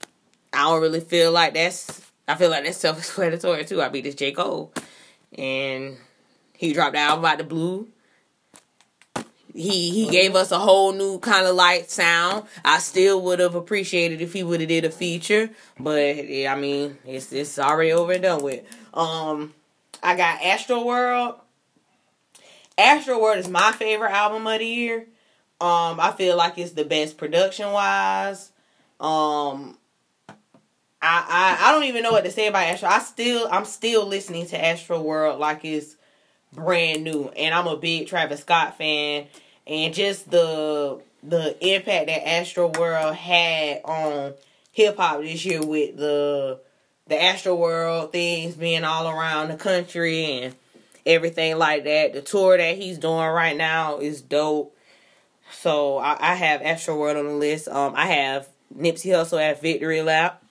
I 0.54 0.63
don't 0.63 0.82
really 0.82 1.00
feel 1.00 1.32
like 1.32 1.54
that's 1.54 2.02
I 2.28 2.36
feel 2.36 2.50
like 2.50 2.65
that's 2.65 2.78
self 2.80 2.98
explanatory 2.98 3.63
too. 3.63 3.82
I 3.82 3.89
beat 3.89 4.04
this 4.04 4.15
J. 4.15 4.34
Cole. 4.34 4.74
And 5.38 5.98
he 6.54 6.74
dropped 6.74 6.93
the 6.93 7.00
album 7.00 7.26
out 7.26 7.38
the 7.38 7.43
blue 7.45 7.88
he 9.56 9.89
he 9.89 10.10
gave 10.10 10.36
us 10.36 10.52
a 10.52 10.60
whole 10.60 10.91
new 10.91 11.18
kind 11.20 11.48
of 11.48 11.56
light 11.56 11.89
sound. 11.89 12.46
I 12.63 12.80
still 12.80 13.22
would 13.22 13.39
have 13.39 13.56
appreciated 13.56 14.22
if 14.22 14.34
he 14.34 14.44
would 14.44 14.60
have 14.60 14.70
did 14.70 14.84
a 14.84 14.91
feature, 14.91 15.50
but 15.80 16.28
yeah, 16.28 16.54
I 16.54 16.60
mean 16.60 16.98
it's 17.06 17.32
it's 17.32 17.58
already 17.58 17.94
over 17.94 18.12
and 18.12 18.24
done 18.24 18.44
with. 18.44 18.63
Um, 18.94 19.54
I 20.04 20.15
got 20.15 20.44
Astro 20.44 20.84
World. 20.84 21.36
Astro 22.78 23.20
World 23.22 23.38
is 23.38 23.48
my 23.48 23.72
favorite 23.72 24.12
album 24.12 24.46
of 24.46 24.60
the 24.60 24.65
year. 24.65 25.08
Um, 25.62 26.00
I 26.02 26.13
feel 26.18 26.36
like 26.36 26.58
it's 26.58 26.74
the 26.74 26.84
best 26.84 27.18
production 27.18 27.72
wise. 27.72 28.52
Um, 29.00 29.78
I, 31.02 31.58
I 31.62 31.70
I 31.70 31.72
don't 31.72 31.86
even 31.86 32.04
know 32.04 32.12
what 32.12 32.26
to 32.26 32.32
say 32.32 32.48
about 32.48 32.63
Astro. 32.63 32.89
I 32.89 33.00
still 33.00 33.48
I'm 33.50 33.65
still 33.65 34.06
listening 34.06 34.48
to 34.48 34.63
Astro 34.63 35.02
World 35.02 35.39
like 35.39 35.63
it's 35.63 35.96
brand 36.52 37.06
new, 37.06 37.30
and 37.30 37.54
I'm 37.56 37.68
a 37.68 37.78
big 37.78 38.08
Travis 38.08 38.41
Scott 38.41 38.78
fan, 38.78 39.28
and 39.67 39.93
just 39.93 40.30
the 40.30 41.01
the 41.23 41.58
impact 41.65 42.08
that 42.08 42.28
Astro 42.28 42.71
World 42.78 43.15
had 43.15 43.82
on 43.84 44.34
hip 44.71 44.97
hop 44.97 45.21
this 45.21 45.45
year 45.45 45.65
with 45.65 45.97
the 45.97 46.60
the 47.08 47.21
Astro 47.21 47.56
World 47.56 48.12
things 48.12 48.56
being 48.56 48.84
all 48.84 49.08
around 49.08 49.49
the 49.49 49.56
country 49.56 50.25
and 50.25 50.56
everything 51.06 51.58
like 51.58 51.84
that. 51.84 52.13
The 52.13 52.21
tour 52.21 52.58
that 52.58 52.78
he's 52.78 52.97
doing 52.97 53.17
right 53.17 53.56
now 53.56 53.99
is 53.99 54.21
dope. 54.21 54.75
So 55.51 55.97
I, 55.97 56.17
I 56.19 56.36
have 56.36 56.62
Astro 56.62 56.97
World 56.97 57.17
on 57.17 57.25
the 57.25 57.34
list. 57.34 57.67
Um, 57.67 57.93
I 57.95 58.08
have 58.08 58.47
Nipsey 58.75 59.12
Hussle 59.12 59.41
at 59.41 59.62
Victory 59.62 60.01
Lap. 60.01 60.43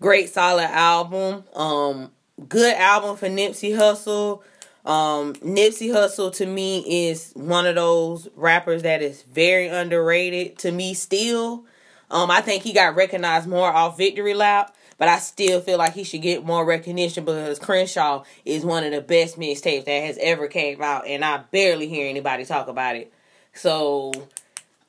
Great 0.00 0.28
solid 0.28 0.64
album. 0.64 1.44
Um, 1.54 2.10
good 2.48 2.74
album 2.74 3.16
for 3.16 3.28
Nipsey 3.28 3.76
Hussle. 3.76 4.42
Um, 4.84 5.32
Nipsey 5.36 5.88
Hussle 5.88 6.34
to 6.36 6.46
me 6.46 7.08
is 7.08 7.32
one 7.34 7.66
of 7.66 7.74
those 7.74 8.28
rappers 8.36 8.82
that 8.82 9.00
is 9.00 9.22
very 9.22 9.68
underrated 9.68 10.58
to 10.58 10.72
me 10.72 10.92
still. 10.92 11.64
Um, 12.10 12.30
I 12.30 12.42
think 12.42 12.62
he 12.62 12.72
got 12.72 12.94
recognized 12.94 13.48
more 13.48 13.72
off 13.72 13.96
Victory 13.96 14.34
Lap, 14.34 14.76
but 14.98 15.08
I 15.08 15.18
still 15.18 15.60
feel 15.62 15.78
like 15.78 15.94
he 15.94 16.04
should 16.04 16.20
get 16.20 16.44
more 16.44 16.64
recognition 16.66 17.24
because 17.24 17.58
Crenshaw 17.58 18.24
is 18.44 18.64
one 18.64 18.84
of 18.84 18.92
the 18.92 19.00
best 19.00 19.38
mixtapes 19.38 19.86
that 19.86 20.02
has 20.04 20.18
ever 20.20 20.48
came 20.48 20.82
out, 20.82 21.06
and 21.06 21.24
I 21.24 21.38
barely 21.50 21.88
hear 21.88 22.08
anybody 22.08 22.44
talk 22.44 22.68
about 22.68 22.96
it. 22.96 23.10
So, 23.54 24.12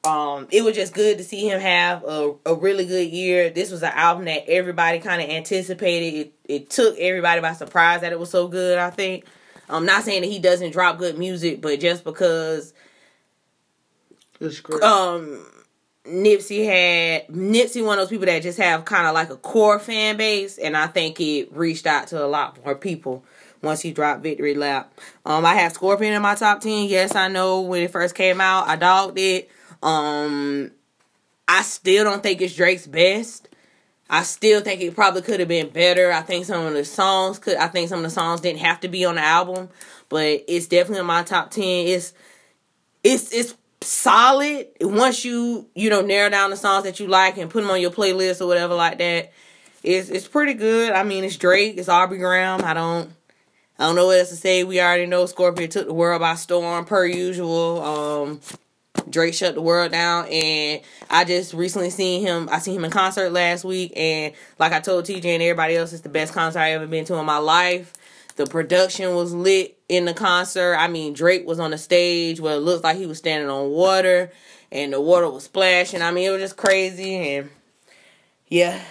um, 0.03 0.47
it 0.51 0.63
was 0.63 0.75
just 0.75 0.93
good 0.93 1.17
to 1.19 1.23
see 1.23 1.47
him 1.49 1.61
have 1.61 2.03
a, 2.03 2.33
a 2.45 2.53
really 2.53 2.85
good 2.85 3.09
year. 3.09 3.49
This 3.49 3.71
was 3.71 3.81
an 3.81 3.93
album 3.93 4.25
that 4.25 4.47
everybody 4.49 4.99
kind 4.99 5.21
of 5.21 5.29
anticipated. 5.29 6.17
It, 6.17 6.33
it 6.43 6.69
took 6.69 6.97
everybody 6.99 7.39
by 7.39 7.53
surprise 7.53 8.01
that 8.01 8.11
it 8.11 8.19
was 8.19 8.29
so 8.29 8.49
good. 8.49 8.77
I 8.77 8.89
think. 8.89 9.25
I'm 9.69 9.85
not 9.85 10.03
saying 10.03 10.21
that 10.21 10.29
he 10.29 10.39
doesn't 10.39 10.71
drop 10.71 10.97
good 10.97 11.17
music, 11.17 11.61
but 11.61 11.79
just 11.79 12.03
because 12.03 12.73
um 14.83 15.45
Nipsey 16.05 16.65
had 16.65 17.27
Nipsey 17.29 17.83
one 17.83 17.97
of 17.97 18.03
those 18.03 18.09
people 18.09 18.27
that 18.27 18.43
just 18.43 18.59
have 18.59 18.85
kind 18.85 19.07
of 19.07 19.13
like 19.13 19.29
a 19.29 19.37
core 19.37 19.79
fan 19.79 20.17
base, 20.17 20.57
and 20.57 20.77
I 20.77 20.87
think 20.87 21.19
it 21.19 21.51
reached 21.51 21.87
out 21.87 22.07
to 22.07 22.23
a 22.23 22.27
lot 22.27 22.63
more 22.63 22.75
people 22.75 23.23
once 23.61 23.81
he 23.81 23.91
dropped 23.91 24.21
Victory 24.21 24.53
Lap. 24.53 24.93
Um, 25.25 25.45
I 25.45 25.55
have 25.55 25.73
Scorpion 25.73 26.13
in 26.13 26.21
my 26.21 26.35
top 26.35 26.61
ten. 26.61 26.85
Yes, 26.85 27.15
I 27.15 27.27
know 27.27 27.61
when 27.61 27.81
it 27.81 27.91
first 27.91 28.13
came 28.13 28.39
out, 28.39 28.67
I 28.67 28.75
dogged 28.75 29.17
it. 29.17 29.49
Um, 29.81 30.71
I 31.47 31.61
still 31.63 32.03
don't 32.03 32.21
think 32.21 32.41
it's 32.41 32.55
Drake's 32.55 32.87
best. 32.87 33.49
I 34.09 34.23
still 34.23 34.61
think 34.61 34.81
it 34.81 34.95
probably 34.95 35.21
could 35.21 35.39
have 35.39 35.49
been 35.49 35.69
better. 35.69 36.11
I 36.11 36.21
think 36.21 36.45
some 36.45 36.65
of 36.65 36.73
the 36.73 36.85
songs 36.85 37.39
could. 37.39 37.57
I 37.57 37.67
think 37.67 37.89
some 37.89 37.99
of 37.99 38.03
the 38.03 38.09
songs 38.11 38.41
didn't 38.41 38.59
have 38.59 38.79
to 38.81 38.87
be 38.87 39.03
on 39.05 39.15
the 39.15 39.21
album, 39.21 39.69
but 40.09 40.43
it's 40.47 40.67
definitely 40.67 40.99
in 40.99 41.07
my 41.07 41.23
top 41.23 41.51
ten. 41.51 41.87
It's 41.87 42.13
it's 43.03 43.33
it's 43.33 43.55
solid 43.81 44.67
once 44.81 45.25
you 45.25 45.67
you 45.75 45.89
know 45.89 46.01
narrow 46.01 46.29
down 46.29 46.49
the 46.49 46.57
songs 46.57 46.83
that 46.83 46.99
you 46.99 47.07
like 47.07 47.37
and 47.37 47.49
put 47.49 47.61
them 47.61 47.71
on 47.71 47.81
your 47.81 47.91
playlist 47.91 48.41
or 48.41 48.47
whatever 48.47 48.75
like 48.75 48.99
that. 48.99 49.31
It's 49.81 50.09
it's 50.09 50.27
pretty 50.27 50.53
good. 50.53 50.91
I 50.91 51.03
mean, 51.03 51.23
it's 51.23 51.37
Drake. 51.37 51.77
It's 51.77 51.89
Aubrey 51.89 52.19
Graham. 52.19 52.63
I 52.63 52.73
don't 52.75 53.11
I 53.79 53.87
don't 53.87 53.95
know 53.95 54.05
what 54.07 54.19
else 54.19 54.29
to 54.29 54.35
say. 54.35 54.63
We 54.63 54.79
already 54.79 55.05
know 55.05 55.25
Scorpion 55.25 55.69
took 55.69 55.87
the 55.87 55.93
world 55.93 56.21
by 56.21 56.35
storm 56.35 56.85
per 56.85 57.05
usual. 57.05 57.81
Um, 57.81 58.39
Drake 59.09 59.33
shut 59.33 59.55
the 59.55 59.61
world 59.61 59.91
down, 59.91 60.27
and 60.27 60.81
I 61.09 61.25
just 61.25 61.53
recently 61.53 61.89
seen 61.89 62.21
him. 62.21 62.49
I 62.51 62.59
seen 62.59 62.75
him 62.75 62.85
in 62.85 62.91
concert 62.91 63.31
last 63.31 63.63
week, 63.63 63.93
and 63.95 64.33
like 64.59 64.73
I 64.73 64.79
told 64.79 65.05
TJ 65.05 65.25
and 65.25 65.43
everybody 65.43 65.75
else, 65.75 65.93
it's 65.93 66.01
the 66.01 66.09
best 66.09 66.33
concert 66.33 66.59
I 66.59 66.71
ever 66.71 66.87
been 66.87 67.05
to 67.05 67.15
in 67.15 67.25
my 67.25 67.37
life. 67.37 67.93
The 68.35 68.45
production 68.45 69.15
was 69.15 69.33
lit 69.33 69.77
in 69.87 70.05
the 70.05 70.13
concert. 70.13 70.75
I 70.75 70.87
mean, 70.87 71.13
Drake 71.13 71.47
was 71.47 71.59
on 71.59 71.71
the 71.71 71.77
stage 71.77 72.39
where 72.39 72.55
it 72.55 72.59
looked 72.59 72.83
like 72.83 72.97
he 72.97 73.05
was 73.05 73.17
standing 73.17 73.49
on 73.49 73.69
water, 73.69 74.31
and 74.71 74.93
the 74.93 75.01
water 75.01 75.29
was 75.29 75.43
splashing. 75.43 76.01
I 76.01 76.11
mean, 76.11 76.27
it 76.27 76.31
was 76.31 76.41
just 76.41 76.57
crazy, 76.57 77.15
and 77.15 77.49
yeah. 78.47 78.81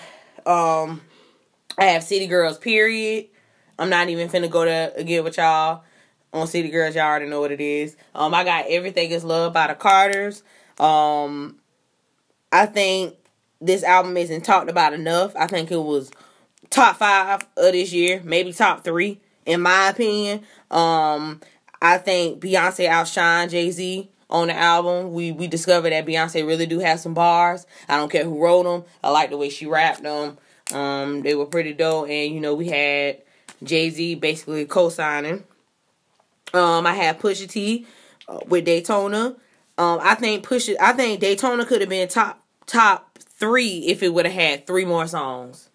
Um, 0.47 1.03
I 1.79 1.85
have 1.87 2.05
City 2.05 2.27
Girls. 2.27 2.59
Period. 2.59 3.27
I'm 3.79 3.91
not 3.91 4.09
even 4.09 4.29
finna 4.29 4.49
go 4.49 4.65
to 4.65 4.93
again 4.97 5.25
with 5.25 5.37
y'all 5.37 5.83
on 6.35 6.47
City 6.47 6.69
Girls. 6.69 6.95
Y'all 6.95 7.05
already 7.05 7.27
know 7.27 7.41
what 7.41 7.53
it 7.53 7.63
is. 7.63 7.97
Um, 8.15 8.35
I 8.35 8.45
got 8.45 8.67
Everything 8.69 9.11
Is 9.11 9.25
Love 9.25 9.55
by 9.55 9.69
the 9.69 9.75
Carters. 9.75 10.43
Um, 10.79 11.61
I 12.53 12.67
think 12.67 13.15
this 13.61 13.83
album 13.83 14.17
isn't 14.19 14.45
talked 14.45 14.69
about 14.69 14.93
enough. 14.93 15.35
I 15.35 15.47
think 15.47 15.71
it 15.71 15.79
was 15.79 16.11
top 16.69 16.97
five 16.97 17.41
of 17.57 17.73
this 17.73 17.93
year, 17.93 18.21
maybe 18.23 18.53
top 18.53 18.85
three 18.85 19.21
in 19.47 19.61
my 19.61 19.89
opinion. 19.89 20.41
Um, 20.71 21.41
I 21.81 21.99
think 21.99 22.41
Beyonce 22.41 22.89
outshined 22.89 23.51
Jay 23.51 23.71
Z 23.71 24.09
on 24.31 24.49
the 24.49 24.57
album. 24.57 25.13
We 25.13 25.33
we 25.33 25.47
discovered 25.47 25.91
that 25.91 26.07
Beyonce 26.07 26.47
really 26.47 26.67
do 26.67 26.79
have 26.81 27.01
some 27.01 27.15
bars. 27.15 27.67
I 27.89 27.97
don't 27.97 28.11
care 28.11 28.25
who 28.25 28.43
wrote 28.43 28.65
them. 28.65 28.85
I 29.03 29.11
like 29.11 29.31
the 29.31 29.39
way 29.39 29.51
she 29.51 29.67
rapped 29.67 30.03
them. 30.03 30.39
Um, 30.73 31.23
they 31.23 31.35
were 31.35 31.47
pretty 31.47 31.75
dope, 31.75 32.09
and 32.09 32.35
you 32.35 32.41
know 32.41 32.55
we 32.55 32.69
had 32.69 33.23
Jay 33.63 33.91
Z 33.91 34.17
basically 34.17 34.65
co-signing. 34.65 35.45
Um, 36.55 36.87
I 36.87 36.95
had 36.95 37.21
Pusha 37.21 37.49
T 37.49 37.87
uh, 38.29 38.41
with 38.47 38.65
Daytona. 38.65 39.37
Um, 39.77 39.99
I 40.03 40.15
think 40.15 40.47
Pusha. 40.47 40.77
I 40.81 40.93
think 40.93 41.21
Daytona 41.21 41.67
could 41.67 41.81
have 41.81 41.91
been 41.91 42.09
top 42.09 42.43
top 42.67 43.19
three 43.19 43.87
if 43.87 44.03
it 44.03 44.15
would 44.15 44.25
have 44.25 44.35
had 44.35 44.67
three 44.67 44.85
more 44.85 45.07
songs. 45.07 45.69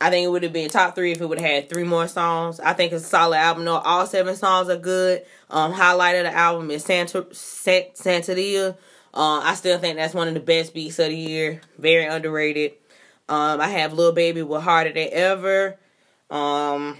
I 0.00 0.08
think 0.08 0.24
it 0.24 0.28
would 0.28 0.42
have 0.42 0.52
been 0.52 0.70
top 0.70 0.94
three 0.94 1.12
if 1.12 1.20
it 1.20 1.26
would 1.26 1.38
have 1.38 1.50
had 1.50 1.68
three 1.68 1.84
more 1.84 2.08
songs. 2.08 2.58
I 2.58 2.72
think 2.72 2.92
it's 2.92 3.04
a 3.04 3.08
solid 3.08 3.36
album. 3.36 3.64
No, 3.64 3.76
all 3.76 4.06
seven 4.06 4.34
songs 4.34 4.70
are 4.70 4.78
good. 4.78 5.24
Um, 5.50 5.72
highlight 5.72 6.16
of 6.16 6.24
the 6.24 6.34
album 6.34 6.70
is 6.70 6.84
Santa 6.84 7.26
Sa- 7.32 7.90
Santeria. 7.94 8.76
Uh, 9.12 9.40
I 9.40 9.54
still 9.54 9.78
think 9.78 9.96
that's 9.96 10.14
one 10.14 10.28
of 10.28 10.34
the 10.34 10.40
best 10.40 10.72
beats 10.72 10.98
of 10.98 11.08
the 11.08 11.16
year. 11.16 11.60
Very 11.78 12.06
underrated. 12.06 12.72
Um, 13.28 13.60
I 13.60 13.68
have 13.68 13.92
Lil 13.92 14.12
Baby 14.12 14.42
with 14.42 14.62
Harder 14.62 14.92
Than 14.92 15.08
Ever. 15.12 15.76
Um, 16.30 16.96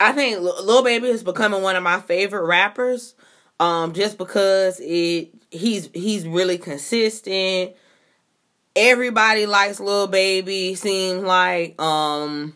I 0.00 0.12
think 0.12 0.40
Lil 0.40 0.82
Baby 0.84 1.08
is 1.08 1.22
becoming 1.22 1.62
one 1.62 1.76
of 1.76 1.82
my 1.82 2.00
favorite 2.00 2.44
rappers. 2.44 3.14
Um, 3.60 3.92
just 3.92 4.18
because 4.18 4.78
it 4.80 5.30
he's 5.50 5.90
he's 5.92 6.26
really 6.26 6.58
consistent. 6.58 7.72
Everybody 8.76 9.46
likes 9.46 9.80
Lil 9.80 10.06
Baby. 10.06 10.76
Seems 10.76 11.22
like 11.24 11.80
um 11.80 12.54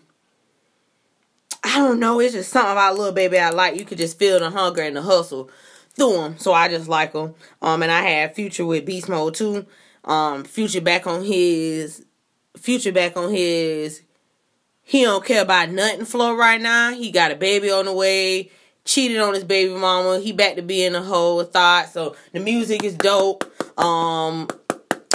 I 1.65 1.79
don't 1.79 2.01
know. 2.01 2.21
It's 2.21 2.35
just 2.35 2.53
something 2.53 2.73
about 2.73 2.97
Lil 2.97 3.13
Baby 3.13 3.39
I 3.39 3.51
like. 3.51 3.79
You 3.79 3.85
could 3.85 3.99
just 3.99 4.19
feel 4.19 4.39
the 4.39 4.51
hunger 4.51 4.83
and 4.83 4.97
the 4.97 5.03
hustle 5.03 5.51
through 5.95 6.21
him. 6.21 6.39
So 6.39 6.53
I 6.53 6.69
just 6.69 6.89
like 6.89 7.13
him. 7.13 7.35
Um, 7.61 7.83
and 7.83 7.91
I 7.93 8.03
had 8.03 8.35
Future 8.35 8.67
with 8.67 8.87
Beast 8.87 9.09
Mode 9.09 9.35
too. 9.35 9.67
Um, 10.05 10.45
Future 10.45 10.81
back 10.81 11.07
on 11.07 11.25
his 11.25 12.05
Future 12.57 12.93
back 12.93 13.17
on 13.17 13.31
his. 13.31 14.03
He 14.93 15.05
don't 15.05 15.25
care 15.25 15.41
about 15.41 15.71
nothing 15.71 16.05
flow 16.05 16.37
right 16.37 16.61
now. 16.61 16.93
He 16.93 17.11
got 17.11 17.33
a 17.33 17.35
baby 17.35 17.71
on 17.71 17.87
the 17.87 17.95
way. 17.95 18.51
Cheated 18.85 19.21
on 19.21 19.33
his 19.33 19.43
baby 19.43 19.73
mama. 19.73 20.21
He 20.21 20.33
back 20.33 20.57
to 20.57 20.63
being 20.63 20.95
a 20.95 21.03
whole 21.03 21.43
thought. 21.45 21.89
So 21.89 22.15
the 22.33 22.41
music 22.41 22.85
is 22.85 22.95
dope. 22.95 23.43
Um, 23.81 24.49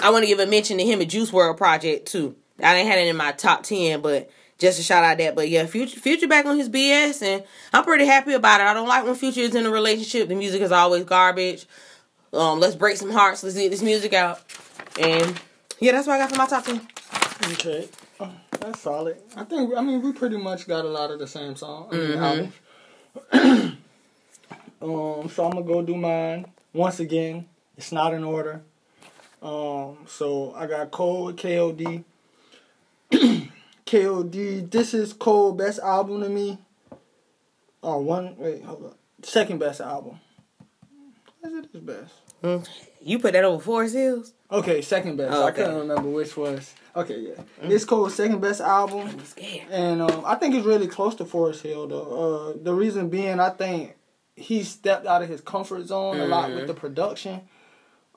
I 0.01 0.09
want 0.09 0.23
to 0.23 0.27
give 0.27 0.39
a 0.39 0.47
mention 0.47 0.79
to 0.79 0.83
him 0.83 0.99
at 0.99 1.09
Juice 1.09 1.29
WRLD 1.29 1.57
Project 1.57 2.07
too. 2.07 2.35
I 2.57 2.73
didn't 2.73 2.89
have 2.89 2.97
it 2.97 3.07
in 3.07 3.15
my 3.17 3.33
top 3.33 3.61
ten, 3.61 4.01
but 4.01 4.31
just 4.57 4.79
a 4.79 4.81
shout 4.81 5.03
out 5.03 5.19
that. 5.19 5.35
But 5.35 5.47
yeah, 5.47 5.67
Future 5.67 5.99
Future 5.99 6.27
back 6.27 6.47
on 6.47 6.57
his 6.57 6.69
BS, 6.69 7.21
and 7.21 7.43
I'm 7.71 7.83
pretty 7.83 8.07
happy 8.07 8.33
about 8.33 8.59
it. 8.59 8.63
I 8.65 8.73
don't 8.73 8.87
like 8.87 9.05
when 9.05 9.13
Future 9.13 9.41
is 9.41 9.53
in 9.53 9.67
a 9.67 9.69
relationship. 9.69 10.27
The 10.27 10.33
music 10.33 10.63
is 10.63 10.71
always 10.71 11.03
garbage. 11.03 11.67
Um, 12.33 12.59
let's 12.59 12.75
break 12.75 12.97
some 12.97 13.11
hearts. 13.11 13.43
Let's 13.43 13.55
get 13.55 13.69
this 13.69 13.83
music 13.83 14.13
out, 14.13 14.41
and 14.99 15.39
yeah, 15.79 15.91
that's 15.91 16.07
what 16.07 16.15
I 16.15 16.17
got 16.17 16.31
for 16.31 16.37
my 16.37 16.47
top 16.47 16.65
ten. 16.65 16.81
Okay, 17.51 17.87
that's 18.59 18.81
solid. 18.81 19.17
I 19.35 19.43
think 19.43 19.75
I 19.75 19.81
mean 19.81 20.01
we 20.01 20.13
pretty 20.13 20.37
much 20.37 20.67
got 20.67 20.85
a 20.85 20.89
lot 20.89 21.11
of 21.11 21.19
the 21.19 21.27
same 21.27 21.55
song. 21.55 21.89
I 21.91 21.95
mean, 21.95 22.51
mm-hmm. 23.31 23.67
um, 24.81 25.29
so 25.29 25.45
I'm 25.45 25.51
gonna 25.51 25.63
go 25.63 25.81
do 25.81 25.95
mine 25.95 26.45
once 26.73 26.99
again. 26.99 27.47
It's 27.77 27.91
not 27.91 28.13
in 28.13 28.23
order. 28.23 28.61
Um, 29.41 29.97
so 30.07 30.53
I 30.55 30.67
got 30.67 30.91
Cole 30.91 31.31
KOD. 31.33 32.03
KOD. 33.85 34.71
This 34.71 34.93
is 34.93 35.13
Cole 35.13 35.53
best 35.53 35.79
album 35.79 36.21
to 36.21 36.29
me. 36.29 36.57
Oh, 37.83 37.99
one 37.99 38.35
wait, 38.37 38.63
hold 38.63 38.85
up. 38.85 38.97
Second 39.23 39.59
best 39.59 39.81
album. 39.81 40.19
Is 41.43 41.53
it 41.53 41.69
his 41.71 41.81
best? 41.81 42.13
Mm, 42.43 42.67
you 43.01 43.19
put 43.19 43.33
that 43.33 43.43
over 43.43 43.63
Forest 43.63 43.95
Hills? 43.95 44.33
Okay, 44.51 44.81
second 44.81 45.17
best. 45.17 45.33
Oh, 45.33 45.47
okay. 45.47 45.47
I 45.47 45.51
couldn't 45.51 45.79
remember 45.79 46.09
which 46.09 46.35
was. 46.35 46.73
Okay, 46.97 47.19
yeah. 47.19 47.43
Mm. 47.63 47.71
It's 47.71 47.85
Cole's 47.85 48.15
second 48.15 48.41
best 48.41 48.61
album. 48.61 49.07
I'm 49.07 49.25
scared. 49.25 49.67
And 49.69 50.01
um, 50.01 50.23
I 50.25 50.35
think 50.35 50.55
it's 50.55 50.65
really 50.65 50.87
close 50.87 51.15
to 51.15 51.25
Forest 51.25 51.63
Hill 51.63 51.87
though. 51.87 52.55
Uh, 52.55 52.63
the 52.63 52.73
reason 52.73 53.09
being, 53.09 53.39
I 53.39 53.49
think 53.49 53.95
he 54.35 54.63
stepped 54.63 55.05
out 55.05 55.21
of 55.21 55.29
his 55.29 55.41
comfort 55.41 55.85
zone 55.85 56.17
mm. 56.17 56.23
a 56.23 56.25
lot 56.25 56.49
with 56.49 56.59
mm-hmm. 56.59 56.67
the 56.67 56.73
production 56.73 57.41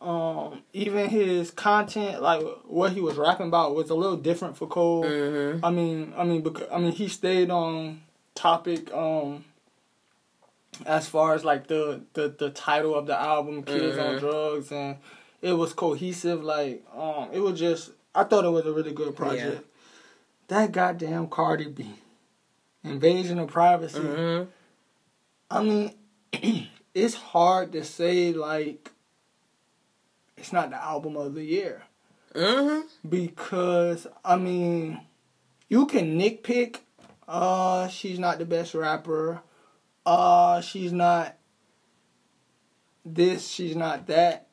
um, 0.01 0.63
even 0.73 1.09
his 1.09 1.51
content, 1.51 2.23
like 2.23 2.43
what 2.65 2.93
he 2.93 3.01
was 3.01 3.17
rapping 3.17 3.49
about, 3.49 3.75
was 3.75 3.91
a 3.91 3.95
little 3.95 4.17
different 4.17 4.57
for 4.57 4.67
Cole. 4.67 5.05
Mm-hmm. 5.05 5.65
I 5.65 5.71
mean, 5.71 6.15
I 6.17 6.25
mean, 6.25 6.41
because 6.41 6.69
I 6.73 6.79
mean, 6.79 6.93
he 6.93 7.09
stayed 7.09 7.51
on 7.51 8.01
topic. 8.35 8.93
Um, 8.95 9.45
as 10.87 11.07
far 11.07 11.35
as 11.35 11.45
like 11.45 11.67
the 11.67 12.03
the 12.15 12.35
the 12.39 12.51
title 12.51 12.95
of 12.95 13.07
the 13.07 13.19
album, 13.19 13.63
"Kids 13.63 13.97
mm-hmm. 13.97 14.01
on 14.01 14.19
Drugs," 14.19 14.73
and 14.73 14.97
it 15.43 15.53
was 15.53 15.75
cohesive. 15.75 16.43
Like, 16.43 16.85
um, 16.97 17.29
it 17.33 17.41
was 17.41 17.59
just. 17.59 17.91
I 18.15 18.25
thought 18.25 18.45
it 18.45 18.51
was 18.51 18.67
a 18.67 18.73
really 18.73 18.93
good 18.93 19.15
project. 19.15 19.55
Yeah. 19.55 19.67
That 20.49 20.73
goddamn 20.73 21.29
Cardi 21.29 21.69
B, 21.69 21.95
invasion 22.83 23.39
of 23.39 23.49
privacy. 23.49 24.01
Mm-hmm. 24.01 24.51
I 25.51 25.63
mean, 25.63 25.95
it's 26.95 27.15
hard 27.15 27.73
to 27.73 27.85
say 27.85 28.33
like 28.33 28.91
it's 30.37 30.53
not 30.53 30.71
the 30.71 30.83
album 30.83 31.17
of 31.17 31.35
the 31.35 31.45
year. 31.45 31.85
Mm-hmm. 32.35 33.09
Because 33.09 34.07
I 34.25 34.37
mean, 34.37 35.01
you 35.69 35.87
can 35.87 36.19
nitpick. 36.19 36.79
Uh, 37.29 37.87
she's 37.89 38.19
not 38.19 38.39
the 38.39 38.45
best 38.45 38.75
rapper. 38.75 39.43
Uh, 40.05 40.61
she's 40.61 40.93
not 40.93 41.37
this. 43.05 43.49
She's 43.49 43.77
not 43.77 44.07
that. 44.09 44.49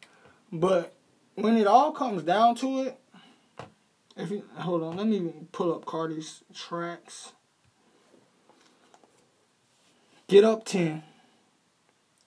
But 0.51 0.93
when 1.35 1.57
it 1.57 1.67
all 1.67 1.91
comes 1.91 2.23
down 2.23 2.55
to 2.57 2.83
it, 2.83 2.99
if 4.17 4.31
you 4.31 4.43
hold 4.55 4.83
on, 4.83 4.97
let 4.97 5.07
me 5.07 5.31
pull 5.51 5.73
up 5.73 5.85
Cardi's 5.85 6.43
tracks. 6.53 7.33
Get 10.27 10.43
up 10.43 10.65
ten. 10.65 11.03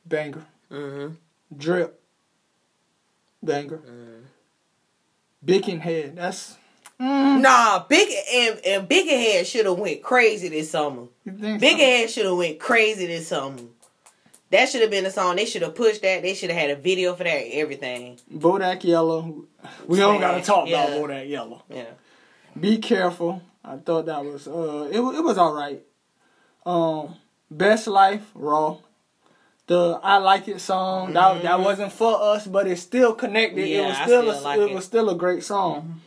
Banger. 0.07 0.47
Mm-hmm. 0.70 1.14
Drip 1.57 2.01
banger. 3.43 3.78
Mm. 3.78 4.22
Bickenhead, 5.45 6.16
that's 6.16 6.57
mm. 7.01 7.41
nah. 7.41 7.84
Big 7.88 8.09
and 8.32 8.61
and 8.64 8.88
Bickenhead 8.88 9.47
should 9.47 9.66
have 9.66 9.78
went 9.78 10.03
crazy 10.03 10.49
this 10.49 10.70
summer. 10.70 11.07
Bickenhead 11.26 12.03
so? 12.03 12.07
should 12.09 12.26
have 12.26 12.36
went 12.36 12.59
crazy 12.59 13.07
this 13.07 13.28
summer. 13.28 13.62
That 14.51 14.68
should 14.68 14.80
have 14.80 14.90
been 14.90 15.07
a 15.07 15.11
song. 15.11 15.36
They 15.36 15.44
should 15.44 15.62
have 15.62 15.74
pushed 15.74 16.03
that. 16.03 16.22
They 16.22 16.34
should 16.34 16.51
have 16.51 16.59
had 16.59 16.70
a 16.70 16.76
video 16.76 17.14
for 17.14 17.24
that. 17.24 17.46
Everything. 17.53 18.18
Bodak 18.32 18.82
Yellow. 18.84 19.44
We 19.86 19.98
don't 19.98 20.20
gotta 20.20 20.42
talk 20.42 20.68
yeah. 20.68 20.84
about 20.84 21.01
Bodak 21.01 21.28
Yellow. 21.28 21.62
Yeah. 21.68 21.90
Be 22.59 22.78
careful. 22.78 23.42
I 23.64 23.76
thought 23.76 24.07
that 24.07 24.24
was 24.24 24.48
uh 24.48 24.88
it 24.90 24.98
it 24.98 25.22
was 25.22 25.38
all 25.38 25.55
right. 25.55 25.82
Um, 26.66 27.16
best 27.51 27.86
life 27.86 28.30
raw 28.34 28.78
the 29.70 30.01
I 30.03 30.16
like 30.16 30.48
it 30.48 30.61
song. 30.61 31.07
Mm-hmm. 31.07 31.14
That 31.14 31.42
that 31.42 31.61
wasn't 31.61 31.92
for 31.92 32.20
us, 32.20 32.44
but 32.44 32.66
it 32.66 32.76
still 32.76 33.14
connected. 33.14 33.68
Yeah, 33.68 33.84
it 33.84 33.86
was 33.86 33.96
still, 33.98 34.22
still 34.22 34.30
a, 34.30 34.42
like 34.42 34.59
it, 34.59 34.70
it, 34.70 34.74
was 34.74 34.84
still 34.84 35.11
a 35.11 35.14
great 35.14 35.44
song. 35.44 36.01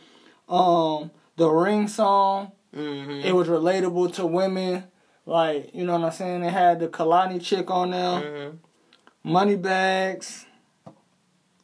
Mm-hmm. 0.48 0.54
Um, 0.54 1.10
the 1.36 1.48
ring 1.48 1.88
song. 1.88 2.52
Mm-hmm. 2.76 3.26
It 3.26 3.34
was 3.34 3.48
relatable 3.48 4.12
to 4.16 4.26
women. 4.26 4.84
Like 5.26 5.74
you 5.74 5.84
know 5.84 5.98
what 5.98 6.06
I'm 6.06 6.12
saying. 6.12 6.42
It 6.42 6.52
had 6.52 6.80
the 6.80 6.88
Kehlani 6.88 7.42
chick 7.42 7.70
on 7.70 7.90
there. 7.90 8.00
Mm-hmm. 8.00 9.32
Money 9.32 9.56
bags. 9.56 10.46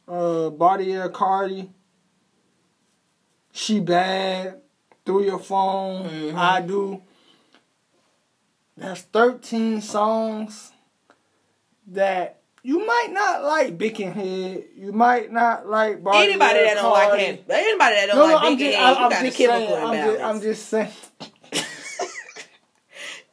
Uh, 0.07 0.49
Bartier 0.49 1.09
Cardi. 1.09 1.69
She 3.51 3.79
bad. 3.79 4.61
Through 5.05 5.25
your 5.25 5.39
phone. 5.39 6.07
Mm-hmm. 6.07 6.37
I 6.37 6.61
do. 6.61 7.01
That's 8.77 9.01
13 9.01 9.81
songs 9.81 10.71
that 11.87 12.41
you 12.63 12.85
might 12.85 13.07
not 13.11 13.43
like 13.43 13.77
Bickenhead. 13.77 14.65
You 14.75 14.91
might 14.91 15.31
not 15.31 15.67
like 15.67 16.03
Barney 16.03 16.29
anybody 16.29 16.59
that 16.59 16.75
don't 16.75 16.91
like 16.91 17.19
him. 17.19 17.39
Anybody 17.49 17.95
that 17.95 18.05
don't 18.07 18.17
no, 18.17 18.33
like 18.33 18.43
no, 18.43 18.55
Bickenhead, 18.55 18.79
I'm 18.79 19.11
just, 19.11 19.13
I'm 19.13 19.25
just 19.25 19.37
saying, 19.37 19.83
I'm 19.83 19.93
just, 19.93 20.21
I'm 20.23 20.41
just 20.41 20.69
saying. 20.69 20.91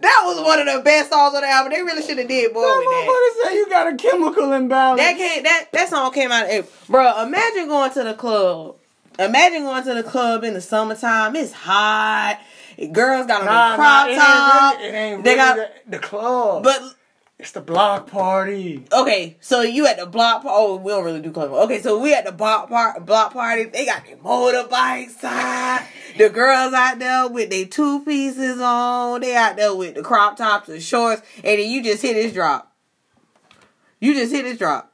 That 0.01 0.23
was 0.25 0.41
one 0.41 0.61
of 0.61 0.67
the 0.67 0.81
best 0.83 1.11
songs 1.11 1.35
on 1.35 1.43
the 1.43 1.49
album. 1.49 1.73
They 1.73 1.83
really 1.83 2.03
should 2.03 2.19
have 2.19 2.29
did 2.29 2.53
more 2.53 2.63
that 2.63 2.77
with 2.77 2.87
that. 2.87 3.49
say 3.49 3.57
you 3.57 3.69
got 3.69 3.93
a 3.93 3.97
chemical 3.97 4.53
imbalance. 4.53 5.01
That 5.01 5.17
came, 5.17 5.43
that 5.43 5.69
that 5.73 5.89
song 5.89 6.13
came 6.13 6.31
out. 6.31 6.45
Of, 6.45 6.51
April. 6.51 6.73
bro, 6.89 7.23
imagine 7.23 7.67
going 7.67 7.93
to 7.93 8.05
the 8.05 8.15
club. 8.15 8.77
Imagine 9.19 9.65
going 9.65 9.83
to 9.85 9.95
the 9.95 10.05
club 10.05 10.45
in 10.45 10.55
the 10.55 10.61
summertime. 10.61 11.35
It's 11.35 11.53
hot. 11.53 12.39
Girls 12.93 13.27
got 13.27 13.41
on 13.41 13.47
nah, 13.47 13.75
crop 13.75 14.09
nah, 14.09 14.15
top. 14.15 14.81
It 14.81 14.85
ain't 14.85 14.87
really, 14.87 14.95
it 14.95 14.99
ain't 14.99 15.11
really 15.13 15.23
they 15.23 15.37
got 15.37 15.57
the, 15.57 15.91
the 15.91 15.99
club. 15.99 16.63
But 16.63 16.81
it's 17.39 17.53
the 17.53 17.61
block 17.61 18.11
party. 18.11 18.85
Okay, 18.93 19.37
so 19.41 19.63
you 19.63 19.87
at 19.87 19.97
the 19.97 20.07
block? 20.07 20.43
Party. 20.43 20.57
Oh, 20.59 20.77
we 20.77 20.91
don't 20.91 21.05
really 21.05 21.21
do 21.21 21.31
club. 21.31 21.53
Okay, 21.53 21.81
so 21.81 22.01
we 22.01 22.13
at 22.13 22.25
the 22.25 22.33
block 22.33 22.69
part 22.69 23.07
block 23.07 23.33
party. 23.33 23.65
They 23.65 23.87
got 23.87 24.05
their 24.05 24.17
motorbikes 24.17 25.23
out. 25.23 25.87
The 26.17 26.31
girls 26.31 26.73
out 26.73 26.99
there 26.99 27.29
with 27.29 27.51
their 27.51 27.67
two 27.67 28.05
pieces 28.05 28.61
on. 28.61 29.21
They 29.21 29.37
out 29.37 29.57
there 29.57 29.75
with 29.75 29.95
the 29.95 30.03
crop 30.03 30.37
tops 30.37 30.69
and 30.69 30.83
shorts, 30.83 31.23
and 31.37 31.61
then 31.61 31.71
you 31.71 31.83
just 31.83 32.03
hit 32.03 32.15
this 32.15 32.33
drop. 32.33 32.75
You 34.01 34.15
just 34.15 34.33
hit 34.33 34.43
this 34.43 34.59
drop. 34.59 34.93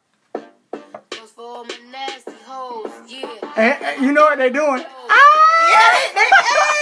And, 3.57 3.84
and 3.84 4.05
you 4.05 4.12
know 4.12 4.22
what 4.22 4.36
they're 4.38 4.51
doing? 4.51 4.80
Yeah, 4.80 5.43
they, 5.75 6.07
they, 6.14 6.29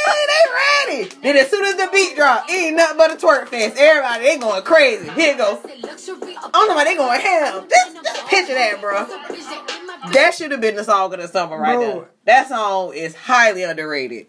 hey, 0.07 0.27
they 0.29 1.03
ready. 1.03 1.15
Then 1.23 1.37
as 1.37 1.51
soon 1.51 1.65
as 1.65 1.77
the 1.77 1.89
beat 1.93 2.17
drop, 2.17 2.49
ain't 2.51 2.77
nothing 2.77 2.99
but 2.99 3.13
a 3.13 3.17
twerk 3.17 3.49
fest. 3.49 3.77
Everybody, 3.79 4.25
they 4.25 4.39
going 4.39 4.63
crazy. 4.63 5.09
Here 5.11 5.35
it 5.35 5.39
go. 5.39 5.61
I 5.65 6.51
don't 6.53 6.69
know 6.69 6.75
why 6.75 6.85
they 6.85 6.97
going 6.97 7.21
ham. 7.21 7.67
Just, 7.69 8.05
just 8.05 8.27
picture 8.27 8.55
that, 8.55 8.81
bro. 8.81 9.07
That 10.13 10.35
should 10.35 10.51
have 10.51 10.61
been 10.61 10.77
the 10.77 10.85
song 10.85 11.15
of 11.15 11.21
the 11.21 11.29
summer 11.29 11.59
right 11.59 11.77
bro. 11.77 11.95
there. 11.95 12.09
That 12.25 12.49
song 12.49 12.93
is 12.95 13.15
highly 13.15 13.63
underrated. 13.63 14.27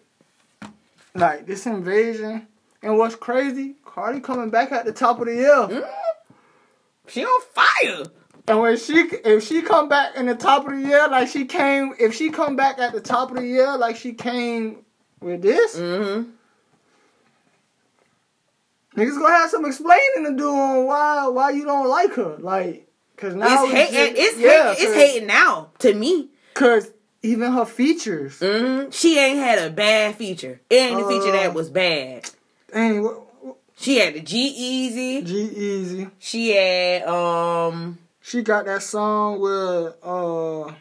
Like 1.16 1.46
this 1.46 1.66
invasion, 1.66 2.48
and 2.82 2.98
what's 2.98 3.16
crazy, 3.16 3.76
Cardi 3.86 4.20
coming 4.20 4.50
back 4.50 4.72
at 4.72 4.86
the 4.86 4.92
top 4.92 5.20
of 5.20 5.28
the 5.28 5.36
year. 5.36 5.52
Mm-hmm. 5.52 5.82
She 7.08 7.24
on 7.24 7.42
fire. 7.54 8.06
And 8.48 8.60
when 8.60 8.78
she 8.78 8.96
if 8.96 9.44
she 9.48 9.62
come 9.62 9.88
back 9.88 10.16
in 10.18 10.26
the 10.26 10.36
top 10.36 10.66
of 10.66 10.74
the 10.74 10.82
year 10.82 11.08
like 11.08 11.30
she 11.30 11.46
came 11.46 11.94
if 11.98 12.14
she 12.14 12.30
come 12.30 12.56
back 12.56 12.78
at 12.78 12.92
the 12.92 13.00
top 13.00 13.32
of 13.32 13.38
the 13.38 13.46
year 13.46 13.78
like 13.78 13.96
she 13.96 14.14
came 14.14 14.80
with 15.22 15.42
this, 15.42 15.78
mm-hmm. 15.78 16.30
niggas 19.00 19.18
gonna 19.18 19.34
have 19.34 19.50
some 19.50 19.66
explaining 19.66 20.26
to 20.26 20.36
do 20.36 20.50
on 20.50 20.86
why 20.86 21.28
why 21.30 21.52
you 21.52 21.64
don't 21.64 21.88
like 21.88 22.14
her. 22.16 22.36
Like, 22.40 22.88
cause 23.16 23.34
now 23.34 23.64
It's 23.64 23.74
hating. 23.74 24.16
It's 24.18 24.38
yeah, 24.38 24.74
hating. 24.74 24.88
It's 24.88 24.96
hating 24.96 25.28
now 25.28 25.70
to 25.80 25.94
me. 25.94 26.30
Cause 26.54 26.92
even 27.22 27.54
her 27.54 27.66
features, 27.66 28.40
hmm 28.40 28.90
She 28.90 29.18
ain't 29.18 29.40
had 29.40 29.60
a 29.60 29.70
bad 29.70 30.16
feature. 30.16 30.60
It 30.70 30.76
ain't 30.76 31.00
a 31.00 31.08
feature 31.08 31.30
Uh, 31.30 31.44
that 31.44 31.54
was 31.54 31.70
bad. 31.70 32.30
ain't 32.76 33.02
what, 33.02 33.22
She 33.78 34.00
had 34.00 34.16
the 34.16 34.20
G-Eazy. 34.20 35.26
G 35.26 35.34
Easy. 35.56 36.08
She 36.20 36.50
had 36.50 37.04
um. 37.04 38.00
She 38.26 38.42
got 38.42 38.64
that 38.66 38.82
song 38.82 39.40
with 39.42 39.96
uh 40.02 40.74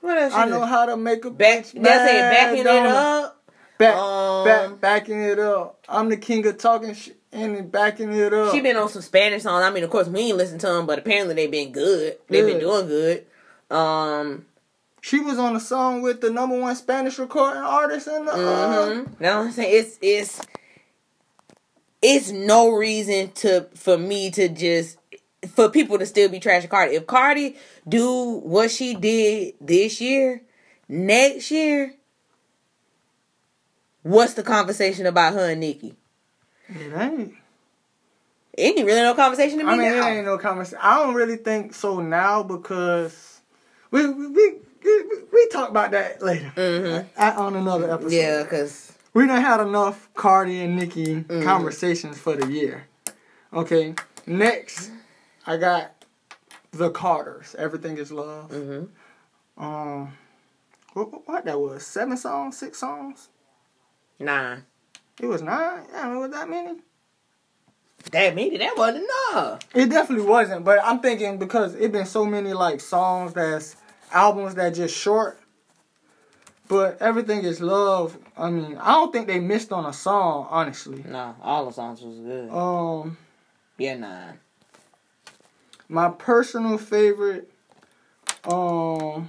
What 0.00 0.16
else? 0.18 0.32
I 0.32 0.44
did? 0.46 0.50
know 0.50 0.64
how 0.64 0.86
to 0.86 0.96
make 0.96 1.24
a 1.26 1.30
back. 1.30 1.64
bitch 1.64 1.82
That's 1.82 2.10
it. 2.10 2.30
Backing 2.30 2.60
it 2.60 2.66
up. 2.66 3.42
Back, 3.78 3.94
Um, 3.94 4.44
back, 4.46 4.80
backing 4.80 5.20
it 5.22 5.38
up. 5.38 5.84
I'm 5.86 6.08
the 6.08 6.16
king 6.16 6.46
of 6.46 6.56
talking 6.56 6.94
shit 6.94 7.18
and 7.32 7.70
backing 7.70 8.10
it 8.14 8.32
up. 8.32 8.54
She 8.54 8.62
been 8.62 8.76
on 8.78 8.88
some 8.88 9.02
Spanish 9.02 9.42
songs. 9.42 9.62
I 9.62 9.70
mean, 9.70 9.84
of 9.84 9.90
course, 9.90 10.08
we 10.08 10.20
ain't 10.20 10.38
listen 10.38 10.58
to 10.60 10.66
them, 10.68 10.86
but 10.86 10.98
apparently 10.98 11.34
they 11.34 11.46
been 11.48 11.72
good. 11.72 12.16
They 12.28 12.40
been 12.42 12.58
doing 12.60 12.86
good. 12.86 13.26
Um. 13.70 14.46
She 15.02 15.20
was 15.20 15.38
on 15.38 15.54
a 15.54 15.60
song 15.60 16.00
with 16.02 16.20
the 16.22 16.30
number 16.30 16.58
one 16.58 16.74
Spanish 16.74 17.18
recording 17.18 17.62
artist 17.62 18.08
in 18.08 18.24
the. 18.24 18.32
Uh, 18.32 18.36
Mm-hmm. 18.36 19.22
Know 19.22 19.38
what 19.38 19.46
I'm 19.48 19.52
saying? 19.52 19.70
It's 19.84 19.98
it's 20.00 20.40
it's 22.02 22.30
no 22.30 22.70
reason 22.70 23.30
to 23.32 23.66
for 23.74 23.96
me 23.98 24.30
to 24.32 24.48
just 24.48 24.98
for 25.54 25.68
people 25.68 25.98
to 25.98 26.06
still 26.06 26.28
be 26.28 26.40
trashing 26.40 26.68
Cardi. 26.68 26.94
If 26.96 27.06
Cardi 27.06 27.56
do 27.88 28.40
what 28.44 28.70
she 28.70 28.94
did 28.94 29.54
this 29.60 30.00
year, 30.00 30.42
next 30.88 31.50
year, 31.50 31.94
what's 34.02 34.34
the 34.34 34.42
conversation 34.42 35.06
about 35.06 35.34
her 35.34 35.50
and 35.50 35.60
Nicki? 35.60 35.94
it 36.68 36.92
ain't. 36.94 37.34
Ain't 38.58 38.86
really 38.86 39.02
no 39.02 39.14
conversation 39.14 39.58
to 39.58 39.64
me 39.64 39.70
I 39.70 39.76
mean, 39.76 39.86
it 39.86 40.02
ain't 40.02 40.24
no 40.24 40.38
conversation. 40.38 40.78
I 40.80 40.96
don't 41.02 41.14
really 41.14 41.36
think 41.36 41.74
so 41.74 42.00
now 42.00 42.42
because 42.42 43.40
we 43.90 44.08
we 44.08 44.26
we, 44.28 44.54
we, 45.32 45.48
talk 45.52 45.68
about 45.68 45.90
that 45.90 46.22
later 46.22 46.52
Mhm. 46.56 47.04
I- 47.18 47.32
on 47.32 47.56
another 47.56 47.92
episode. 47.92 48.12
Yeah, 48.12 48.44
cause 48.44 48.92
we 49.14 49.26
done 49.26 49.42
had 49.42 49.60
enough 49.60 50.08
Cardi 50.14 50.60
and 50.62 50.76
Nicki 50.76 51.24
conversations 51.42 52.18
for 52.18 52.34
the 52.36 52.50
year. 52.50 52.86
Okay, 53.52 53.94
next 54.26 54.90
I 55.46 55.56
got 55.56 56.04
the 56.72 56.90
Carters. 56.90 57.54
Everything 57.58 57.96
is 57.98 58.10
love. 58.12 58.50
mhm. 58.50 58.88
Um, 59.56 60.12
what, 60.92 61.26
what 61.28 61.44
that 61.44 61.58
was? 61.58 61.86
Seven 61.86 62.16
songs, 62.16 62.56
six 62.58 62.78
songs. 62.78 63.28
Nine. 64.18 64.64
It 65.20 65.26
was 65.26 65.42
nine. 65.42 65.82
Yeah, 65.92 66.14
it 66.14 66.18
was 66.18 66.30
that 66.32 66.48
many. 66.48 66.78
that 68.12 68.34
made 68.34 68.60
that 68.60 68.76
wasn't 68.76 69.04
enough. 69.32 69.60
It 69.74 69.88
definitely 69.90 70.26
wasn't, 70.26 70.64
but 70.64 70.78
I'm 70.82 71.00
thinking 71.00 71.38
because 71.38 71.74
it 71.74 71.92
been 71.92 72.06
so 72.06 72.24
many 72.26 72.52
like 72.52 72.80
songs 72.80 73.32
that's 73.32 73.76
albums 74.12 74.54
that 74.56 74.70
just 74.74 74.96
short. 74.96 75.40
But 76.68 77.00
everything 77.00 77.44
is 77.44 77.60
love. 77.60 78.18
I 78.36 78.50
mean, 78.50 78.76
I 78.78 78.92
don't 78.92 79.12
think 79.12 79.28
they 79.28 79.38
missed 79.38 79.72
on 79.72 79.86
a 79.86 79.92
song, 79.92 80.48
honestly. 80.50 81.04
Nah, 81.06 81.34
all 81.40 81.66
the 81.66 81.72
songs 81.72 82.00
was 82.02 82.18
good. 82.18 82.50
Um, 82.50 83.16
Yeah, 83.78 83.96
nah. 83.96 84.32
My 85.88 86.10
personal 86.10 86.78
favorite, 86.78 87.50
um, 88.44 89.28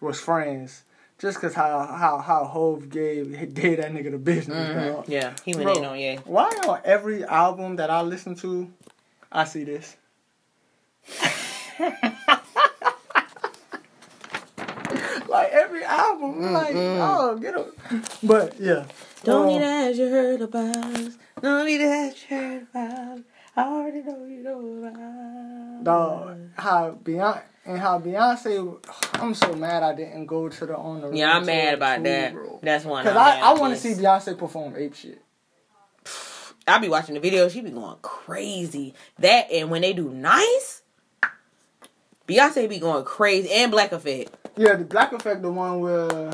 was 0.00 0.20
Friends. 0.20 0.84
Just 1.18 1.40
cause 1.40 1.52
how 1.54 1.84
how 1.84 2.18
how 2.18 2.44
Hove 2.44 2.90
gave 2.90 3.32
gave 3.54 3.78
that 3.78 3.92
nigga 3.92 4.12
the 4.12 4.18
business. 4.18 4.68
Mhm. 4.68 4.94
dog. 4.94 5.08
Yeah, 5.08 5.34
he 5.44 5.52
went 5.54 5.64
Bro, 5.64 5.76
in 5.78 5.84
on 5.84 5.98
yeah. 5.98 6.20
Why 6.24 6.48
on 6.68 6.80
every 6.84 7.24
album 7.24 7.76
that 7.76 7.90
I 7.90 8.02
listen 8.02 8.34
to, 8.36 8.70
I 9.32 9.44
see 9.44 9.64
this? 9.64 9.96
like 15.28 15.50
every 15.52 15.84
album, 15.84 16.52
like 16.52 16.74
oh 16.76 17.36
get 17.40 17.54
a. 17.56 17.66
But 18.22 18.60
yeah, 18.60 18.84
Don't 19.24 19.42
um, 19.42 19.48
need 19.48 19.58
to 19.58 19.64
ask 19.64 19.98
you 19.98 20.08
heard 20.08 20.40
about 20.40 20.76
us. 20.76 21.18
Don't 21.42 21.66
need 21.66 21.78
to 21.78 21.84
ask 21.84 22.30
you 22.30 22.36
heard 22.36 22.62
about 22.62 22.92
us. 22.92 23.20
I 23.58 23.62
already 23.62 24.02
know 24.02 24.24
you 24.24 24.42
know 24.44 24.86
about 24.86 25.00
us. 25.00 25.84
dog 25.84 26.38
how 26.54 26.98
Beyonce 27.02 27.42
and 27.64 27.78
how 27.80 27.98
Beyonce. 27.98 28.78
I'm 29.14 29.34
so 29.34 29.52
mad 29.54 29.82
I 29.82 29.94
didn't 29.96 30.26
go 30.26 30.48
to 30.48 30.66
the 30.66 30.76
on 30.76 31.00
the. 31.00 31.10
Yeah, 31.10 31.36
I'm 31.36 31.44
mad 31.44 31.74
about 31.74 31.96
too, 31.96 32.02
that. 32.04 32.34
bro. 32.34 32.60
That's 32.62 32.84
one. 32.84 33.04
Cause 33.04 33.16
I'm 33.16 33.18
I, 33.18 33.34
mad 33.34 33.42
I 33.42 33.60
want 33.60 33.74
to 33.74 33.80
see 33.80 34.00
Beyonce 34.00 34.38
perform 34.38 34.76
ape 34.76 34.94
shit. 34.94 35.20
I 36.68 36.78
be 36.78 36.88
watching 36.88 37.14
the 37.14 37.20
video. 37.20 37.48
She 37.48 37.60
be 37.60 37.70
going 37.70 37.96
crazy. 38.00 38.94
That 39.18 39.50
and 39.50 39.70
when 39.70 39.82
they 39.82 39.92
do 39.92 40.08
nice, 40.08 40.82
Beyonce 42.28 42.68
be 42.68 42.78
going 42.78 43.04
crazy 43.04 43.50
and 43.50 43.72
Black 43.72 43.90
Effect. 43.90 44.36
Yeah, 44.56 44.76
the 44.76 44.84
Black 44.84 45.12
Effect, 45.12 45.42
the 45.42 45.50
one 45.50 45.80
where 45.80 46.30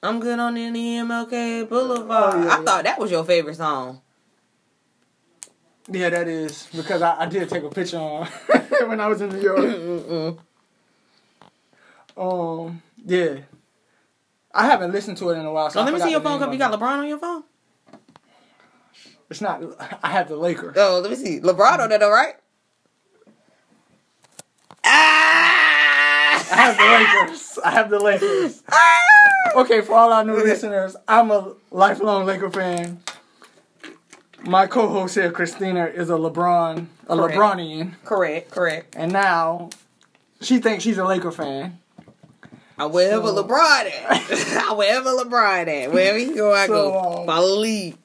I'm 0.00 0.20
good 0.20 0.38
on 0.38 0.54
the 0.54 0.60
MLK 0.60 1.62
oh, 1.62 1.66
Boulevard. 1.66 2.34
Oh, 2.34 2.44
yeah, 2.44 2.54
I 2.54 2.58
yeah. 2.58 2.64
thought 2.64 2.84
that 2.84 3.00
was 3.00 3.10
your 3.10 3.24
favorite 3.24 3.56
song. 3.56 4.00
Yeah, 5.90 6.10
that 6.10 6.28
is 6.28 6.68
because 6.74 7.02
I, 7.02 7.22
I 7.22 7.26
did 7.26 7.48
take 7.48 7.62
a 7.62 7.68
picture 7.70 7.98
on 7.98 8.26
when 8.88 9.00
I 9.00 9.06
was 9.08 9.20
in 9.20 9.30
New 9.30 9.40
York. 9.40 10.38
Um, 12.16 12.82
yeah. 13.04 13.36
I 14.52 14.66
haven't 14.66 14.92
listened 14.92 15.18
to 15.18 15.30
it 15.30 15.38
in 15.38 15.46
a 15.46 15.52
while. 15.52 15.70
So 15.70 15.80
Oh, 15.80 15.84
let 15.84 15.94
me 15.94 16.00
see 16.00 16.10
your 16.10 16.20
phone. 16.20 16.38
Cause 16.40 16.52
you 16.52 16.58
got. 16.58 16.72
LeBron 16.72 16.98
on 16.98 17.06
your 17.08 17.18
phone. 17.18 17.44
It's 19.30 19.40
not. 19.40 19.62
I 20.02 20.08
have 20.10 20.28
the 20.28 20.36
Lakers. 20.36 20.74
Oh, 20.76 21.00
let 21.00 21.10
me 21.10 21.16
see. 21.16 21.38
LeBron 21.40 21.78
on 21.80 21.90
that, 21.90 22.02
all 22.02 22.10
right? 22.10 22.34
I 24.84 26.40
Ah! 26.50 26.54
have 26.56 26.76
the 26.78 27.28
Lakers. 27.28 27.58
I 27.64 27.70
have 27.70 27.90
the 27.90 27.98
Lakers. 28.00 28.62
Ah! 28.70 28.98
Okay, 29.56 29.80
for 29.82 29.92
all 29.94 30.12
our 30.12 30.24
new 30.24 30.34
listeners, 30.34 30.96
I'm 31.06 31.30
a 31.30 31.52
lifelong 31.70 32.24
Laker 32.26 32.50
fan. 32.50 33.00
My 34.44 34.66
co-host 34.66 35.14
here, 35.16 35.30
Christina, 35.32 35.86
is 35.86 36.10
a 36.10 36.14
LeBron, 36.14 36.86
a 37.08 37.16
Correct. 37.16 37.36
LeBronian, 37.36 37.94
Correct, 38.04 38.50
correct. 38.50 38.94
and 38.96 39.12
now 39.12 39.70
she 40.40 40.58
thinks 40.58 40.84
she's 40.84 40.98
a 40.98 41.04
Laker 41.04 41.32
fan. 41.32 41.78
I 42.78 42.86
wherever 42.86 43.26
So- 43.28 43.42
LeBron 43.44 43.86
at. 43.86 44.64
I 44.70 44.72
wherever 44.74 45.10
LeBron 45.10 45.66
at. 45.84 45.92
Wherever 45.92 46.18
he 46.18 46.34
go, 46.34 46.54
I 46.54 46.66
So, 46.66 46.92
go. 46.92 47.18
um, 47.20 47.26
Follow 47.26 47.56
lead. 47.58 47.98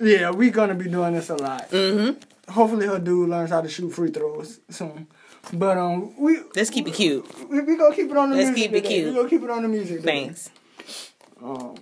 Yeah, 0.00 0.30
we're 0.30 0.50
gonna 0.50 0.74
be 0.74 0.88
doing 0.88 1.14
this 1.14 1.30
a 1.30 1.34
lot. 1.36 1.70
Mm-hmm. 1.70 2.52
Hopefully, 2.52 2.86
her 2.86 2.98
dude 2.98 3.28
learns 3.30 3.50
how 3.50 3.60
to 3.62 3.68
shoot 3.68 3.90
free 3.90 4.10
throws 4.10 4.60
soon. 4.70 5.06
But 5.52 5.76
um, 5.76 6.14
we 6.18 6.38
Let's 6.56 6.70
keep 6.70 6.86
it 6.88 6.94
cute. 6.94 7.26
we, 7.50 7.60
we 7.60 7.76
gonna 7.76 7.94
keep 7.94 8.10
it 8.10 8.16
on 8.16 8.30
the 8.30 8.36
music. 8.36 8.54
Let's 8.54 8.62
keep 8.66 8.72
it 8.72 8.82
today. 8.82 8.88
cute. 8.94 9.08
We 9.08 9.14
gonna 9.14 9.28
keep 9.28 9.42
it 9.42 9.50
on 9.50 9.62
the 9.62 9.68
music. 9.68 10.00
today. 10.00 10.24
Thanks. 10.26 10.50
Um, 11.42 11.74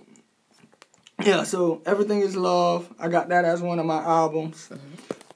yeah, 1.25 1.43
so 1.43 1.81
everything 1.85 2.21
is 2.21 2.35
love. 2.35 2.93
I 2.99 3.07
got 3.07 3.29
that 3.29 3.45
as 3.45 3.61
one 3.61 3.79
of 3.79 3.85
my 3.85 4.01
albums. 4.01 4.69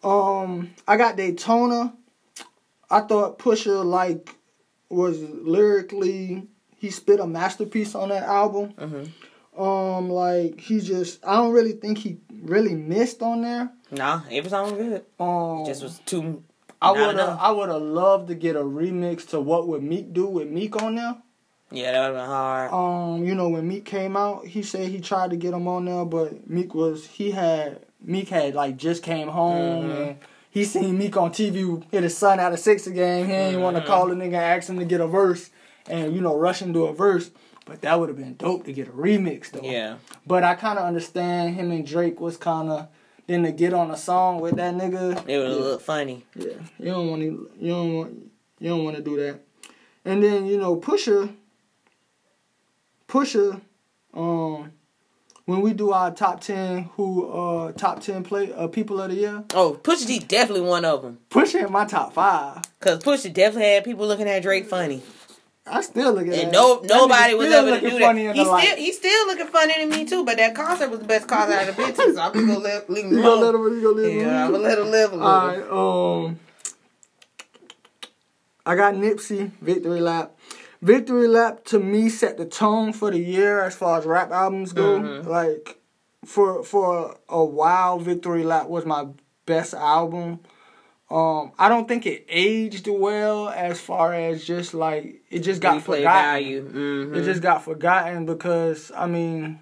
Um, 0.03 0.71
I 0.88 0.97
got 0.97 1.17
Daytona. 1.17 1.93
I 2.89 3.01
thought 3.01 3.39
Pusha 3.39 3.83
like 3.83 4.35
was 4.89 5.19
lyrically 5.19 6.47
he 6.77 6.91
spit 6.91 7.19
a 7.19 7.27
masterpiece 7.27 7.95
on 7.95 8.09
that 8.09 8.23
album. 8.23 8.73
Mm-hmm. 8.73 9.61
Um, 9.61 10.09
like 10.09 10.59
he 10.59 10.79
just 10.79 11.25
I 11.25 11.35
don't 11.38 11.51
really 11.51 11.73
think 11.73 11.97
he 11.97 12.19
really 12.43 12.75
missed 12.75 13.21
on 13.21 13.41
there. 13.41 13.71
Nah, 13.91 14.21
song 14.47 14.63
was 14.63 14.73
good. 14.73 15.05
Um, 15.19 15.65
Just 15.65 15.83
was 15.83 15.99
too. 16.05 16.43
I 16.79 16.91
would 16.91 17.17
have. 17.17 17.39
I 17.39 17.51
would 17.51 17.69
have 17.69 17.81
loved 17.81 18.27
to 18.27 18.35
get 18.35 18.55
a 18.55 18.61
remix 18.61 19.27
to 19.29 19.41
what 19.41 19.67
would 19.67 19.81
Meek 19.81 20.13
do 20.13 20.27
with 20.27 20.47
Meek 20.47 20.81
on 20.81 20.95
there. 20.95 21.17
Yeah, 21.72 21.91
that 21.91 21.99
would 21.99 22.15
have 22.18 22.24
been 22.24 22.26
hard. 22.26 22.72
Um, 22.74 23.26
you 23.26 23.36
know, 23.36 23.49
when 23.49 23.68
Meek 23.68 23.84
came 23.86 24.15
out, 24.15 24.45
he 24.45 24.63
said 24.63 24.88
he 24.89 25.01
tried 25.01 25.32
to 25.32 25.36
get 25.36 25.53
him 25.53 25.68
on 25.68 25.86
there, 25.86 26.05
but 26.05 26.49
Meek 26.49 26.74
was 26.74 27.05
he 27.07 27.32
had 27.32 27.82
Meek 28.01 28.30
had 28.30 28.55
like 28.55 28.78
just 28.78 29.03
came 29.03 29.28
home 29.28 29.89
Mhm. 29.89 30.07
and 30.09 30.18
he 30.49 30.63
seen 30.63 30.97
Meek 30.97 31.18
on 31.18 31.32
TV 31.32 31.84
hit 31.91 32.03
his 32.03 32.18
son 32.18 32.39
out 32.39 32.53
of 32.53 32.59
six 32.59 32.88
game. 32.88 33.28
He 33.28 33.34
ain't 33.34 33.61
want 33.61 33.76
to 33.78 33.84
call 33.84 34.07
the 34.07 34.15
nigga 34.15 34.26
and 34.28 34.36
ask 34.36 34.70
him 34.70 34.80
to 34.80 34.86
get 34.86 35.01
a 35.01 35.07
verse 35.07 35.49
and 35.89 36.15
you 36.15 36.22
know 36.22 36.38
rush 36.38 36.61
into 36.61 36.86
a 36.86 36.93
verse. 36.93 37.32
But 37.65 37.82
that 37.82 37.99
would 37.99 38.07
have 38.07 38.18
been 38.18 38.36
dope 38.38 38.63
to 38.65 38.72
get 38.72 38.88
a 38.88 38.91
remix 38.91 39.51
though. 39.51 39.61
Yeah. 39.61 39.95
But 40.26 40.43
I 40.45 40.55
kind 40.55 40.80
of 40.80 40.86
understand 40.86 41.55
him 41.55 41.70
and 41.72 41.86
Drake 41.86 42.22
was 42.22 42.38
kind 42.38 42.70
of 42.70 42.88
then 43.28 43.43
to 43.43 43.51
get 43.51 43.74
on 43.74 43.91
a 43.91 43.97
song 43.97 44.39
with 44.39 44.55
that 44.55 44.74
nigga. 44.74 45.11
It 45.28 45.38
would 45.38 45.49
yeah. 45.49 45.55
look 45.55 45.82
funny. 45.82 46.24
Yeah, 46.34 46.53
you 46.80 46.86
don't 46.86 47.09
want 47.09 47.22
to. 47.24 47.49
You 47.59 47.72
don't 47.74 47.93
want. 47.93 48.32
You 48.59 48.70
don't 48.70 48.84
want 48.86 48.95
to 48.95 49.03
do 49.03 49.18
that. 49.18 49.41
And 50.05 50.24
then 50.24 50.45
you 50.45 50.57
know, 50.57 50.78
Pusha. 50.78 51.34
Pusha, 53.07 53.61
um, 54.13 54.71
when 55.45 55.61
we 55.61 55.73
do 55.73 55.91
our 55.91 56.11
top 56.11 56.41
ten, 56.41 56.83
who 56.95 57.29
uh 57.29 57.71
top 57.71 58.01
ten 58.01 58.23
play 58.23 58.51
uh 58.53 58.67
people 58.67 58.99
of 59.01 59.09
the 59.11 59.15
year, 59.15 59.43
Oh, 59.53 59.79
Pusha 59.81 60.05
T 60.07 60.19
definitely 60.19 60.67
one 60.67 60.83
of 60.83 61.01
them. 61.03 61.19
Pusha 61.29 61.65
in 61.65 61.71
my 61.71 61.85
top 61.85 62.13
five. 62.13 62.61
Cause 62.81 62.99
Pusha 63.03 63.31
definitely 63.33 63.71
had 63.73 63.83
people 63.85 64.07
looking 64.07 64.27
at 64.27 64.41
Drake 64.43 64.65
funny. 64.67 65.01
I 65.69 65.81
still 65.81 66.13
look 66.13 66.27
at 66.27 66.33
And 66.33 66.51
no 66.53 66.79
That 66.81 66.87
nobody 66.89 67.33
was 67.33 67.51
able 67.51 67.71
to 67.77 67.81
do 67.81 67.99
funny 67.99 68.23
that. 68.23 68.29
in 68.31 68.35
He's 68.35 68.45
the 68.45 68.51
light. 68.51 68.65
still 68.67 68.77
he's 68.77 68.97
still 68.97 69.27
looking 69.27 69.47
funny 69.47 69.73
to 69.73 69.85
me 69.85 70.05
too. 70.05 70.25
But 70.25 70.37
that 70.37 70.53
concert 70.55 70.89
was 70.89 70.99
the 70.99 71.05
best 71.05 71.27
concert 71.27 71.55
I've 71.59 71.75
been 71.77 71.93
to. 71.93 72.13
So 72.13 72.21
I'm 72.21 72.31
gonna 72.33 72.59
let 72.59 72.89
leave 72.89 73.05
him 73.05 73.15
gonna 73.21 73.29
let 73.35 73.53
alone. 73.55 73.71
him? 73.71 73.77
You 73.77 73.83
gonna 73.83 74.01
let 74.01 74.11
him? 74.11 74.19
Yeah, 74.19 74.45
I'm 74.45 74.51
gonna 74.51 74.63
let 74.63 74.79
him 74.79 74.91
live 74.91 75.13
a 75.13 75.15
little. 75.15 75.29
All 75.29 75.47
right. 75.47 76.25
Um, 76.27 76.39
I 78.65 78.75
got 78.75 78.93
Nipsey 78.95 79.51
Victory 79.61 80.01
Lap. 80.01 80.37
Victory 80.82 81.28
Lap 81.28 81.63
to 81.65 81.80
me 81.80 82.09
set 82.09 82.38
the 82.38 82.45
tone 82.45 82.93
for 82.93 83.11
the 83.11 83.19
year 83.19 83.61
as 83.61 83.75
far 83.75 83.97
as 83.99 84.05
rap 84.05 84.32
albums 84.32 84.73
go. 84.73 84.99
Mhm. 84.99 85.25
Like 85.25 85.80
for 86.25 86.63
for 86.63 87.17
a 87.30 87.43
while, 87.43 87.99
Victory 87.99 88.43
Lap 88.43 88.67
was 88.67 88.86
my 88.86 89.07
best 89.45 89.73
album. 89.73 90.39
Um, 91.09 91.53
I 91.57 91.69
don't 91.69 91.88
think 91.88 92.05
it 92.05 92.25
aged 92.28 92.88
well 92.89 93.47
as 93.47 93.80
far 93.80 94.13
as 94.13 94.43
just 94.45 94.73
like 94.73 95.21
it 95.30 95.39
just 95.39 95.61
got 95.61 95.78
Replay 95.78 95.97
forgotten. 95.99 96.03
value. 96.03 96.69
Mhm. 96.69 97.15
It 97.15 97.23
just 97.23 97.41
got 97.41 97.63
forgotten 97.63 98.25
because 98.25 98.91
I 98.95 99.07
mean, 99.07 99.59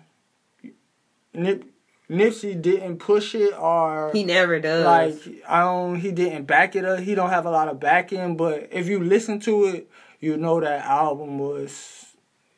Nip 1.33 1.63
Nipsey 2.09 2.59
didn't 2.61 2.97
push 2.97 3.35
it 3.35 3.53
or 3.59 4.11
he 4.13 4.23
never 4.23 4.59
does. 4.59 4.85
like 4.85 5.43
I 5.47 5.61
don't 5.61 5.95
he 5.95 6.11
didn't 6.11 6.45
back 6.45 6.75
it 6.75 6.83
up. 6.85 6.99
He 6.99 7.15
don't 7.15 7.29
have 7.29 7.45
a 7.45 7.51
lot 7.51 7.67
of 7.67 7.79
backing, 7.79 8.35
but 8.37 8.67
if 8.71 8.87
you 8.87 8.99
listen 9.03 9.39
to 9.41 9.65
it, 9.65 9.89
you 10.25 10.37
know 10.37 10.59
that 10.59 10.83
album 10.85 11.37
was 11.37 12.07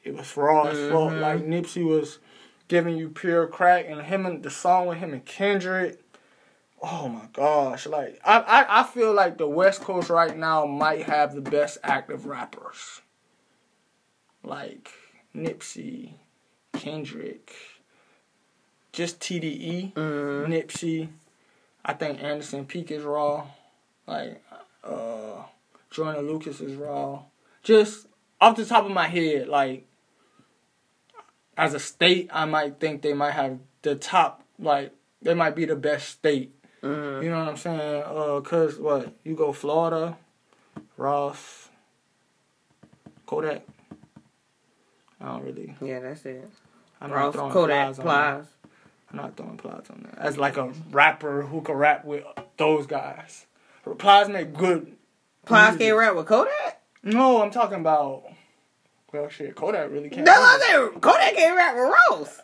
it 0.03 0.15
was 0.15 0.37
raw 0.37 0.63
as 0.63 0.77
fuck. 0.89 1.11
Mhm. 1.11 1.19
Like 1.21 1.45
Nipsey 1.45 1.83
was 1.85 2.19
giving 2.69 2.95
you 2.97 3.09
pure 3.09 3.45
crack 3.47 3.85
and 3.89 4.01
him 4.01 4.25
and 4.25 4.41
the 4.41 4.49
song 4.49 4.87
with 4.87 4.99
him 4.99 5.11
and 5.11 5.25
Kendrick. 5.25 6.01
Oh 6.81 7.09
my 7.09 7.25
gosh. 7.33 7.85
Like 7.85 8.19
I, 8.23 8.39
I, 8.39 8.79
I 8.79 8.83
feel 8.83 9.13
like 9.13 9.37
the 9.37 9.49
West 9.49 9.81
Coast 9.81 10.09
right 10.09 10.35
now 10.37 10.65
might 10.65 11.03
have 11.03 11.35
the 11.35 11.41
best 11.41 11.77
active 11.83 12.25
rappers. 12.25 13.01
Like 14.43 14.89
Nipsey, 15.35 16.13
Kendrick, 16.73 17.51
just 18.93 19.19
TDE. 19.19 19.93
Mhm. 19.93 20.47
Nipsey. 20.47 21.09
I 21.83 21.93
think 21.93 22.23
Anderson 22.23 22.65
.Paak 22.65 22.91
is 22.91 23.03
raw. 23.03 23.45
Like, 24.07 24.41
uh, 24.83 25.43
Joyner 25.89 26.21
Lucas 26.21 26.59
is 26.61 26.75
raw. 26.75 27.23
Just 27.63 28.07
off 28.39 28.55
the 28.55 28.65
top 28.65 28.85
of 28.85 28.91
my 28.91 29.07
head, 29.07 29.47
like, 29.47 29.85
as 31.57 31.73
a 31.73 31.79
state, 31.79 32.29
I 32.31 32.45
might 32.45 32.79
think 32.79 33.01
they 33.01 33.13
might 33.13 33.31
have 33.31 33.59
the 33.81 33.95
top, 33.95 34.43
like, 34.59 34.93
they 35.21 35.33
might 35.33 35.55
be 35.55 35.65
the 35.65 35.75
best 35.75 36.09
state. 36.09 36.53
Mhm. 36.83 37.23
You 37.23 37.29
know 37.31 37.39
what 37.39 37.47
I'm 37.49 37.57
saying? 37.57 38.03
Uh, 38.05 38.39
cause 38.41 38.77
what 38.77 39.11
you 39.23 39.35
go 39.35 39.51
Florida, 39.51 40.17
Ross, 40.95 41.69
Kodak. 43.25 43.63
I 45.19 45.25
don't 45.25 45.43
really. 45.43 45.75
Yeah, 45.81 45.99
that's 45.99 46.23
it. 46.25 46.47
I'm 47.01 47.09
not 47.09 47.15
Ross, 47.15 47.33
throwing 47.33 47.51
Kodak, 47.51 47.95
Plies. 47.95 47.99
Plies. 47.99 48.45
I'm 49.11 49.17
not 49.17 49.35
throwing 49.35 49.57
Plies 49.57 49.89
on 49.89 50.03
that. 50.09 50.19
As 50.19 50.37
like 50.37 50.57
a 50.57 50.71
rapper 50.91 51.41
who 51.41 51.61
can 51.61 51.75
rap 51.75 52.05
with 52.05 52.23
those 52.57 52.85
guys. 52.85 53.47
Plies 53.97 54.29
make 54.29 54.53
good. 54.53 54.95
Plies 55.45 55.71
music. 55.71 55.87
can't 55.87 55.97
rap 55.97 56.15
with 56.15 56.27
Kodak. 56.27 56.76
No, 57.07 57.41
I'm 57.41 57.51
talking 57.51 57.79
about. 57.79 58.23
Well, 59.13 59.29
shit, 59.29 59.55
Kodak 59.55 59.89
really 59.91 60.09
can't. 60.09 60.25
That's 60.25 60.39
what 60.39 60.61
I'm 60.61 60.89
saying. 60.91 60.99
Kodak 60.99 61.35
can't 61.35 61.55
rap 61.55 61.75
with 61.75 61.95
Rose. 62.11 62.41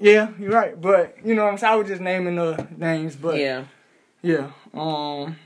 Yeah, 0.00 0.30
you're 0.38 0.50
right, 0.50 0.80
but 0.80 1.16
you 1.24 1.34
know 1.34 1.44
what 1.44 1.52
I'm 1.52 1.58
saying. 1.58 1.72
I 1.72 1.76
was 1.76 1.86
just 1.86 2.00
naming 2.00 2.34
the 2.34 2.66
names, 2.76 3.16
but 3.16 3.38
yeah. 3.38 3.64
yeah. 4.22 4.50
Um, 4.74 5.36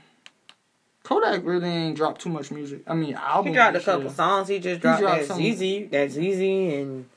Kodak 1.03 1.45
really 1.45 1.69
ain't 1.69 1.95
dropped 1.95 2.21
too 2.21 2.29
much 2.29 2.49
music. 2.51 2.81
I 2.87 2.95
mean, 2.95 3.13
album. 3.13 3.49
He 3.49 3.53
dropped 3.53 3.75
a 3.75 3.79
couple 3.81 4.03
year. 4.03 4.11
songs. 4.11 4.47
He 4.47 4.59
just 4.59 4.81
dropped, 4.81 5.01
dropped 5.01 5.19
that 5.19 5.27
some- 5.27 5.37
ZEZE, 5.37 5.89
that 5.91 6.11
ZEZE, 6.11 6.81
and 6.81 7.09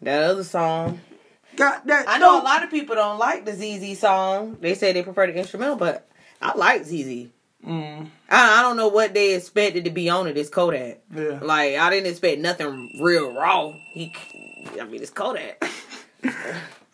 that 0.00 0.24
other 0.24 0.44
song. 0.44 1.00
Got 1.54 1.86
that? 1.86 2.08
I 2.08 2.18
know 2.18 2.38
no. 2.38 2.42
a 2.42 2.44
lot 2.44 2.64
of 2.64 2.70
people 2.70 2.96
don't 2.96 3.18
like 3.18 3.44
the 3.44 3.52
ZEZE 3.52 3.98
song. 4.00 4.56
They 4.60 4.74
say 4.74 4.92
they 4.92 5.02
prefer 5.02 5.26
the 5.28 5.36
instrumental, 5.36 5.76
but 5.76 6.08
I 6.40 6.56
like 6.56 6.84
ZEZE. 6.84 7.28
Mm, 7.66 8.08
I, 8.28 8.58
I 8.58 8.62
don't 8.62 8.76
know 8.76 8.88
what 8.88 9.14
they 9.14 9.34
expected 9.34 9.84
to 9.84 9.90
be 9.90 10.08
on 10.10 10.26
it. 10.26 10.36
It's 10.36 10.48
Kodak. 10.50 11.00
yeah. 11.14 11.38
Like 11.42 11.76
I 11.76 11.90
didn't 11.90 12.10
expect 12.10 12.40
nothing 12.40 12.98
real 13.00 13.32
raw. 13.34 13.72
He, 13.92 14.12
I 14.80 14.84
mean, 14.84 15.00
it's 15.02 15.10
Kodak. 15.10 15.62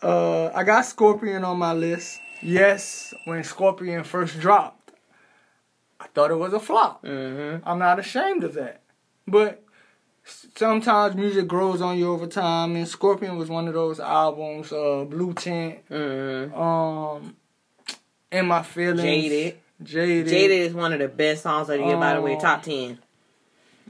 Uh, 0.01 0.49
I 0.55 0.63
got 0.63 0.85
Scorpion 0.85 1.43
on 1.43 1.57
my 1.57 1.73
list. 1.73 2.19
Yes, 2.41 3.13
when 3.25 3.43
Scorpion 3.43 4.05
first 4.05 4.39
dropped, 4.39 4.93
I 5.99 6.07
thought 6.07 6.31
it 6.31 6.35
was 6.35 6.53
a 6.53 6.59
flop. 6.61 7.03
Mm-hmm. 7.03 7.67
I'm 7.69 7.79
not 7.79 7.99
ashamed 7.99 8.45
of 8.45 8.53
that. 8.53 8.81
But 9.27 9.61
sometimes 10.55 11.15
music 11.17 11.47
grows 11.49 11.81
on 11.81 11.97
you 11.97 12.09
over 12.13 12.27
time, 12.27 12.77
and 12.77 12.87
Scorpion 12.87 13.37
was 13.37 13.49
one 13.49 13.67
of 13.67 13.73
those 13.73 13.99
albums. 13.99 14.71
Uh, 14.71 15.03
Blue 15.03 15.33
Tint, 15.33 15.79
Mm-hmm. 15.89 16.57
um, 16.57 17.35
In 18.31 18.45
My 18.45 18.63
Feelings, 18.63 19.01
Jaded. 19.01 19.57
Jaded, 19.81 20.27
Jaded 20.27 20.59
is 20.67 20.73
one 20.73 20.91
of 20.93 20.99
the 20.99 21.07
best 21.07 21.43
songs 21.43 21.69
of 21.69 21.79
the 21.79 21.85
year. 21.85 21.97
By 21.97 22.13
the 22.15 22.21
way, 22.21 22.37
top 22.37 22.63
ten. 22.63 22.99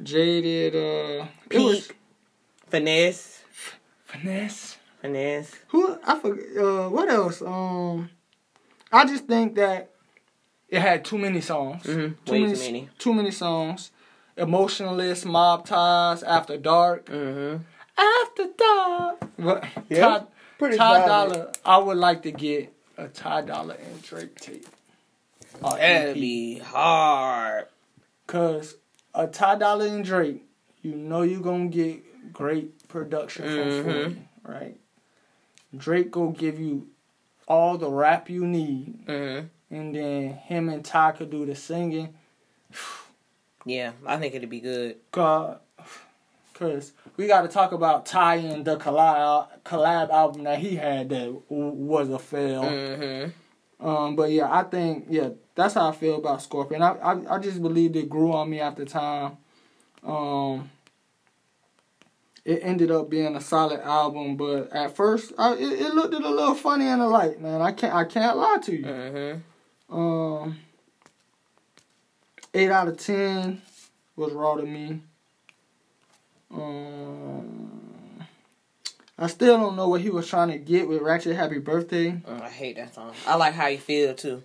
Jaded. 0.02 0.76
Uh, 0.76 1.26
it 1.50 1.60
was 1.60 1.88
Peak. 1.88 1.98
Finesse. 2.68 3.44
finesse. 4.06 4.78
Finesse. 5.02 5.56
Who 5.70 5.98
I 6.06 6.20
forget. 6.20 6.46
Uh, 6.58 6.90
what 6.90 7.10
else? 7.10 7.42
Um, 7.42 8.10
I 8.92 9.06
just 9.06 9.26
think 9.26 9.56
that 9.56 9.90
it 10.70 10.80
had 10.82 11.04
too 11.04 11.18
many 11.18 11.42
songs. 11.42 11.84
Mhm. 11.84 12.16
Too 12.26 12.32
Way 12.32 12.40
many, 12.42 12.54
too 12.56 12.60
many. 12.64 12.90
Too 13.00 13.14
many 13.14 13.32
songs. 13.32 13.92
Emotionless, 14.38 15.26
Mob 15.26 15.66
Ties, 15.66 16.24
After 16.24 16.58
Dark. 16.58 17.08
Mm-hmm. 17.08 17.64
After 17.98 18.48
Dark. 18.58 19.20
But 19.38 19.66
Yeah, 19.90 20.20
Ty, 20.20 20.24
pretty 20.58 20.78
Ty. 20.78 21.06
Dollar. 21.08 21.52
I 21.66 21.78
would 21.80 21.98
like 21.98 22.22
to 22.24 22.32
get 22.32 22.74
a 22.98 23.08
Ty 23.08 23.42
Dolla 23.42 23.74
and 23.76 24.02
Drake 24.04 24.36
tape. 24.40 24.66
Or 25.62 25.72
That'd 25.78 26.10
EP. 26.12 26.14
be 26.16 26.60
hard. 26.60 27.66
Cause 28.28 28.76
a 29.14 29.28
Ty 29.28 29.56
Dolla 29.56 29.86
and 29.86 30.04
Drake, 30.06 30.44
you 30.82 30.96
know 30.96 31.24
you're 31.24 31.42
gonna 31.42 31.68
get 31.68 32.34
great 32.34 32.88
production 32.88 33.44
from 33.46 33.70
Mhm. 33.70 33.84
40, 34.04 34.22
right? 34.44 34.78
Drake 35.76 36.12
go 36.12 36.30
give 36.30 36.60
you 36.60 36.88
all 37.48 37.78
the 37.78 37.90
rap 37.90 38.30
you 38.30 38.46
need, 38.46 39.06
Mm-hmm. 39.08 39.48
and 39.76 39.96
then 39.96 40.30
him 40.34 40.70
and 40.70 40.86
Ty 40.86 41.12
could 41.14 41.30
do 41.32 41.46
the 41.46 41.56
singing. 41.56 42.14
Yeah, 43.66 43.92
I 44.06 44.18
think 44.18 44.36
it'd 44.36 44.50
be 44.50 44.62
good. 44.62 44.98
God, 45.12 45.60
cause 46.54 46.94
we 47.18 47.28
got 47.28 47.42
to 47.42 47.48
talk 47.48 47.72
about 47.72 48.06
Ty 48.06 48.36
and 48.36 48.64
the 48.66 48.78
collab 48.78 49.48
collab 49.66 50.10
album 50.12 50.44
that 50.44 50.60
he 50.60 50.76
had 50.76 51.10
that 51.10 51.26
w- 51.26 51.44
was 51.50 52.10
a 52.10 52.20
fail. 52.20 52.64
Mm-hmm. 52.64 53.86
Um, 53.88 54.16
but 54.16 54.32
yeah, 54.32 54.52
I 54.52 54.64
think 54.64 55.06
yeah, 55.10 55.30
that's 55.60 55.74
how 55.74 55.90
I 55.90 55.92
feel 55.92 56.16
about 56.16 56.42
Scorpion. 56.42 56.82
I 56.82 56.94
I, 56.94 57.36
I 57.36 57.40
just 57.40 57.62
believe 57.62 57.96
it 57.96 58.10
grew 58.10 58.34
on 58.34 58.50
me 58.50 58.60
after 58.60 58.86
time. 58.86 59.38
Um, 60.04 60.70
it 62.46 62.62
ended 62.64 62.90
up 62.90 63.10
being 63.10 63.36
a 63.36 63.42
solid 63.42 63.82
album, 63.82 64.38
but 64.38 64.72
at 64.74 64.96
first, 64.96 65.34
I, 65.38 65.54
it, 65.54 65.60
it 65.82 65.94
looked 65.94 66.14
a 66.14 66.18
little 66.18 66.56
funny 66.56 66.88
in 66.88 67.00
the 67.00 67.08
light, 67.08 67.42
man. 67.42 67.62
I 67.62 67.72
can't 67.74 67.94
I 67.94 68.06
can't 68.06 68.38
lie 68.38 68.58
to 68.64 68.76
you. 68.76 68.86
Mm-hmm. 68.86 69.96
Um, 69.96 70.60
eight 72.54 72.72
out 72.72 72.88
of 72.88 72.98
ten 72.98 73.62
was 74.16 74.32
raw 74.34 74.56
to 74.56 74.64
me. 74.64 75.02
Um, 76.52 78.26
I 79.18 79.28
still 79.28 79.58
don't 79.58 79.76
know 79.76 79.90
what 79.90 80.02
he 80.02 80.10
was 80.10 80.28
trying 80.28 80.50
to 80.50 80.58
get 80.58 80.88
with 80.88 81.02
Ratchet 81.02 81.36
Happy 81.36 81.60
Birthday. 81.60 82.12
Mm, 82.12 82.42
I 82.42 82.50
hate 82.50 82.78
that 82.78 82.96
song. 82.96 83.14
I 83.28 83.36
like 83.36 83.54
how 83.54 83.68
you 83.68 83.78
feel 83.78 84.14
too. 84.16 84.44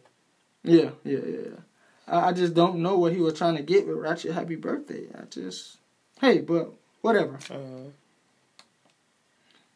Yeah, 0.65 0.91
yeah, 1.05 1.19
yeah. 1.27 1.49
I, 2.09 2.29
I 2.29 2.33
just 2.33 2.55
don't 2.55 2.79
know 2.79 2.97
what 2.99 3.13
he 3.13 3.21
was 3.21 3.35
trying 3.35 3.57
to 3.57 3.63
get 3.63 3.87
with 3.87 3.97
Ratchet 3.99 4.33
Happy 4.33 4.57
Birthday. 4.57 5.05
I 5.15 5.25
just, 5.31 5.77
hey, 6.21 6.39
but 6.41 6.71
whatever. 7.03 7.35
Mm-hmm. 7.49 7.89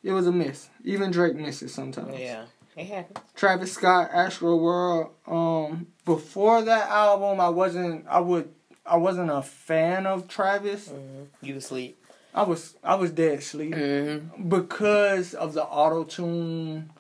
It 0.03 0.13
was 0.13 0.27
a 0.27 0.33
miss. 0.33 0.69
Even 0.85 1.11
Drake 1.11 1.35
misses 1.37 1.75
sometimes. 1.75 2.19
Yeah, 2.19 2.45
it 2.77 2.87
happens. 2.87 3.19
Travis 3.35 3.73
Scott, 3.73 4.11
Astro 4.13 4.57
World. 4.57 5.11
Um, 5.27 5.89
before 6.05 6.63
that 6.63 6.89
album, 6.89 7.41
I 7.41 7.49
wasn't. 7.49 8.07
I 8.09 8.21
would. 8.21 8.49
I 8.87 8.97
wasn't 8.97 9.31
a 9.31 9.43
fan 9.43 10.07
of 10.07 10.29
Travis. 10.29 10.89
Mm-hmm. 10.89 11.25
You 11.45 11.55
to 11.55 11.61
sleep. 11.61 12.03
I 12.35 12.45
was. 12.45 12.75
I 12.85 12.95
was 12.95 13.11
dead 13.11 13.41
asleep 13.41 13.75
Mm-hmm. 13.75 14.49
because 14.49 15.35
of 15.35 15.53
the 15.55 15.65
auto 15.65 16.05
tune 16.05 16.91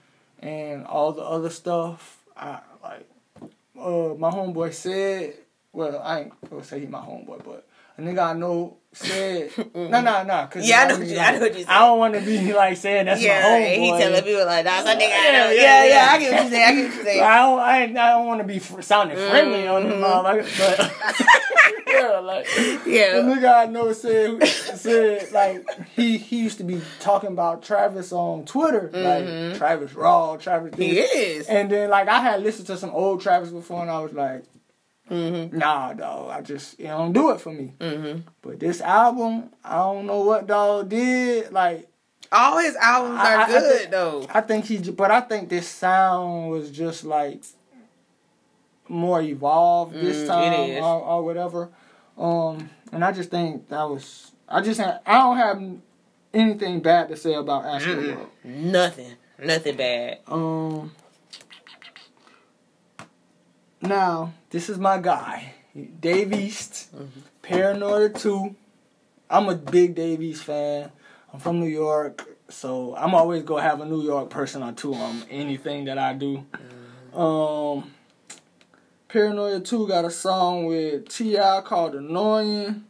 and 0.40 0.84
all 0.86 1.12
the 1.12 1.22
other 1.22 1.50
stuff. 1.50 2.18
I 2.36 2.58
like. 2.82 3.08
Uh, 3.78 4.14
my 4.16 4.30
homeboy 4.30 4.72
said. 4.74 5.34
Well, 5.72 6.00
I 6.02 6.20
ain't 6.20 6.50
gonna 6.50 6.64
say 6.64 6.80
he 6.80 6.86
my 6.86 6.98
homeboy, 6.98 7.44
but 7.44 7.68
a 7.98 8.00
nigga 8.00 8.30
I 8.30 8.32
know 8.32 8.78
said. 8.92 9.50
no, 9.74 10.00
no, 10.00 10.22
no. 10.24 10.48
Cause 10.50 10.66
Yeah, 10.66 10.80
I 10.82 10.88
know 10.88 10.98
what 10.98 11.06
you- 11.06 11.18
I 11.18 11.30
know 11.32 11.40
what 11.40 11.52
you 11.54 11.60
said. 11.64 11.68
I 11.70 11.78
don't 11.80 11.98
want 11.98 12.14
to 12.14 12.20
be 12.22 12.52
like 12.54 12.76
saying 12.78 13.04
that's 13.04 13.20
yeah, 13.20 13.42
my 13.42 13.48
and 13.58 13.82
he 13.82 13.90
telling 13.90 14.22
people 14.24 14.46
like 14.46 14.64
that's 14.64 14.84
So 14.86 14.94
nigga, 14.94 15.02
I 15.02 15.06
Yeah, 15.06 15.32
know. 15.32 15.50
yeah, 15.50 15.52
Yeah, 15.52 15.84
yeah, 15.84 15.90
yeah. 16.06 16.08
I 16.10 16.18
get 16.18 16.32
what 16.32 16.42
you 16.44 16.50
saying. 16.50 16.64
I 16.64 16.72
get 16.74 16.84
what 16.88 16.96
you 16.96 17.04
saying. 17.04 17.22
I 17.22 17.36
don't, 17.36 17.58
I, 17.60 17.82
I 17.84 17.86
don't 18.12 18.26
want 18.26 18.40
to 18.40 18.46
be 18.46 18.58
fr- 18.58 18.80
sounding 18.80 19.16
friendly 19.18 19.68
on 19.68 19.88
the 19.88 19.94
Mhm. 19.94 20.00
motherfucker, 20.00 20.58
but 20.58 20.92
yeah, 21.98 22.18
like 22.20 22.46
the 22.46 23.22
nigga 23.22 23.54
I 23.54 23.66
know 23.66 23.92
said 23.92 24.42
said 24.46 25.32
like 25.32 25.66
he 25.96 26.18
he 26.18 26.40
used 26.40 26.58
to 26.58 26.64
be 26.64 26.80
talking 27.00 27.30
about 27.30 27.62
Travis 27.62 28.12
on 28.12 28.44
Twitter, 28.44 28.90
like 28.92 29.56
Travis 29.58 29.94
Raw, 29.94 30.36
Travis. 30.36 30.72
Mm-hmm. 30.72 30.82
He 30.82 30.98
is. 31.00 31.46
And 31.46 31.70
then 31.70 31.90
like 31.90 32.08
I 32.08 32.20
had 32.20 32.42
listened 32.42 32.66
to 32.68 32.76
some 32.76 32.90
old 32.90 33.20
Travis 33.20 33.50
before, 33.50 33.82
and 33.82 33.90
I 33.90 34.00
was 34.00 34.12
like, 34.12 34.44
Mm-hmm. 35.10 35.56
Nah, 35.56 35.94
dog, 35.94 36.30
I 36.30 36.42
just 36.42 36.78
it 36.78 36.84
don't 36.88 37.14
do 37.14 37.30
it 37.30 37.40
for 37.40 37.50
me. 37.50 37.72
Mm-hmm. 37.80 38.20
But 38.42 38.60
this 38.60 38.82
album, 38.82 39.48
I 39.64 39.76
don't 39.78 40.04
know 40.06 40.20
what 40.20 40.46
dog 40.46 40.90
did. 40.90 41.50
Like 41.50 41.88
All 42.30 42.58
his 42.58 42.76
albums 42.76 43.18
are 43.18 43.24
I- 43.26 43.42
I 43.44 43.46
good 43.48 43.78
think- 43.78 43.90
though. 43.90 44.26
I 44.28 44.42
think 44.42 44.66
he, 44.66 44.76
j- 44.76 44.90
but 44.90 45.10
I 45.10 45.22
think 45.22 45.48
this 45.48 45.66
sound 45.66 46.50
was 46.50 46.70
just 46.70 47.04
like 47.04 47.42
more 48.88 49.20
evolved 49.22 49.94
Mm, 49.94 50.00
this 50.02 50.16
it 50.18 50.26
time 50.26 50.52
is. 50.70 50.82
or, 50.82 51.00
or 51.02 51.24
whatever. 51.24 51.70
Um, 52.18 52.68
and 52.92 53.04
I 53.04 53.12
just 53.12 53.30
think 53.30 53.68
that 53.68 53.82
was. 53.88 54.32
I 54.48 54.60
just 54.60 54.80
ha- 54.80 54.98
I 55.06 55.18
don't 55.18 55.36
have 55.36 55.62
anything 56.34 56.80
bad 56.80 57.08
to 57.08 57.16
say 57.16 57.34
about 57.34 57.64
Astro 57.64 57.96
World. 57.96 58.28
Nothing. 58.44 59.12
Nothing 59.38 59.76
bad. 59.76 60.18
Um. 60.26 60.92
Now 63.80 64.32
this 64.50 64.68
is 64.68 64.78
my 64.78 64.98
guy, 64.98 65.54
Dave 66.00 66.32
East, 66.32 66.88
Mm-hmm. 66.94 67.20
Paranoia 67.42 68.08
Two. 68.10 68.56
I'm 69.30 69.48
a 69.48 69.54
big 69.54 69.94
Dave 69.94 70.20
East 70.22 70.42
fan. 70.44 70.90
I'm 71.32 71.38
from 71.38 71.60
New 71.60 71.68
York, 71.68 72.26
so 72.48 72.96
I'm 72.96 73.14
always 73.14 73.42
gonna 73.44 73.62
have 73.62 73.80
a 73.80 73.84
New 73.86 74.02
York 74.02 74.30
person 74.30 74.62
or 74.62 74.72
two 74.72 74.94
on 74.94 75.22
anything 75.30 75.84
that 75.84 75.98
I 75.98 76.14
do. 76.14 76.44
Mm-hmm. 77.12 77.18
Um. 77.20 77.94
Paranoia 79.08 79.60
2 79.60 79.88
got 79.88 80.04
a 80.04 80.10
song 80.10 80.66
with 80.66 81.08
T.I. 81.08 81.62
called 81.62 81.94
Annoying. 81.94 82.84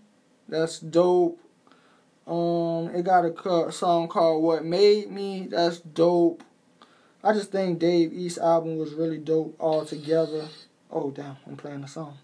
That's 0.49 0.81
dope. 0.81 1.39
Um, 2.27 2.91
it 2.93 3.05
got 3.05 3.25
a 3.25 3.73
song 3.73 4.09
called 4.09 4.43
What 4.43 4.65
Made 4.65 5.13
Me. 5.13 5.47
That's 5.49 5.79
dope. 5.79 6.43
I 7.23 7.33
just 7.33 7.53
think 7.53 7.79
Dave 7.79 8.13
East 8.13 8.39
album 8.39 8.79
was 8.79 8.95
really 8.95 9.19
dope 9.19 9.57
altogether. 9.61 10.49
Oh 10.91 11.11
damn, 11.13 11.37
I'm 11.47 11.57
playing 11.57 11.83
the 11.83 11.89
song. 11.89 12.19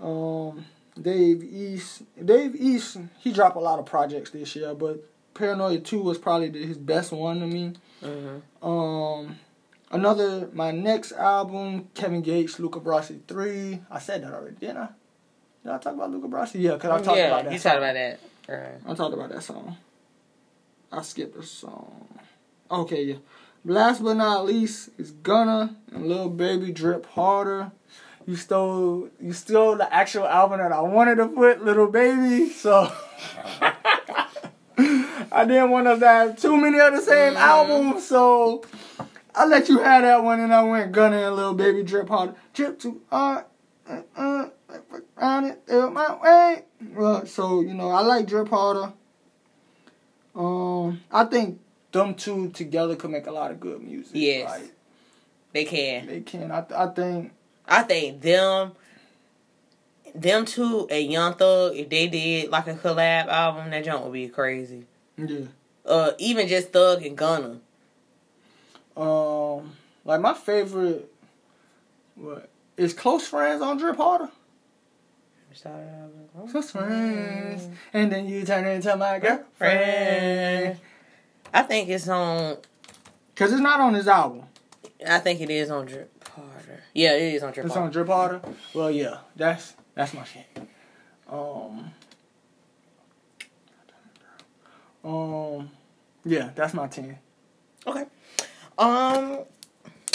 Um, 0.00 0.64
Dave 1.00 1.42
East, 1.42 2.02
Dave 2.24 2.54
East, 2.54 2.98
he 3.18 3.32
dropped 3.32 3.56
a 3.56 3.60
lot 3.60 3.80
of 3.80 3.86
projects 3.86 4.30
this 4.30 4.54
year, 4.54 4.74
but 4.74 5.04
Paranoia 5.34 5.80
2 5.80 6.00
was 6.00 6.18
probably 6.18 6.64
his 6.64 6.78
best 6.78 7.10
one 7.10 7.40
to 7.40 7.46
me. 7.46 7.72
Mm-hmm. 8.02 8.66
Um, 8.66 9.38
another 9.94 10.50
my 10.52 10.70
next 10.72 11.12
album, 11.12 11.88
Kevin 11.94 12.20
Gates, 12.20 12.58
Luca 12.58 12.80
Brasi 12.80 13.20
three. 13.26 13.80
I 13.90 13.98
said 13.98 14.22
that 14.24 14.32
already, 14.32 14.56
didn't 14.56 14.78
I? 14.78 14.88
Did 15.62 15.72
I 15.72 15.78
talk 15.78 15.94
about 15.94 16.10
Luca 16.10 16.28
Brasi? 16.28 16.60
Yeah, 16.60 16.76
cause 16.76 16.90
I 16.90 17.02
talked 17.02 17.16
yeah, 17.16 17.26
about 17.28 17.44
that. 17.44 17.52
you 17.52 17.58
song. 17.58 17.72
talked 17.72 17.82
about 17.82 17.94
that. 17.94 18.20
Right. 18.46 18.80
I 18.86 18.94
talked 18.94 19.14
about 19.14 19.30
that 19.30 19.42
song. 19.42 19.76
I 20.92 21.02
skipped 21.02 21.36
a 21.36 21.42
song. 21.42 22.06
Okay, 22.70 23.04
yeah. 23.04 23.16
Last 23.64 24.02
but 24.02 24.14
not 24.14 24.44
least 24.44 24.90
is 24.98 25.12
Gunna 25.12 25.74
and 25.90 26.06
Lil 26.06 26.28
Baby 26.28 26.70
Drip 26.70 27.06
Harder. 27.06 27.72
You 28.26 28.36
stole 28.36 29.08
you 29.20 29.32
stole 29.32 29.76
the 29.76 29.92
actual 29.92 30.26
album 30.26 30.58
that 30.58 30.72
I 30.72 30.80
wanted 30.80 31.16
to 31.16 31.28
put, 31.28 31.64
Little 31.64 31.86
Baby. 31.86 32.50
So 32.50 32.92
I 34.78 35.44
didn't 35.46 35.70
want 35.70 35.86
us 35.86 36.00
to 36.00 36.06
have 36.06 36.40
too 36.40 36.56
many 36.56 36.78
of 36.78 36.92
the 36.92 37.00
same 37.00 37.34
mm-hmm. 37.34 37.42
albums, 37.42 38.06
so 38.06 38.64
I 39.34 39.46
let 39.46 39.68
you 39.68 39.78
have 39.78 40.02
that 40.02 40.22
one, 40.22 40.40
and 40.40 40.54
I 40.54 40.62
went 40.62 40.92
Gunna 40.92 41.26
and 41.26 41.36
Lil 41.36 41.54
Baby 41.54 41.82
Drip 41.82 42.08
Harder. 42.08 42.34
Drip 42.52 42.78
too 42.78 43.00
hard, 43.10 43.44
uh, 43.88 44.02
uh, 44.16 44.48
around 45.18 45.56
it, 45.66 45.92
my 45.92 46.16
way. 46.22 46.62
Well, 46.94 47.26
so 47.26 47.60
you 47.60 47.74
know, 47.74 47.90
I 47.90 48.00
like 48.02 48.26
Drip 48.26 48.48
Harder. 48.48 48.92
Um, 50.34 51.00
I 51.10 51.24
think 51.24 51.60
them 51.92 52.14
two 52.14 52.50
together 52.50 52.96
could 52.96 53.10
make 53.10 53.26
a 53.26 53.32
lot 53.32 53.50
of 53.50 53.60
good 53.60 53.82
music. 53.82 54.12
Yes. 54.14 54.50
Like, 54.50 54.72
They 55.52 55.64
can. 55.64 56.06
they 56.06 56.20
can. 56.20 56.50
I, 56.50 56.64
I 56.76 56.86
think. 56.88 57.32
I 57.66 57.82
think 57.82 58.20
them, 58.20 58.72
them 60.14 60.44
two 60.44 60.86
and 60.90 61.10
Young 61.10 61.34
Thug, 61.34 61.76
if 61.76 61.88
they 61.88 62.08
did 62.08 62.50
like 62.50 62.66
a 62.66 62.74
collab 62.74 63.26
album, 63.28 63.70
that 63.70 63.84
junk 63.84 64.04
would 64.04 64.12
be 64.12 64.28
crazy. 64.28 64.84
Yeah. 65.16 65.46
Uh, 65.86 66.12
even 66.18 66.46
just 66.48 66.72
Thug 66.72 67.04
and 67.04 67.16
Gunna. 67.16 67.60
Um, 68.96 69.72
like 70.04 70.20
my 70.20 70.34
favorite. 70.34 71.10
What 72.14 72.48
is 72.76 72.94
Close 72.94 73.26
Friends 73.26 73.60
on 73.62 73.78
Drip 73.78 73.96
Harder? 73.96 74.30
Close 76.50 76.70
friends, 76.72 77.68
and 77.92 78.10
then 78.10 78.28
you 78.28 78.44
turn 78.44 78.66
into 78.66 78.96
my 78.96 79.18
girlfriend. 79.20 80.78
I 81.52 81.62
think 81.62 81.88
it's 81.88 82.08
on. 82.08 82.56
Cause 83.36 83.52
it's 83.52 83.60
not 83.60 83.80
on 83.80 83.94
his 83.94 84.08
album. 84.08 84.42
I 85.08 85.18
think 85.20 85.40
it 85.40 85.50
is 85.50 85.70
on 85.70 85.86
Drip 85.86 86.28
Harder. 86.28 86.82
Yeah, 86.92 87.14
it 87.14 87.34
is 87.34 87.42
on 87.42 87.52
Drip 87.52 87.66
It's 87.66 87.76
on 87.76 87.82
Harder. 87.82 87.92
Drip 87.92 88.08
Harder. 88.08 88.40
Well, 88.74 88.90
yeah, 88.90 89.18
that's 89.36 89.74
that's 89.94 90.12
my 90.12 90.24
shit. 90.24 90.46
Um, 91.28 91.90
um, 95.04 95.70
yeah, 96.24 96.50
that's 96.54 96.74
my 96.74 96.88
ten. 96.88 97.18
Okay. 97.86 98.04
Um. 98.78 99.38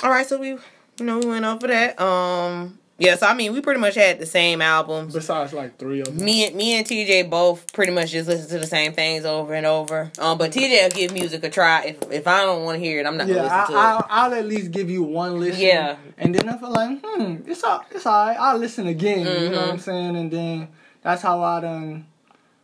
All 0.03 0.10
right. 0.10 0.26
So 0.26 0.39
we, 0.39 0.49
you 0.49 0.60
know, 1.01 1.20
we 1.20 1.28
went 1.28 1.45
over 1.45 1.68
that. 1.68 1.99
Um. 1.99 2.78
Yeah. 2.97 3.16
So 3.16 3.28
I 3.28 3.34
mean, 3.34 3.53
we 3.53 3.62
pretty 3.62 3.80
much 3.80 3.95
had 3.95 4.20
the 4.20 4.26
same 4.26 4.62
albums. 4.62 5.14
Besides, 5.14 5.53
like 5.53 5.78
three 5.78 6.01
of 6.01 6.07
them. 6.07 6.18
Me 6.26 6.45
and 6.47 6.55
me 6.55 6.74
and 6.78 6.86
TJ 6.86 7.30
both 7.30 7.72
pretty 7.74 7.91
much 7.93 8.12
just 8.12 8.28
listen 8.28 8.49
to 8.49 8.60
the 8.60 8.68
same 8.68 8.93
things 8.93 9.24
over 9.26 9.53
and 9.53 9.66
over. 9.66 10.12
Um, 10.20 10.38
but 10.38 10.51
TJ 10.51 10.84
will 10.84 10.89
give 10.89 11.14
music 11.14 11.43
a 11.43 11.49
try. 11.49 11.84
If 11.86 12.12
if 12.12 12.28
I 12.28 12.41
don't 12.41 12.66
want 12.66 12.78
to 12.78 12.84
hear 12.84 12.99
it, 12.99 13.05
I'm 13.05 13.16
not 13.18 13.28
Yeah, 13.28 13.36
gonna 13.36 13.47
I, 13.47 13.60
listen 13.62 13.74
to 13.76 13.80
I, 13.80 13.97
it. 13.99 14.05
I'll 14.10 14.34
at 14.34 14.45
least 14.45 14.72
give 14.72 14.89
you 14.89 15.03
one 15.03 15.39
listen. 15.39 15.62
Yeah. 15.62 15.95
And 16.18 16.36
then 16.36 16.49
I 16.49 16.57
feel 16.57 16.72
like, 16.72 16.99
hmm, 17.03 17.36
it's 17.47 17.64
all, 17.64 17.86
it's 17.91 18.05
alright. 18.05 18.38
I'll 18.38 18.57
listen 18.57 18.88
again. 18.88 19.20
You 19.22 19.49
know 19.51 19.62
what 19.62 19.70
I'm 19.72 19.78
Mhm. 19.78 19.82
saying? 19.82 20.16
And 20.18 20.32
then 20.32 20.68
that's 21.01 21.22
how 21.22 21.41
I 21.41 21.62
done 21.62 22.05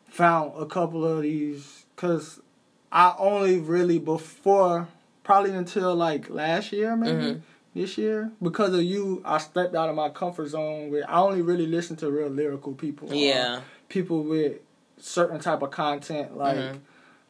found 0.09 0.51
a 0.61 0.65
couple 0.65 1.05
of 1.05 1.21
these. 1.21 1.85
Cause 1.95 2.41
I 2.91 3.15
only 3.17 3.57
really 3.59 3.99
before 3.99 4.89
probably 5.25 5.51
until 5.51 5.93
like 5.95 6.29
last 6.29 6.71
year 6.71 6.95
maybe 6.95 7.17
Mhm. 7.23 7.41
this 7.73 7.97
year 7.97 8.31
because 8.41 8.73
of 8.73 8.83
you 8.83 9.21
I 9.25 9.39
stepped 9.39 9.75
out 9.75 9.89
of 9.89 9.95
my 9.95 10.07
comfort 10.09 10.47
zone 10.47 10.89
where 10.91 11.03
I 11.09 11.19
only 11.19 11.41
really 11.41 11.67
listen 11.67 11.97
to 11.97 12.09
real 12.09 12.29
lyrical 12.29 12.71
people. 12.73 13.09
Yeah. 13.13 13.59
people 13.89 14.23
with 14.23 14.53
certain 14.97 15.39
type 15.39 15.61
of 15.61 15.71
content 15.71 16.37
like. 16.37 16.57
Mhm. 16.57 16.79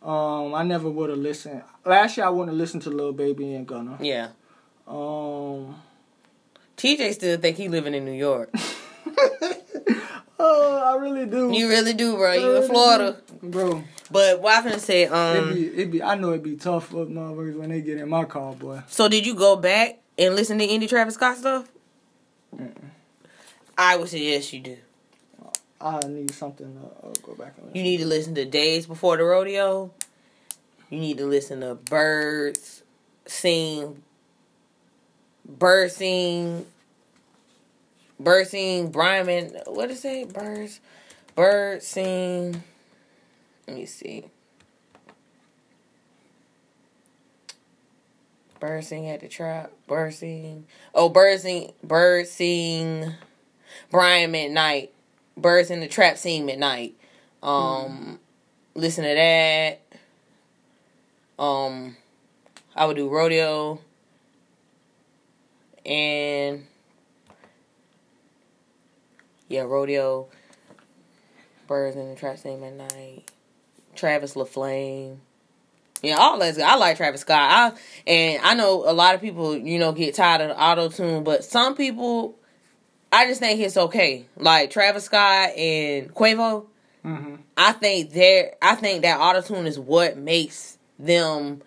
Um, 0.07 0.53
I 0.53 0.61
never 0.63 0.87
would 0.87 1.09
have 1.09 1.17
listened. 1.17 1.63
Last 1.83 2.15
year, 2.15 2.27
I 2.27 2.29
wouldn't 2.29 2.49
have 2.49 2.57
listened 2.59 2.83
to 2.83 2.91
Lil 2.91 3.11
Baby 3.11 3.55
and 3.55 3.65
Gunna. 3.65 3.97
Yeah. 3.99 4.27
Um, 4.87 5.75
TJ 6.77 7.11
still 7.13 7.37
think 7.39 7.57
he 7.57 7.67
living 7.69 7.95
in 7.95 8.05
New 8.05 8.11
York. 8.11 8.53
oh, 10.39 10.83
I 10.85 10.95
really 11.01 11.25
do, 11.25 11.51
You 11.51 11.67
really 11.69 11.93
do, 11.93 12.15
bro. 12.17 12.33
You 12.33 12.55
in 12.57 12.67
Florida. 12.69 13.17
bro. 13.41 13.83
But 14.11 14.41
what 14.41 14.53
I 14.65 14.69
finna 14.69 14.79
say, 14.79 15.03
It 15.03 15.11
um. 15.11 15.53
be, 15.53 15.67
it 15.67 15.91
be. 15.91 16.03
I 16.03 16.15
know 16.15 16.31
it 16.31 16.43
be 16.43 16.55
tough 16.55 16.87
for 16.87 17.05
motherfuckers 17.05 17.57
when 17.57 17.69
they 17.69 17.81
get 17.81 17.97
in 17.97 18.09
my 18.09 18.25
car, 18.25 18.53
boy. 18.53 18.81
So 18.87 19.07
did 19.07 19.25
you 19.25 19.33
go 19.35 19.55
back 19.55 19.99
and 20.17 20.35
listen 20.35 20.59
to 20.59 20.65
any 20.65 20.87
Travis 20.87 21.15
Scott 21.15 21.37
stuff? 21.37 21.67
I 23.77 23.97
would 23.97 24.07
suggest 24.09 24.53
you 24.53 24.61
do. 24.61 24.77
I 25.81 25.99
need 26.07 26.31
something 26.31 26.73
to 26.73 27.07
uh, 27.07 27.13
go 27.23 27.33
back 27.35 27.53
and 27.57 27.67
listen. 27.67 27.75
You 27.75 27.83
need 27.83 27.97
to 27.97 28.05
listen 28.05 28.33
to 28.35 28.45
Days 28.45 28.85
Before 28.87 29.17
the 29.17 29.23
Rodeo. 29.23 29.91
You 30.89 30.99
need 30.99 31.17
to 31.17 31.25
listen 31.25 31.59
to 31.61 31.75
Birds 31.75 32.83
Sing. 33.25 34.01
Birds 35.45 35.95
Sing. 35.95 36.65
Birds 38.19 38.51
Sing. 38.51 38.89
Brian. 38.89 39.51
What 39.65 39.87
did 39.89 39.97
it 39.97 39.99
say? 39.99 40.23
Birds. 40.25 40.79
Birds 41.35 41.85
Sing. 41.85 42.63
Let 43.67 43.77
me 43.77 43.85
see. 43.85 44.25
Bird 48.59 48.83
sing 48.83 49.09
at 49.09 49.21
the 49.21 49.27
trap. 49.27 49.71
Bird 49.87 50.13
sing. 50.13 50.65
Oh, 50.93 51.09
bird 51.09 51.39
sing. 51.39 51.73
Bird 51.83 52.27
sing. 52.27 53.13
Brian 53.91 54.31
McKnight. 54.31 54.89
Birds 55.37 55.69
in 55.69 55.81
the 55.81 55.87
trap 55.87 56.17
sing 56.17 56.47
McKnight. 56.47 56.93
Um, 57.43 58.19
listen 58.73 59.03
to 59.03 59.13
that. 59.13 59.81
Um, 61.37 61.97
I 62.75 62.85
would 62.85 62.95
do 62.95 63.09
rodeo. 63.09 63.79
And 65.85 66.65
yeah, 69.49 69.61
rodeo. 69.61 70.27
Birds 71.67 71.95
in 71.97 72.09
the 72.09 72.15
trap 72.15 72.37
sing 72.37 72.59
McKnight. 72.59 73.23
Travis 73.95 74.35
LaFlame. 74.35 75.17
Yeah, 76.01 76.17
all 76.17 76.37
that's 76.37 76.57
good. 76.57 76.65
I 76.65 76.75
like 76.75 76.97
Travis 76.97 77.21
Scott. 77.21 77.39
I 77.39 77.71
and 78.09 78.41
I 78.43 78.53
know 78.53 78.83
a 78.87 78.93
lot 78.93 79.15
of 79.15 79.21
people, 79.21 79.57
you 79.57 79.79
know, 79.79 79.91
get 79.91 80.15
tired 80.15 80.41
of 80.41 80.49
the 80.49 80.61
auto 80.61 80.89
tune, 80.89 81.23
but 81.23 81.43
some 81.43 81.75
people 81.75 82.37
I 83.11 83.27
just 83.27 83.39
think 83.39 83.59
it's 83.59 83.77
okay. 83.77 84.25
Like 84.37 84.69
Travis 84.71 85.05
Scott 85.05 85.51
and 85.57 86.13
Quavo, 86.13 86.65
hmm 87.01 87.35
I 87.57 87.71
think 87.71 88.11
they're 88.11 88.55
I 88.61 88.75
think 88.75 89.03
that 89.03 89.19
auto 89.19 89.41
tune 89.41 89.65
is 89.67 89.79
what 89.79 90.17
makes 90.17 90.77
them 90.99 91.61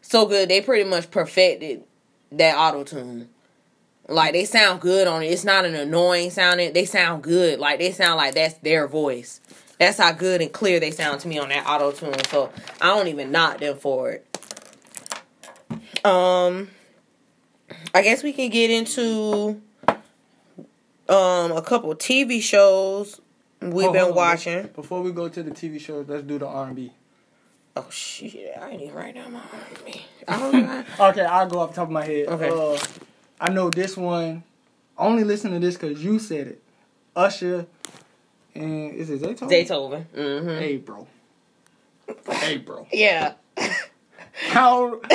so 0.00 0.26
good. 0.26 0.48
They 0.48 0.60
pretty 0.60 0.88
much 0.88 1.10
perfected 1.10 1.82
that 2.32 2.56
auto 2.56 2.84
tune. 2.84 3.28
Like 4.08 4.32
they 4.32 4.44
sound 4.44 4.80
good 4.80 5.08
on 5.08 5.22
it. 5.22 5.26
It's 5.26 5.44
not 5.44 5.64
an 5.64 5.74
annoying 5.74 6.30
sounding. 6.30 6.72
They 6.72 6.84
sound 6.84 7.24
good. 7.24 7.58
Like 7.58 7.80
they 7.80 7.90
sound 7.90 8.16
like 8.16 8.34
that's 8.34 8.54
their 8.58 8.86
voice. 8.86 9.40
That's 9.78 9.98
how 9.98 10.12
good 10.12 10.40
and 10.40 10.52
clear 10.52 10.80
they 10.80 10.90
sound 10.90 11.20
to 11.20 11.28
me 11.28 11.38
on 11.38 11.50
that 11.50 11.66
auto 11.66 11.92
tune. 11.92 12.14
So 12.30 12.50
I 12.80 12.94
don't 12.94 13.08
even 13.08 13.30
knock 13.30 13.58
them 13.58 13.76
for 13.76 14.10
it. 14.10 14.26
Um, 16.04 16.70
I 17.94 18.02
guess 18.02 18.22
we 18.22 18.32
can 18.32 18.50
get 18.50 18.70
into 18.70 19.60
um 21.08 21.52
a 21.52 21.62
couple 21.62 21.94
TV 21.94 22.40
shows 22.40 23.20
we've 23.60 23.92
been 23.92 24.06
on. 24.06 24.14
watching. 24.14 24.68
Before 24.68 25.02
we 25.02 25.12
go 25.12 25.28
to 25.28 25.42
the 25.42 25.50
TV 25.50 25.80
shows, 25.80 26.08
let's 26.08 26.22
do 26.22 26.38
the 26.38 26.46
R&B. 26.46 26.92
Oh 27.76 27.86
shit! 27.90 28.56
I 28.58 28.70
ain't 28.70 28.82
even 28.82 28.94
write 28.94 29.14
down 29.14 29.32
my 29.32 29.40
R&B. 29.40 30.02
I 30.28 30.38
don't. 30.38 31.00
Okay, 31.00 31.24
I'll 31.24 31.46
go 31.46 31.58
off 31.58 31.70
the 31.70 31.76
top 31.76 31.88
of 31.88 31.92
my 31.92 32.04
head. 32.04 32.28
Okay. 32.28 32.48
Uh, 32.48 32.78
I 33.38 33.50
know 33.50 33.68
this 33.68 33.96
one. 33.96 34.44
Only 34.96 35.24
listen 35.24 35.50
to 35.50 35.58
this 35.58 35.76
because 35.76 36.02
you 36.02 36.18
said 36.18 36.46
it. 36.46 36.62
Usher 37.14 37.66
and 38.60 38.94
is 38.94 39.10
it 39.10 39.20
Zaytoven? 39.20 39.48
Zaytoven. 39.50 40.04
Mm-hmm. 40.14 40.58
Hey, 40.58 40.76
bro. 40.76 41.06
Hey, 42.30 42.58
bro. 42.58 42.86
Yeah. 42.92 43.34
How 44.48 45.00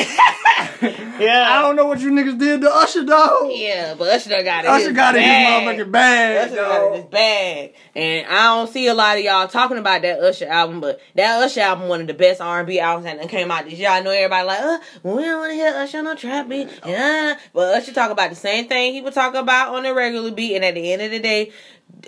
Yeah. 0.81 1.47
I 1.49 1.61
don't 1.61 1.75
know 1.75 1.85
what 1.85 1.99
you 1.99 2.11
niggas 2.11 2.39
did 2.39 2.61
to 2.61 2.73
Usher, 2.73 3.05
though. 3.05 3.49
Yeah, 3.49 3.93
but 3.97 4.07
Usher 4.09 4.31
done 4.31 4.43
got 4.43 4.65
it. 4.65 4.69
Usher 4.69 4.87
his 4.87 4.95
got 4.95 5.15
it 5.15 5.19
bag. 5.19 5.63
his 5.63 5.85
motherfucking 5.85 5.91
bag, 5.91 6.47
Usher 6.47 6.55
got 6.55 6.81
it 6.81 6.87
in 6.87 6.93
his 7.01 7.11
bag, 7.11 7.73
and 7.95 8.27
I 8.27 8.43
don't 8.45 8.67
see 8.69 8.87
a 8.87 8.93
lot 8.95 9.17
of 9.17 9.23
y'all 9.23 9.47
talking 9.47 9.77
about 9.77 10.01
that 10.01 10.19
Usher 10.19 10.47
album, 10.47 10.81
but 10.81 10.99
that 11.15 11.43
Usher 11.43 11.61
album 11.61 11.87
one 11.87 12.01
of 12.01 12.07
the 12.07 12.15
best 12.15 12.41
R 12.41 12.59
and 12.59 12.67
B 12.67 12.79
albums 12.79 13.05
that 13.05 13.29
came 13.29 13.51
out 13.51 13.65
this 13.65 13.75
year. 13.75 13.89
I 13.89 14.01
know 14.01 14.09
everybody 14.09 14.47
like, 14.47 14.59
uh, 14.59 14.79
well, 15.03 15.17
we 15.17 15.23
don't 15.23 15.39
want 15.39 15.51
to 15.51 15.55
hear 15.55 15.73
Usher 15.75 16.01
no 16.01 16.15
trap 16.15 16.49
beat, 16.49 16.69
yeah. 16.85 17.37
But 17.53 17.75
Usher 17.75 17.93
talk 17.93 18.09
about 18.09 18.31
the 18.31 18.35
same 18.35 18.67
thing 18.67 18.93
he 18.93 19.01
would 19.01 19.13
talk 19.13 19.35
about 19.35 19.75
on 19.75 19.85
a 19.85 19.93
regular 19.93 20.31
beat, 20.31 20.55
and 20.55 20.65
at 20.65 20.73
the 20.73 20.91
end 20.93 21.01
of 21.03 21.11
the 21.11 21.19
day, 21.19 21.51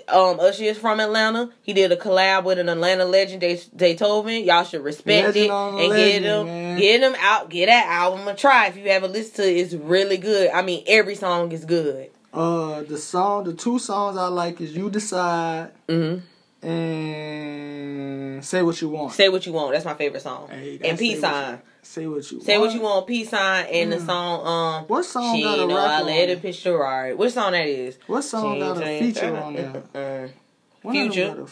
um, 0.08 0.38
Usher 0.40 0.64
is 0.64 0.78
from 0.78 1.00
Atlanta. 1.00 1.50
He 1.62 1.72
did 1.72 1.90
a 1.92 1.96
collab 1.96 2.44
with 2.44 2.58
an 2.58 2.68
Atlanta 2.68 3.04
legend, 3.04 3.40
Day- 3.40 3.56
Daytoven. 3.76 4.44
Y'all 4.44 4.64
should 4.64 4.82
respect 4.84 5.28
Legend 5.28 5.44
it 5.46 5.50
and 5.50 5.76
legend, 5.76 5.94
get 5.96 6.22
him, 6.22 6.46
man. 6.46 6.78
get 6.78 7.00
him 7.02 7.14
out, 7.20 7.48
get 7.50 7.66
that 7.66 7.86
album 7.86 8.26
a 8.28 8.34
try. 8.34 8.66
If 8.68 8.76
you 8.76 8.84
ever 8.86 9.08
listen 9.08 9.36
to 9.44 9.50
it, 9.50 9.56
it's 9.58 9.74
really 9.74 10.16
good. 10.16 10.50
I 10.50 10.62
mean, 10.62 10.84
every 10.86 11.14
song 11.14 11.52
is 11.52 11.64
good. 11.64 12.10
Uh, 12.32 12.82
the 12.82 12.98
song, 12.98 13.44
the 13.44 13.52
two 13.54 13.78
songs 13.78 14.16
I 14.16 14.26
like 14.26 14.60
is 14.60 14.76
"You 14.76 14.90
Decide" 14.90 15.70
Mm-hmm. 15.88 16.24
And 16.64 18.44
"Say 18.44 18.62
What 18.62 18.80
You 18.80 18.88
Want." 18.88 19.12
Say 19.12 19.28
what 19.28 19.44
you 19.46 19.52
want. 19.52 19.72
That's 19.72 19.84
my 19.84 19.94
favorite 19.94 20.22
song. 20.22 20.48
Hey, 20.50 20.78
and 20.84 20.98
peace 20.98 21.20
sign. 21.20 21.60
Say 21.82 22.06
what 22.06 22.30
you 22.30 22.40
Say 22.40 22.56
want. 22.58 22.68
what 22.68 22.74
you 22.76 22.80
want. 22.82 23.06
Peace 23.06 23.28
sign 23.30 23.66
and 23.66 23.92
the 23.92 23.96
Mm. 23.98 24.06
song. 24.06 24.46
Um, 24.46 24.84
What 24.88 25.04
song 25.04 25.36
she 25.36 25.42
got 25.42 25.58
a 25.58 25.66
know 25.66 25.76
I 25.76 26.02
let 26.02 26.28
it? 26.30 26.42
picture 26.42 26.76
right. 26.78 27.16
What 27.16 27.30
song 27.32 27.52
that 27.52 27.66
is? 27.66 27.98
What 28.06 28.22
song 28.22 28.54
She 28.54 28.60
got 28.60 28.82
a 28.82 28.98
feature 28.98 29.36
on 29.36 29.54
there? 29.54 29.82
Uh, 29.94 30.88
of 30.88 30.92
Future. 30.92 31.46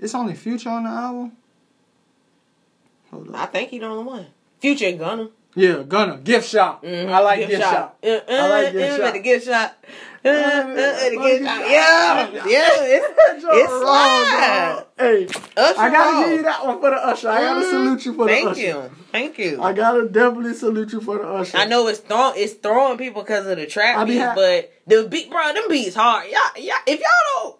It's 0.00 0.14
only 0.14 0.34
Future 0.34 0.70
on 0.70 0.84
the 0.84 0.90
album. 0.90 1.32
Hold 3.10 3.34
I 3.34 3.44
up. 3.44 3.52
think 3.52 3.70
he 3.70 3.78
the 3.78 3.86
only 3.86 4.04
one. 4.04 4.26
Future 4.60 4.86
and 4.86 4.98
Gunna. 4.98 5.28
Yeah, 5.54 5.82
Gunna. 5.82 6.18
Gift 6.18 6.48
shop. 6.48 6.84
Mhm. 6.84 7.08
I 7.10 7.18
like 7.20 7.46
gift, 7.48 7.62
shop. 7.62 7.98
Uh, 8.04 8.06
uh, 8.08 8.20
I 8.28 8.48
like 8.48 8.72
gift 8.72 8.92
uh, 8.92 8.96
shop. 9.04 9.12
The 9.14 9.18
gift 9.20 9.46
shop. 9.46 9.84
Uh, 10.24 10.28
uh, 10.28 10.32
uh, 10.32 10.74
the 10.74 11.16
Uh, 11.18 11.22
gift 11.26 11.44
shop. 11.44 11.62
Yeah, 11.68 12.30
yeah. 12.46 12.68
It's, 12.82 13.06
it's 13.50 13.72
wrong, 13.72 14.84
Hey, 14.98 15.26
Usher 15.56 15.80
I 15.80 15.90
gotta 15.90 16.24
give 16.28 16.36
you 16.36 16.42
that 16.42 16.66
one 16.66 16.80
for 16.80 16.90
the 16.90 16.96
Usher. 16.96 17.28
I 17.30 17.40
gotta 17.40 17.60
Mhm. 17.66 17.70
salute 17.70 18.04
you 18.06 18.12
for 18.14 18.26
the 18.26 18.32
Thank 18.32 18.48
Usher. 18.48 18.60
Thank 18.60 18.84
you. 18.84 18.90
Thank 19.12 19.38
you. 19.38 19.62
I 19.62 19.72
gotta 19.72 20.08
definitely 20.08 20.54
salute 20.54 20.92
you 20.92 21.00
for 21.00 21.18
the 21.18 21.24
Usher. 21.24 21.56
I 21.56 21.64
know 21.64 21.86
it's 21.88 22.00
throwing 22.00 22.34
it's 22.36 22.52
throwing 22.54 22.98
people 22.98 23.22
because 23.22 23.46
of 23.46 23.56
the 23.56 23.66
trap 23.66 24.06
beats, 24.06 24.22
ha- 24.22 24.32
but 24.34 24.72
the 24.86 25.08
beat, 25.08 25.30
bro, 25.30 25.52
them 25.54 25.64
beats 25.68 25.96
hard. 25.96 26.26
Y'all, 26.30 26.62
y'all, 26.62 26.76
if 26.86 27.00
y'all 27.00 27.42
don't, 27.42 27.56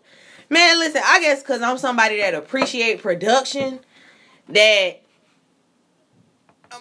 man, 0.50 0.78
listen. 0.78 1.00
I 1.04 1.20
guess 1.20 1.42
because 1.42 1.62
I'm 1.62 1.78
somebody 1.78 2.18
that 2.20 2.34
appreciate 2.34 3.00
production, 3.02 3.80
that, 4.50 5.00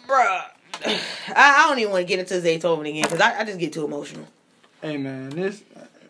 bro, 0.05 0.39
I, 0.85 0.99
I 1.35 1.67
don't 1.67 1.79
even 1.79 1.91
want 1.91 2.07
to 2.07 2.07
get 2.07 2.19
into 2.19 2.35
Zaytoven 2.35 2.87
again 2.89 3.03
because 3.03 3.19
I, 3.21 3.39
I 3.39 3.43
just 3.43 3.59
get 3.59 3.73
too 3.73 3.85
emotional. 3.85 4.25
Hey 4.81 4.97
man, 4.97 5.29
this 5.31 5.63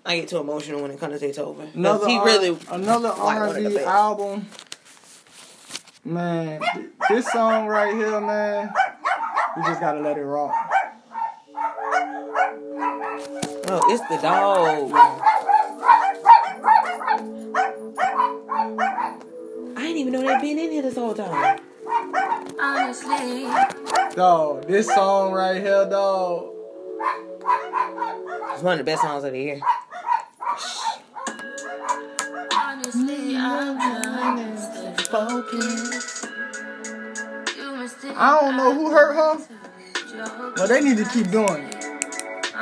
I 0.05 0.19
get 0.19 0.29
too 0.29 0.37
emotional 0.37 0.81
when 0.81 0.91
it 0.91 0.99
comes 0.99 1.19
to 1.19 1.25
Zaytoven. 1.27 1.75
another 1.75 2.07
he 2.07 2.17
R- 2.17 2.25
really 2.25 2.57
another 2.69 3.09
like 3.09 3.17
one 3.39 3.47
of 3.49 3.55
the 3.55 3.63
R&B 3.69 3.79
album. 3.79 4.47
Man, 6.05 6.61
this 7.09 7.27
song 7.31 7.67
right 7.67 7.93
here, 7.93 8.19
man, 8.21 8.73
we 9.57 9.63
just 9.63 9.79
gotta 9.81 9.99
let 9.99 10.17
it 10.17 10.21
rock. 10.23 10.53
Oh, 13.69 13.81
it's 13.91 14.01
the 14.07 14.17
dog. 14.21 14.91
I 19.75 19.81
didn't 19.81 19.97
even 19.97 20.13
know 20.13 20.21
they'd 20.21 20.41
been 20.41 20.57
in 20.59 20.71
here 20.71 20.81
this 20.81 20.95
whole 20.95 21.13
time. 21.13 21.59
Honestly, 22.59 23.43
Dog, 24.15 24.67
this 24.67 24.87
song 24.87 25.31
right 25.31 25.61
here, 25.61 25.87
dog. 25.89 26.53
It's 28.53 28.63
one 28.63 28.73
of 28.73 28.79
the 28.79 28.83
best 28.83 29.01
songs 29.03 29.23
of 29.23 29.31
the 29.31 29.39
year. 29.39 29.59
honestly, 32.51 33.37
I'm 33.37 34.37
just 34.37 35.11
Focus. 35.11 36.25
I 38.19 38.39
don't 38.41 38.57
know 38.57 38.73
who 38.73 38.91
hurt 38.91 39.15
her, 39.15 40.53
but 40.57 40.67
they 40.67 40.81
need 40.81 40.97
to 40.97 41.05
keep 41.05 41.31
doing 41.31 41.63
it. 41.63 41.83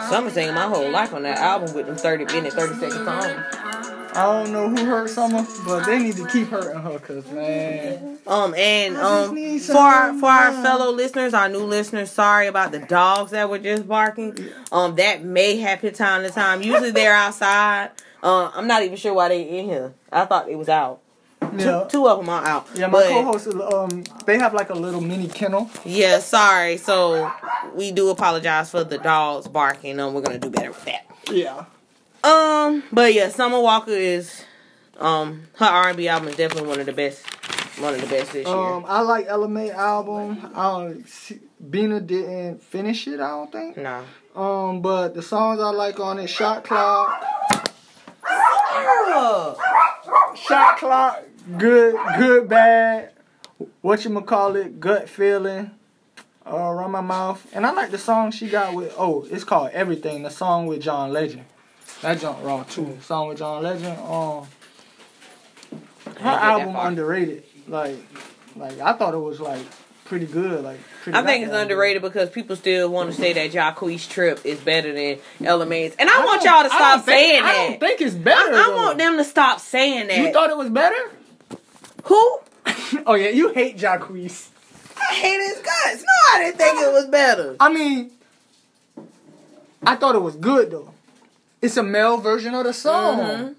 Summer 0.10 0.30
sang 0.30 0.54
my 0.54 0.68
whole 0.68 0.92
life 0.92 1.14
on 1.14 1.24
that 1.24 1.40
album 1.40 1.74
with 1.74 1.88
them 1.88 1.96
30 1.96 2.26
minute, 2.26 2.54
30 2.54 2.76
second 2.76 3.06
songs. 3.06 3.85
I 4.16 4.44
don't 4.44 4.52
know 4.54 4.70
who 4.70 4.86
hurt 4.86 5.10
Summer, 5.10 5.46
but 5.66 5.86
they 5.86 6.00
need 6.00 6.16
to 6.18 6.28
keep 6.28 6.48
hurting 6.48 6.80
her, 6.80 7.00
cause 7.00 7.26
man, 7.32 8.18
Um 8.28 8.54
and 8.56 8.96
um 8.98 9.60
for 9.60 9.78
our 9.78 10.14
for 10.20 10.30
our 10.30 10.52
fellow 10.64 10.92
listeners, 10.92 11.34
our 11.34 11.50
new 11.50 11.60
listeners, 11.66 12.12
sorry 12.12 12.48
about 12.48 12.72
the 12.72 12.80
dogs 12.80 13.32
that 13.32 13.50
were 13.50 13.60
just 13.60 13.88
barking. 13.88 14.38
Um 14.72 14.96
that 14.96 15.24
may 15.24 15.58
happen 15.58 15.94
time 15.94 16.24
to 16.24 16.30
time. 16.30 16.62
Usually 16.62 16.92
they're 16.92 17.14
outside. 17.26 17.92
Uh, 18.24 18.50
I'm 18.56 18.66
not 18.68 18.82
even 18.82 18.98
sure 18.98 19.14
why 19.14 19.28
they 19.30 19.44
in 19.44 19.66
here. 19.66 19.94
I 20.12 20.26
thought 20.26 20.50
it 20.50 20.56
was 20.58 20.68
out. 20.70 21.00
yeah, 21.42 21.84
Two, 21.84 21.90
two 21.90 22.08
of 22.08 22.18
them 22.18 22.30
are 22.30 22.44
out. 22.44 22.68
yeah. 22.74 22.88
My 22.88 22.92
But- 22.94 23.10
co-host, 23.10 23.48
um, 23.50 24.04
they 24.26 24.40
have 24.40 24.54
like 24.56 24.72
a 24.72 24.74
little 24.74 25.02
mini 25.02 25.28
kennel. 25.28 25.70
Yeah, 25.84 26.18
sorry. 26.20 26.78
So 26.78 27.32
we 27.76 27.92
do 27.92 28.10
apologize 28.10 28.72
for 28.72 28.84
the 28.84 28.98
dogs 28.98 29.48
barking. 29.48 30.00
Um, 30.00 30.14
we're 30.16 30.22
gonna 30.22 30.40
do 30.40 30.50
better 30.50 30.70
with 30.70 30.84
that. 30.86 31.06
Yeah. 31.32 31.66
Um, 32.26 32.84
but 32.92 33.14
yeah, 33.14 33.30
Summer 33.30 33.60
Walker 33.60 33.92
is 33.92 34.44
um 34.98 35.44
her 35.56 35.66
R 35.66 35.90
and 35.90 35.98
B 35.98 36.08
album 36.08 36.30
is 36.30 36.36
definitely 36.38 36.68
one 36.70 36.80
of 36.80 36.86
the 36.86 36.94
best, 36.94 37.26
one 37.80 37.94
of 37.94 38.02
the 38.02 38.08
best 38.08 38.34
this 38.34 38.48
year. 38.48 38.56
Um, 38.56 38.86
I 38.88 39.02
like 39.02 39.28
Ella 39.28 39.48
Mai 39.48 39.70
album. 39.70 40.52
I 40.56 40.64
don't. 40.64 41.08
see- 41.08 41.40
Bina 41.70 42.00
didn't 42.00 42.62
finish 42.62 43.08
it. 43.08 43.20
I 43.20 43.30
don't 43.30 43.52
think. 43.52 43.78
Nah. 43.78 44.04
Um, 44.36 44.82
but 44.82 45.14
the 45.16 45.22
songs 45.22 45.60
I 45.60 45.70
like 45.70 46.00
on 46.00 46.20
it, 46.20 46.28
Shot 46.28 46.64
Clock, 46.64 47.24
Shot 50.36 50.78
Clock, 50.78 51.24
good, 51.58 51.96
good, 52.18 52.50
bad. 52.50 53.12
What 53.82 54.04
you 54.04 54.22
call 54.22 54.56
it? 54.58 54.80
Gut 54.80 55.08
feeling. 55.10 55.72
Uh, 56.46 56.56
around 56.58 56.92
my 56.92 57.02
mouth, 57.02 57.44
and 57.54 57.66
I 57.66 57.72
like 57.72 57.90
the 57.90 57.98
song 57.98 58.30
she 58.30 58.48
got 58.48 58.76
with. 58.76 58.94
Oh, 59.00 59.26
it's 59.32 59.44
called 59.44 59.72
Everything. 59.72 60.22
The 60.22 60.30
song 60.30 60.68
with 60.68 60.82
John 60.82 61.12
Legend. 61.12 61.46
That 62.02 62.20
jump 62.20 62.40
raw 62.44 62.64
too. 62.64 62.98
Song 63.02 63.30
with 63.30 63.38
John 63.40 63.64
Legend. 63.64 63.98
Um, 64.00 64.48
her 66.20 66.30
album 66.30 66.76
underrated. 66.76 67.44
Like, 67.68 67.96
like 68.56 68.80
I 68.80 68.94
thought 68.94 69.14
it 69.14 69.18
was 69.20 69.40
like 69.40 69.62
pretty 70.06 70.26
good. 70.28 70.64
Like, 70.64 70.80
pretty 71.02 71.18
I 71.18 71.24
think 71.24 71.46
it's 71.46 71.56
underrated 71.56 72.02
because 72.02 72.30
people 72.30 72.56
still 72.56 72.90
want 72.90 73.12
to 73.12 73.16
say 73.16 73.34
that 73.34 73.52
Jacquees 73.52 74.08
Trip 74.10 74.40
is 74.46 74.60
better 74.60 74.94
than 74.94 75.18
Ella 75.44 75.66
Mai's, 75.66 75.96
and 75.98 76.10
I, 76.10 76.14
good. 76.18 76.26
want 76.26 76.44
y'all 76.44 76.64
to 76.64 76.70
stop 76.70 76.80
don't 76.98 77.06
think- 77.06 77.18
saying 77.18 77.44
I 77.44 77.46
that. 77.48 77.68
don't 77.70 77.80
think 77.80 78.02
it's 78.02 78.16
better. 78.16 78.56
I, 78.56 78.70
I 78.72 78.76
want 78.76 78.98
them 78.98 79.18
to 79.18 79.24
stop 79.24 79.60
saying 79.60 80.08
that. 80.08 80.18
You 80.20 80.32
thought 80.32 80.50
it 80.52 80.58
was 80.58 80.70
better? 80.70 81.12
Who? 82.04 82.40
oh 83.08 83.16
yeah, 83.16 83.30
you 83.30 83.50
hate 83.54 83.78
Jacquees. 83.78 84.50
I 84.98 85.14
hate 85.16 85.40
his 85.40 85.58
guts. 85.58 86.04
No, 86.04 86.34
I 86.36 86.40
didn't 86.44 86.58
think 86.58 86.80
it 86.82 86.94
was 86.94 87.08
better. 87.08 87.56
I 87.60 87.72
mean, 87.74 88.12
I 89.84 89.96
thought 89.96 90.16
it 90.16 90.22
was 90.22 90.36
good 90.36 90.72
though. 90.72 90.92
It's 91.66 91.78
a 91.78 91.84
male 91.84 92.18
version 92.18 92.54
of 92.54 92.64
the 92.66 92.74
song, 92.74 93.20
Mhm. 93.20 93.56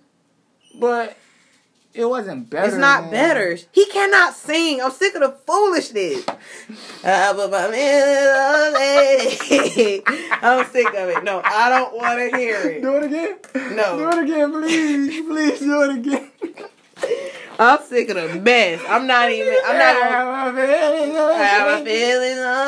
but 0.79 1.17
it 1.93 2.05
wasn't 2.05 2.49
better. 2.49 2.69
It's 2.69 2.77
not 2.77 3.03
than- 3.03 3.11
better. 3.11 3.59
He 3.73 3.85
cannot 3.87 4.33
sing. 4.37 4.81
I'm 4.81 4.93
sick 4.93 5.17
of 5.17 5.23
the 5.23 5.35
foolishness. 5.45 6.25
Man, 7.05 7.27
I'm 10.41 10.65
sick 10.71 10.87
of 10.95 11.09
it. 11.09 11.25
No, 11.25 11.43
I 11.45 11.69
don't 11.69 11.97
want 11.97 12.19
to 12.31 12.37
hear 12.39 12.61
it. 12.61 12.81
Do 12.83 12.97
it 12.99 13.05
again. 13.07 13.39
No. 13.75 13.99
Do 13.99 14.09
it 14.11 14.19
again, 14.25 14.53
please. 14.53 15.23
Please 15.27 15.59
do 15.59 15.83
it 15.83 15.91
again. 15.99 16.31
I'm 17.59 17.83
sick 17.89 18.09
of 18.11 18.15
the 18.17 18.39
mess. 18.41 18.81
I'm 18.89 19.09
not 19.09 19.33
even. 19.33 19.57
I'm 19.67 19.79
not. 19.79 19.97
Have 21.37 21.81
a 21.81 21.85
feeling 21.85 22.39
on 22.39 22.67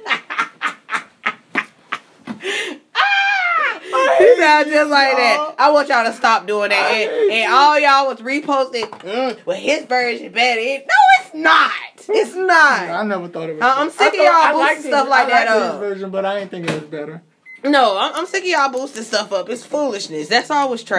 You 4.19 4.37
sound 4.39 4.67
just 4.67 4.89
like 4.89 5.15
that. 5.17 5.55
I 5.57 5.71
want 5.71 5.89
y'all 5.89 6.05
to 6.05 6.13
stop 6.13 6.47
doing 6.47 6.69
that. 6.69 6.91
And, 6.91 7.31
and 7.31 7.51
all 7.53 7.79
y'all 7.79 8.07
was 8.07 8.19
reposting. 8.19 8.89
Mm, 8.89 9.45
well, 9.45 9.57
his 9.57 9.85
version 9.85 10.31
better. 10.31 10.59
It- 10.61 10.85
No, 10.87 10.93
it's 11.25 11.33
not. 11.35 11.71
It's 12.07 12.35
not. 12.35 12.81
I 12.89 13.03
never 13.03 13.27
thought 13.27 13.43
of 13.49 13.57
it 13.57 13.61
was. 13.61 13.63
I'm 13.77 13.89
sick 13.89 14.09
of 14.13 14.19
y'all 14.19 14.25
I 14.27 14.51
boosting 14.75 14.91
stuff 14.91 15.09
like 15.09 15.25
I 15.27 15.29
that 15.29 15.47
up. 15.47 15.71
His 15.71 15.79
version, 15.89 16.09
but 16.11 16.25
I 16.25 16.39
didn't 16.39 16.51
think 16.51 16.69
it 16.69 16.73
was 16.73 16.83
better. 16.89 17.23
No, 17.63 17.97
I'm, 17.97 18.13
I'm 18.13 18.25
sick 18.27 18.43
of 18.43 18.49
y'all 18.49 18.69
boosting 18.69 19.03
stuff 19.03 19.31
up. 19.33 19.49
It's 19.49 19.65
foolishness. 19.65 20.27
That's 20.29 20.51
always 20.51 20.83
trash. 20.83 20.93